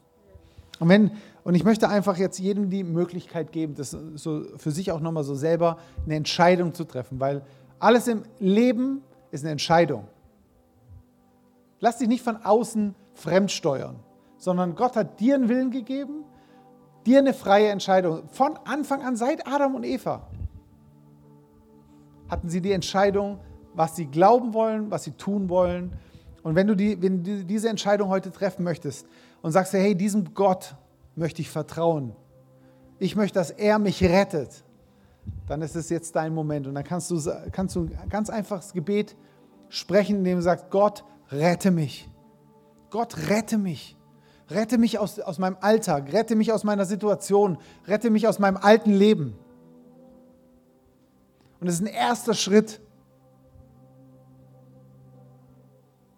Und, 0.79 0.89
wenn, 0.89 1.11
und 1.43 1.55
ich 1.55 1.63
möchte 1.63 1.89
einfach 1.89 2.17
jetzt 2.17 2.39
jedem 2.39 2.69
die 2.69 2.83
Möglichkeit 2.83 3.51
geben, 3.51 3.75
das 3.75 3.91
so 3.91 4.45
für 4.57 4.71
sich 4.71 4.91
auch 4.91 4.99
nochmal 4.99 5.23
so 5.23 5.35
selber 5.35 5.77
eine 6.05 6.15
Entscheidung 6.15 6.73
zu 6.73 6.83
treffen, 6.83 7.19
weil 7.19 7.43
alles 7.79 8.07
im 8.07 8.23
Leben 8.39 9.01
ist 9.31 9.43
eine 9.43 9.51
Entscheidung. 9.51 10.07
Lass 11.79 11.99
dich 11.99 12.07
nicht 12.07 12.23
von 12.23 12.37
außen 12.37 12.95
fremdsteuern, 13.13 13.95
sondern 14.37 14.75
Gott 14.75 14.95
hat 14.95 15.19
dir 15.19 15.35
einen 15.35 15.49
Willen 15.49 15.71
gegeben, 15.71 16.23
dir 17.07 17.19
eine 17.19 17.33
freie 17.33 17.69
Entscheidung. 17.69 18.27
Von 18.29 18.57
Anfang 18.65 19.01
an, 19.01 19.15
seit 19.15 19.47
Adam 19.47 19.75
und 19.75 19.83
Eva, 19.83 20.27
hatten 22.29 22.49
sie 22.49 22.61
die 22.61 22.73
Entscheidung, 22.73 23.39
was 23.73 23.95
sie 23.95 24.05
glauben 24.05 24.53
wollen, 24.53 24.91
was 24.91 25.05
sie 25.05 25.11
tun 25.11 25.49
wollen. 25.49 25.93
Und 26.43 26.55
wenn 26.55 26.67
du, 26.67 26.75
die, 26.75 27.01
wenn 27.01 27.23
du 27.23 27.45
diese 27.45 27.69
Entscheidung 27.69 28.09
heute 28.09 28.31
treffen 28.31 28.63
möchtest 28.63 29.07
und 29.41 29.51
sagst, 29.51 29.73
hey, 29.73 29.95
diesem 29.95 30.33
Gott 30.33 30.75
möchte 31.15 31.41
ich 31.41 31.49
vertrauen, 31.49 32.15
ich 32.99 33.15
möchte, 33.15 33.39
dass 33.39 33.51
er 33.51 33.79
mich 33.79 34.03
rettet, 34.03 34.63
dann 35.45 35.61
ist 35.61 35.75
es 35.75 35.89
jetzt 35.89 36.15
dein 36.15 36.33
Moment. 36.33 36.67
Und 36.67 36.75
dann 36.75 36.83
kannst 36.83 37.11
du, 37.11 37.21
kannst 37.51 37.75
du 37.75 37.89
ein 38.01 38.09
ganz 38.09 38.29
einfaches 38.29 38.73
Gebet 38.73 39.15
sprechen, 39.69 40.17
indem 40.17 40.37
du 40.37 40.41
sagst, 40.41 40.69
Gott, 40.69 41.03
rette 41.31 41.71
mich. 41.71 42.09
Gott, 42.89 43.29
rette 43.29 43.57
mich. 43.57 43.96
Rette 44.49 44.77
mich 44.77 44.97
aus, 44.97 45.19
aus 45.19 45.39
meinem 45.39 45.57
Alltag, 45.59 46.13
rette 46.13 46.35
mich 46.35 46.53
aus 46.53 46.63
meiner 46.63 46.85
Situation, 46.85 47.57
rette 47.87 48.09
mich 48.09 48.27
aus 48.27 48.39
meinem 48.39 48.57
alten 48.57 48.91
Leben. 48.91 49.37
Und 51.59 51.67
es 51.67 51.75
ist 51.75 51.81
ein 51.81 51.87
erster 51.87 52.33
Schritt. 52.33 52.79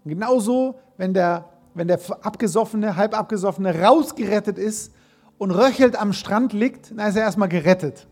Und 0.03 0.11
genauso, 0.11 0.79
wenn 0.97 1.13
der, 1.13 1.45
wenn 1.73 1.87
der 1.87 1.99
abgesoffene, 2.21 2.95
halb 2.95 3.17
abgesoffene 3.17 3.81
rausgerettet 3.81 4.57
ist 4.57 4.93
und 5.37 5.51
röchelt 5.51 5.99
am 5.99 6.13
Strand 6.13 6.53
liegt, 6.53 6.91
dann 6.91 7.07
ist 7.07 7.15
er 7.15 7.23
erstmal 7.23 7.49
gerettet. 7.49 8.07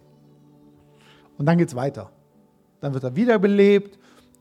Und 1.37 1.45
dann 1.45 1.57
geht 1.57 1.67
es 1.67 1.75
weiter. 1.75 2.09
Dann 2.79 2.93
wird 2.93 3.03
er 3.03 3.15
wiederbelebt 3.15 3.99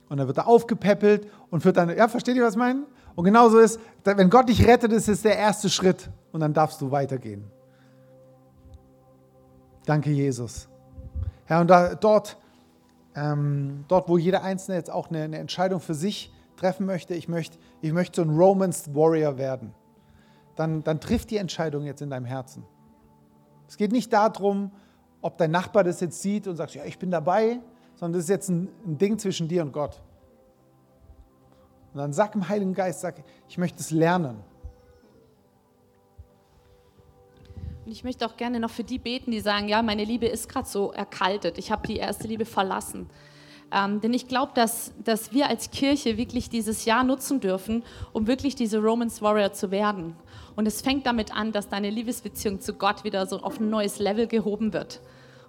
und 0.09 0.17
dann 0.17 0.27
wird 0.27 0.39
er 0.39 0.47
aufgepäppelt 0.47 1.31
und 1.51 1.63
führt 1.63 1.77
dann, 1.77 1.95
ja, 1.95 2.09
versteht 2.09 2.37
ihr, 2.37 2.45
was 2.45 2.55
ich 2.55 2.59
meine? 2.59 2.85
Und 3.17 3.25
genauso 3.25 3.59
ist, 3.59 3.81
wenn 4.05 4.31
Gott 4.31 4.49
dich 4.49 4.67
rettet, 4.67 4.93
ist 4.93 5.09
es 5.09 5.23
der 5.23 5.37
erste 5.37 5.69
Schritt 5.69 6.11
und 6.33 6.41
dann 6.41 6.53
darfst 6.53 6.81
du 6.83 6.91
weitergehen. 6.91 7.51
Danke, 9.87 10.11
Jesus. 10.11 10.69
Herr, 11.47 11.61
und 11.61 11.69
da, 11.69 11.95
dort, 11.95 12.37
ähm, 13.15 13.85
dort, 13.89 14.09
wo 14.09 14.19
jeder 14.19 14.43
Einzelne 14.43 14.77
jetzt 14.77 14.91
auch 14.91 15.09
eine, 15.09 15.23
eine, 15.23 15.39
Entscheidung 15.39 15.81
für 15.81 15.95
sich 15.95 16.33
treffen 16.57 16.87
möchte, 16.87 17.15
ich 17.15 17.29
möchte, 17.29 17.57
ich 17.81 17.93
möchte 17.93 18.23
so 18.23 18.29
ein 18.29 18.37
Romans 18.37 18.95
Warrior 18.95 19.39
werden, 19.39 19.73
dann, 20.55 20.85
dann 20.85 21.01
trifft 21.01 21.31
die 21.31 21.39
Entscheidung 21.39 21.85
jetzt 21.85 22.03
in 22.03 22.11
deinem 22.11 22.27
Herzen. 22.27 22.65
Es 23.69 23.77
geht 23.77 23.93
nicht 23.93 24.13
darum, 24.13 24.73
ob 25.23 25.39
dein 25.39 25.51
Nachbar 25.51 25.85
das 25.85 26.01
jetzt 26.01 26.21
sieht 26.21 26.47
und 26.47 26.57
sagt, 26.57 26.75
ja, 26.75 26.85
ich 26.85 26.99
bin 26.99 27.11
dabei, 27.11 27.61
sondern 27.95 28.19
das 28.19 28.25
ist 28.25 28.31
jetzt 28.31 28.49
ein, 28.51 28.69
ein 28.87 28.99
Ding 28.99 29.19
zwischen 29.19 29.49
dir 29.49 29.63
und 29.63 29.73
Gott. 29.73 30.03
Und 31.97 32.03
dann 32.03 32.13
sag 32.13 32.35
im 32.35 32.47
Heiligen 32.47 32.75
Geist, 32.75 33.01
sag, 33.01 33.25
ich 33.49 33.57
möchte 33.57 33.81
es 33.81 33.91
lernen. 33.91 34.37
Und 37.87 37.91
ich 37.91 38.05
möchte 38.05 38.27
auch 38.27 38.37
gerne 38.37 38.61
noch 38.61 38.69
für 38.69 38.85
die 38.85 38.99
beten, 38.99 39.31
die 39.31 39.41
sagen, 39.41 39.67
ja, 39.67 39.81
meine 39.81 40.05
Liebe 40.05 40.27
ist 40.27 40.47
gerade 40.47 40.69
so 40.69 40.93
erkaltet. 40.93 41.57
Ich 41.57 41.73
habe 41.73 41.89
die 41.89 41.97
erste 41.97 42.29
Liebe 42.29 42.45
verlassen. 42.45 43.09
Ähm, 43.73 44.03
denn 44.03 44.13
ich 44.13 44.29
glaube, 44.29 44.53
dass, 44.55 44.93
dass 45.05 45.33
wir 45.33 45.49
als 45.49 45.71
Kirche 45.71 46.19
wirklich 46.19 46.51
dieses 46.51 46.85
Jahr 46.85 47.03
nutzen 47.03 47.41
dürfen, 47.41 47.83
um 48.13 48.27
wirklich 48.27 48.55
diese 48.55 48.79
Romans 48.79 49.23
Warrior 49.23 49.55
zu 49.55 49.71
werden. 49.71 50.17
Und 50.55 50.69
es 50.69 50.83
fängt 50.83 51.07
damit 51.07 51.35
an, 51.35 51.51
dass 51.53 51.71
deine 51.71 51.89
Liebesbeziehung 51.89 52.61
zu 52.61 52.75
Gott 52.75 53.05
wieder 53.05 53.25
so 53.25 53.39
auf 53.39 53.59
ein 53.59 53.71
neues 53.71 53.99
Level 53.99 54.27
gehoben 54.27 54.75
wird. 54.75 55.01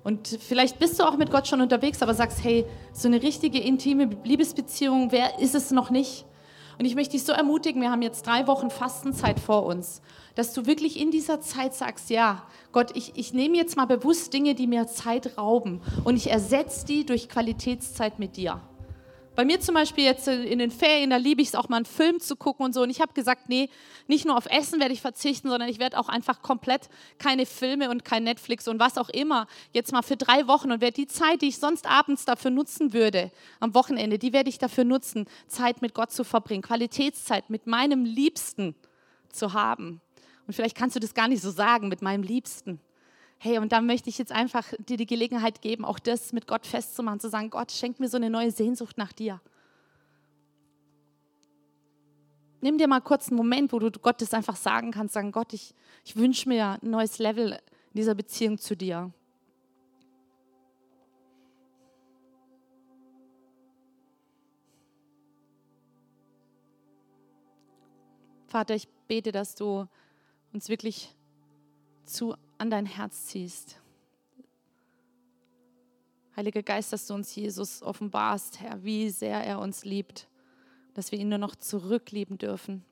Und 0.05 0.29
vielleicht 0.29 0.79
bist 0.79 0.97
du 0.97 1.03
auch 1.03 1.17
mit 1.17 1.29
Gott 1.29 1.45
schon 1.45 1.59
unterwegs, 1.59 2.01
aber 2.01 2.13
sagst, 2.13 2.41
hey, 2.41 2.65
so 2.93 3.09
eine 3.09 3.21
richtige 3.21 3.59
intime 3.59 4.11
Liebesbeziehung, 4.23 5.11
wer 5.11 5.39
ist 5.39 5.53
es 5.53 5.71
noch 5.71 5.89
nicht? 5.89 6.23
Und 6.79 6.85
ich 6.85 6.95
möchte 6.95 7.13
dich 7.13 7.23
so 7.23 7.33
ermutigen, 7.33 7.81
wir 7.81 7.91
haben 7.91 8.01
jetzt 8.01 8.27
drei 8.27 8.45
Wochen 8.47 8.69
Fastenzeit 8.69 9.39
vor 9.39 9.65
uns, 9.65 10.01
dass 10.35 10.53
du 10.53 10.67
wirklich 10.67 10.99
in 10.99 11.09
dieser 11.09 11.41
Zeit 11.41 11.73
sagst, 11.73 12.09
ja, 12.09 12.43
Gott, 12.71 12.95
ich, 12.95 13.13
ich 13.15 13.33
nehme 13.33 13.57
jetzt 13.57 13.75
mal 13.75 13.85
bewusst 13.85 14.31
Dinge, 14.33 14.53
die 14.53 14.67
mir 14.67 14.87
Zeit 14.87 15.37
rauben 15.37 15.81
und 16.03 16.15
ich 16.15 16.29
ersetze 16.29 16.85
die 16.85 17.05
durch 17.05 17.29
Qualitätszeit 17.29 18.19
mit 18.19 18.37
dir. 18.37 18.61
Bei 19.37 19.45
mir 19.45 19.59
zum 19.59 19.75
Beispiel 19.75 20.03
jetzt 20.03 20.27
in 20.27 20.57
den 20.57 20.71
Ferien, 20.71 21.11
da 21.11 21.17
liebe 21.17 21.43
ich 21.43 21.49
es 21.49 21.53
auch 21.53 21.69
mal 21.69 21.75
einen 21.75 21.85
Film 21.85 22.19
zu 22.19 22.35
gucken 22.35 22.65
und 22.65 22.73
so. 22.73 22.81
Und 22.81 22.89
ich 22.89 23.01
habe 23.01 23.13
gesagt, 23.13 23.49
nee, 23.49 23.69
nicht 24.07 24.25
nur 24.25 24.35
auf 24.35 24.47
Essen 24.47 24.79
werde 24.79 24.95
ich 24.95 25.01
verzichten, 25.01 25.47
sondern 25.47 25.69
ich 25.69 25.77
werde 25.77 25.99
auch 25.99 26.09
einfach 26.09 26.41
komplett 26.41 26.89
keine 27.19 27.45
Filme 27.45 27.91
und 27.91 28.03
kein 28.03 28.23
Netflix 28.23 28.67
und 28.67 28.79
was 28.79 28.97
auch 28.97 29.09
immer 29.09 29.45
jetzt 29.73 29.91
mal 29.91 30.01
für 30.01 30.17
drei 30.17 30.47
Wochen 30.47 30.71
und 30.71 30.81
werde 30.81 30.95
die 30.95 31.05
Zeit, 31.05 31.43
die 31.43 31.49
ich 31.49 31.59
sonst 31.59 31.85
abends 31.85 32.25
dafür 32.25 32.49
nutzen 32.49 32.93
würde, 32.93 33.29
am 33.59 33.75
Wochenende, 33.75 34.17
die 34.17 34.33
werde 34.33 34.49
ich 34.49 34.57
dafür 34.57 34.85
nutzen, 34.85 35.27
Zeit 35.45 35.83
mit 35.83 35.93
Gott 35.93 36.11
zu 36.11 36.23
verbringen, 36.23 36.63
Qualitätszeit 36.63 37.51
mit 37.51 37.67
meinem 37.67 38.05
Liebsten 38.05 38.73
zu 39.29 39.53
haben. 39.53 40.01
Und 40.47 40.53
vielleicht 40.55 40.75
kannst 40.75 40.95
du 40.95 40.99
das 40.99 41.13
gar 41.13 41.27
nicht 41.27 41.43
so 41.43 41.51
sagen, 41.51 41.89
mit 41.89 42.01
meinem 42.01 42.23
Liebsten. 42.23 42.79
Hey, 43.39 43.59
und 43.59 43.71
da 43.71 43.81
möchte 43.81 44.09
ich 44.09 44.17
jetzt 44.17 44.31
einfach 44.31 44.73
dir 44.79 44.97
die 44.97 45.05
Gelegenheit 45.05 45.61
geben, 45.61 45.85
auch 45.85 45.99
das 45.99 46.33
mit 46.33 46.47
Gott 46.47 46.65
festzumachen, 46.65 47.19
zu 47.19 47.29
sagen, 47.29 47.51
Gott, 47.51 47.71
schenk 47.71 47.99
mir 47.99 48.09
so 48.09 48.17
eine 48.17 48.31
neue 48.31 48.49
Sehnsucht 48.49 48.97
nach 48.97 49.13
dir. 49.13 49.39
Nimm 52.61 52.79
dir 52.79 52.87
mal 52.87 53.01
kurz 53.01 53.27
einen 53.27 53.37
Moment, 53.37 53.71
wo 53.71 53.77
du 53.77 53.91
Gott 53.91 54.21
das 54.21 54.33
einfach 54.33 54.55
sagen 54.55 54.89
kannst, 54.91 55.13
sagen, 55.13 55.31
Gott, 55.31 55.53
ich, 55.53 55.75
ich 56.03 56.15
wünsche 56.15 56.49
mir 56.49 56.79
ein 56.81 56.89
neues 56.89 57.19
Level 57.19 57.51
in 57.51 57.97
dieser 57.97 58.15
Beziehung 58.15 58.57
zu 58.57 58.75
dir. 58.75 59.13
Vater, 68.47 68.73
ich 68.73 68.87
bete, 69.07 69.31
dass 69.31 69.53
du 69.53 69.87
uns 70.53 70.69
wirklich 70.69 71.13
zu 72.05 72.35
an 72.57 72.69
dein 72.69 72.85
Herz 72.85 73.27
ziehst. 73.27 73.79
Heiliger 76.35 76.63
Geist, 76.63 76.93
dass 76.93 77.07
du 77.07 77.13
uns 77.13 77.35
Jesus 77.35 77.81
offenbarst, 77.81 78.59
Herr, 78.59 78.83
wie 78.83 79.09
sehr 79.09 79.43
er 79.43 79.59
uns 79.59 79.85
liebt. 79.85 80.27
dass 80.97 81.11
wir 81.11 81.19
ihn 81.19 81.29
nur 81.29 81.37
noch 81.37 81.55
zurücklieben 81.55 82.39
dürfen. 82.39 82.83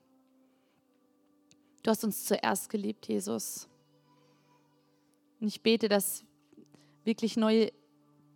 Du 1.82 1.90
hast 1.90 2.04
uns 2.04 2.24
zuerst 2.24 2.70
geliebt, 2.70 3.08
Jesus. 3.08 3.68
Und 5.40 5.48
ich 5.48 5.60
bete, 5.60 5.88
dass 5.88 6.24
wirklich 7.02 7.36
neue 7.36 7.72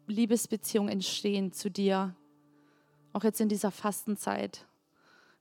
Liebesbeziehungen 0.08 0.90
entstehen 0.90 1.52
zu 1.52 1.70
dir, 1.70 2.16
auch 3.12 3.22
jetzt 3.22 3.40
in 3.40 3.48
dieser 3.48 3.70
Fastenzeit. 3.70 4.66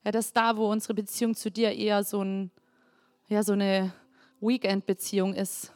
Ja, 0.05 0.11
dass 0.11 0.31
da, 0.31 0.57
wo 0.57 0.71
unsere 0.71 0.93
Beziehung 0.93 1.33
zu 1.33 1.49
dir 1.49 1.71
eher 1.71 2.03
so, 2.03 2.21
ein, 2.21 2.51
ja, 3.29 3.41
so 3.41 3.53
eine 3.53 3.91
Weekend-Beziehung 4.41 5.33
ist, 5.33 5.73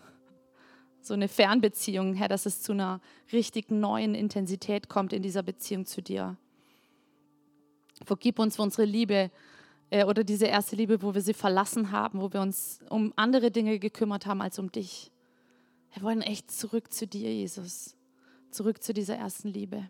so 1.03 1.13
eine 1.13 1.27
Fernbeziehung, 1.27 2.13
Herr, 2.13 2.29
dass 2.29 2.45
es 2.45 2.61
zu 2.61 2.71
einer 2.71 3.01
richtig 3.31 3.69
neuen 3.69 4.15
Intensität 4.15 4.87
kommt 4.87 5.11
in 5.11 5.21
dieser 5.21 5.43
Beziehung 5.43 5.85
zu 5.85 6.01
dir. 6.01 6.37
Vergib 8.05 8.39
uns 8.39 8.55
für 8.55 8.61
unsere 8.61 8.85
Liebe 8.85 9.29
äh, 9.89 10.05
oder 10.05 10.23
diese 10.23 10.45
erste 10.45 10.75
Liebe, 10.75 11.01
wo 11.01 11.13
wir 11.13 11.21
sie 11.21 11.33
verlassen 11.33 11.91
haben, 11.91 12.21
wo 12.21 12.31
wir 12.31 12.41
uns 12.41 12.79
um 12.89 13.11
andere 13.17 13.51
Dinge 13.51 13.79
gekümmert 13.79 14.25
haben 14.25 14.41
als 14.41 14.57
um 14.59 14.71
dich. 14.71 15.11
Wir 15.93 16.03
wollen 16.03 16.21
echt 16.21 16.49
zurück 16.49 16.91
zu 16.91 17.05
dir, 17.05 17.31
Jesus. 17.33 17.95
Zurück 18.49 18.81
zu 18.81 18.93
dieser 18.93 19.17
ersten 19.17 19.49
Liebe. 19.49 19.89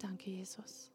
Danke, 0.00 0.30
Jesus. 0.30 0.93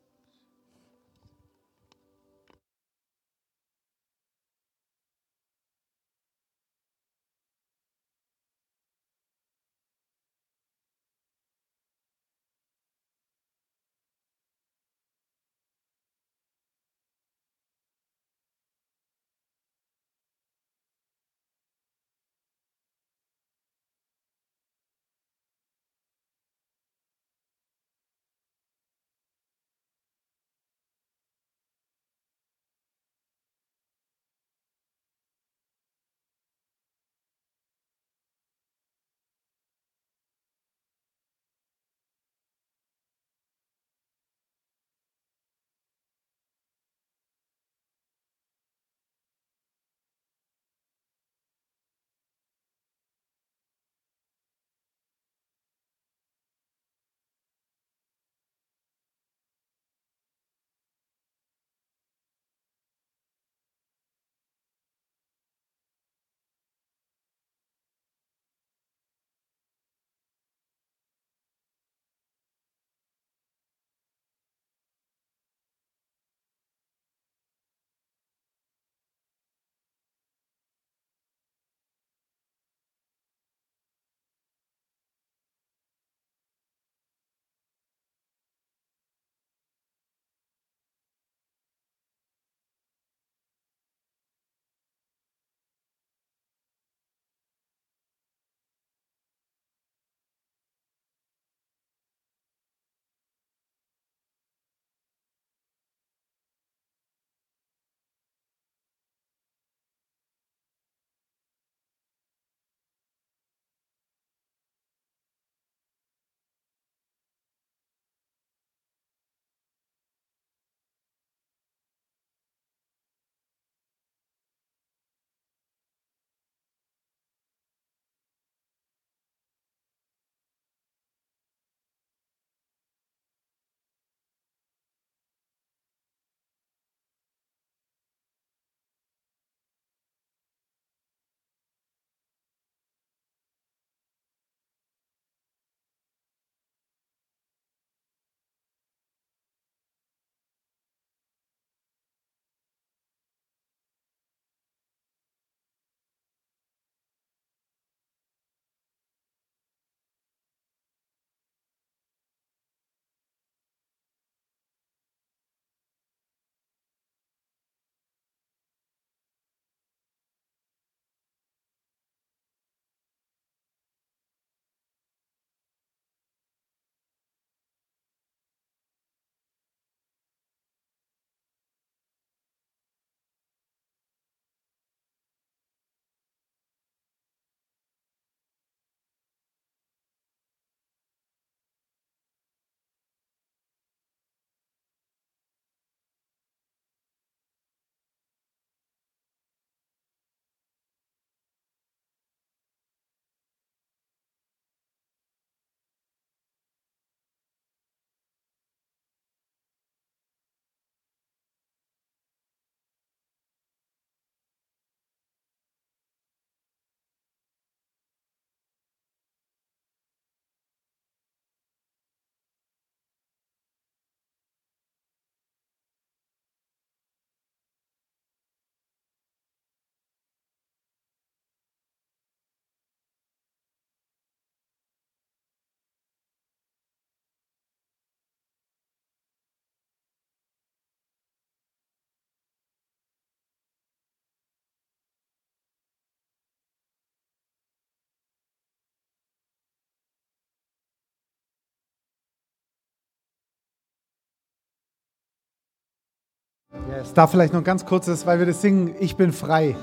Yes. 256.89 257.13
Da 257.13 257.27
vielleicht 257.27 257.53
noch 257.53 257.61
ein 257.61 257.65
ganz 257.65 257.85
kurzes, 257.85 258.25
weil 258.25 258.39
wir 258.39 258.45
das 258.45 258.61
singen, 258.61 258.93
ich 258.99 259.15
bin 259.15 259.31
frei. 259.31 259.75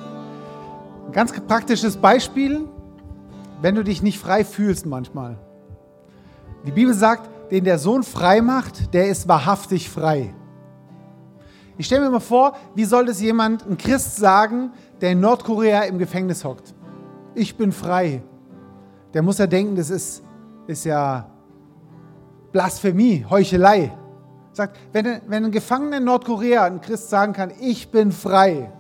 Ein 1.07 1.13
ganz 1.13 1.33
praktisches 1.33 1.97
Beispiel, 1.97 2.69
wenn 3.61 3.75
du 3.75 3.83
dich 3.83 4.03
nicht 4.03 4.19
frei 4.19 4.45
fühlst 4.45 4.87
manchmal. 4.87 5.39
Die 6.67 6.73
Bibel 6.73 6.95
sagt, 6.95 7.31
den 7.51 7.65
der 7.65 7.79
Sohn 7.79 8.03
frei 8.03 8.41
macht, 8.41 8.93
der 8.93 9.09
ist 9.09 9.29
wahrhaftig 9.29 9.89
frei. 9.89 10.35
Ich 11.79 11.87
stelle 11.87 12.05
mir 12.05 12.11
mal 12.11 12.21
vor, 12.21 12.57
wie 12.75 12.85
soll 12.85 13.07
das 13.07 13.21
jemand, 13.21 13.67
ein 13.67 13.77
Christ 13.77 14.17
sagen, 14.17 14.73
der 15.01 15.13
in 15.13 15.21
Nordkorea 15.21 15.83
im 15.83 15.99
Gefängnis 15.99 16.45
hockt? 16.45 16.75
Ich 17.35 17.57
bin 17.57 17.71
frei. 17.71 18.23
Der 19.15 19.23
muss 19.23 19.39
ja 19.39 19.47
denken, 19.47 19.77
das 19.77 19.91
ist, 19.91 20.23
ist 20.67 20.85
ja 20.85 21.31
Blasphemie, 22.53 23.25
Heuchelei. 23.29 23.93
Sagt, 24.57 24.79
wenn, 24.95 25.21
wenn 25.27 25.45
ein 25.45 25.51
Gefangener 25.51 25.99
in 25.99 26.05
Nordkorea, 26.05 26.65
ein 26.65 26.81
Christ 26.81 27.11
sagen 27.11 27.35
kann, 27.35 27.53
ich 27.61 27.91
bin 27.91 28.11
frei, 28.11 28.73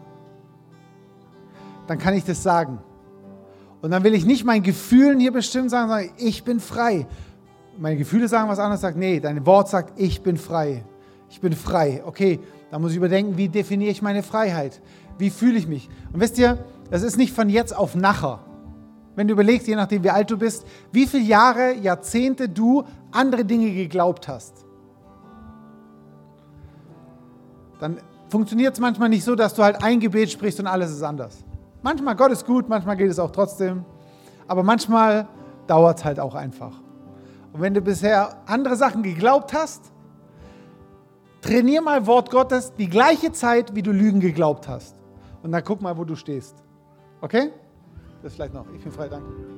dann 1.86 1.98
kann 1.98 2.14
ich 2.14 2.24
das 2.24 2.42
sagen. 2.42 2.78
Und 3.82 3.90
dann 3.90 4.02
will 4.02 4.14
ich 4.14 4.24
nicht 4.24 4.46
mein 4.46 4.62
Gefühlen 4.62 5.20
hier 5.20 5.32
bestimmen 5.32 5.68
sagen, 5.68 5.90
sondern 5.90 6.08
ich 6.16 6.44
bin 6.44 6.60
frei. 6.60 7.06
Meine 7.76 7.98
Gefühle 7.98 8.26
sagen 8.26 8.48
was 8.48 8.58
anderes, 8.58 8.80
sagt, 8.80 8.96
nee, 8.96 9.20
dein 9.20 9.44
Wort 9.44 9.68
sagt, 9.68 10.00
ich 10.00 10.22
bin 10.22 10.38
frei. 10.38 10.82
Ich 11.28 11.42
bin 11.42 11.52
frei. 11.52 12.02
Okay, 12.06 12.40
da 12.70 12.78
muss 12.78 12.92
ich 12.92 12.96
überdenken, 12.96 13.36
wie 13.36 13.50
definiere 13.50 13.90
ich 13.90 14.00
meine 14.00 14.22
Freiheit? 14.22 14.80
Wie 15.18 15.28
fühle 15.28 15.58
ich 15.58 15.68
mich? 15.68 15.90
Und 16.10 16.20
wisst 16.20 16.38
ihr, 16.38 16.56
das 16.90 17.02
ist 17.02 17.18
nicht 17.18 17.34
von 17.34 17.50
jetzt 17.50 17.76
auf 17.76 17.94
nachher. 17.94 18.40
Wenn 19.14 19.28
du 19.28 19.34
überlegst, 19.34 19.68
je 19.68 19.76
nachdem 19.76 20.04
wie 20.04 20.10
alt 20.10 20.30
du 20.30 20.38
bist, 20.38 20.64
wie 20.90 21.06
viele 21.06 21.24
Jahre, 21.24 21.74
Jahrzehnte 21.74 22.48
du 22.48 22.84
andere 23.12 23.44
Dinge 23.44 23.74
geglaubt 23.74 24.26
hast, 24.26 24.65
dann 27.78 27.98
funktioniert 28.28 28.74
es 28.74 28.80
manchmal 28.80 29.08
nicht 29.08 29.24
so, 29.24 29.34
dass 29.34 29.54
du 29.54 29.62
halt 29.62 29.82
ein 29.82 30.00
Gebet 30.00 30.30
sprichst 30.30 30.60
und 30.60 30.66
alles 30.66 30.90
ist 30.90 31.02
anders. 31.02 31.44
Manchmal 31.82 32.16
Gott 32.16 32.32
ist 32.32 32.46
gut, 32.46 32.68
manchmal 32.68 32.96
geht 32.96 33.10
es 33.10 33.18
auch 33.18 33.30
trotzdem, 33.30 33.84
aber 34.48 34.62
manchmal 34.62 35.28
dauert 35.66 35.98
es 35.98 36.04
halt 36.04 36.20
auch 36.20 36.34
einfach. 36.34 36.72
Und 37.52 37.60
wenn 37.60 37.74
du 37.74 37.80
bisher 37.80 38.36
andere 38.46 38.76
Sachen 38.76 39.02
geglaubt 39.02 39.52
hast, 39.52 39.92
trainier 41.40 41.80
mal 41.80 42.06
Wort 42.06 42.30
Gottes 42.30 42.72
die 42.74 42.88
gleiche 42.88 43.32
Zeit, 43.32 43.74
wie 43.74 43.82
du 43.82 43.92
Lügen 43.92 44.20
geglaubt 44.20 44.68
hast. 44.68 44.96
Und 45.42 45.52
dann 45.52 45.62
guck 45.64 45.80
mal, 45.80 45.96
wo 45.96 46.04
du 46.04 46.16
stehst. 46.16 46.56
Okay? 47.20 47.50
Das 48.22 48.34
vielleicht 48.34 48.54
noch. 48.54 48.66
Ich 48.74 48.82
bin 48.82 48.92
frei, 48.92 49.08
danke. 49.08 49.55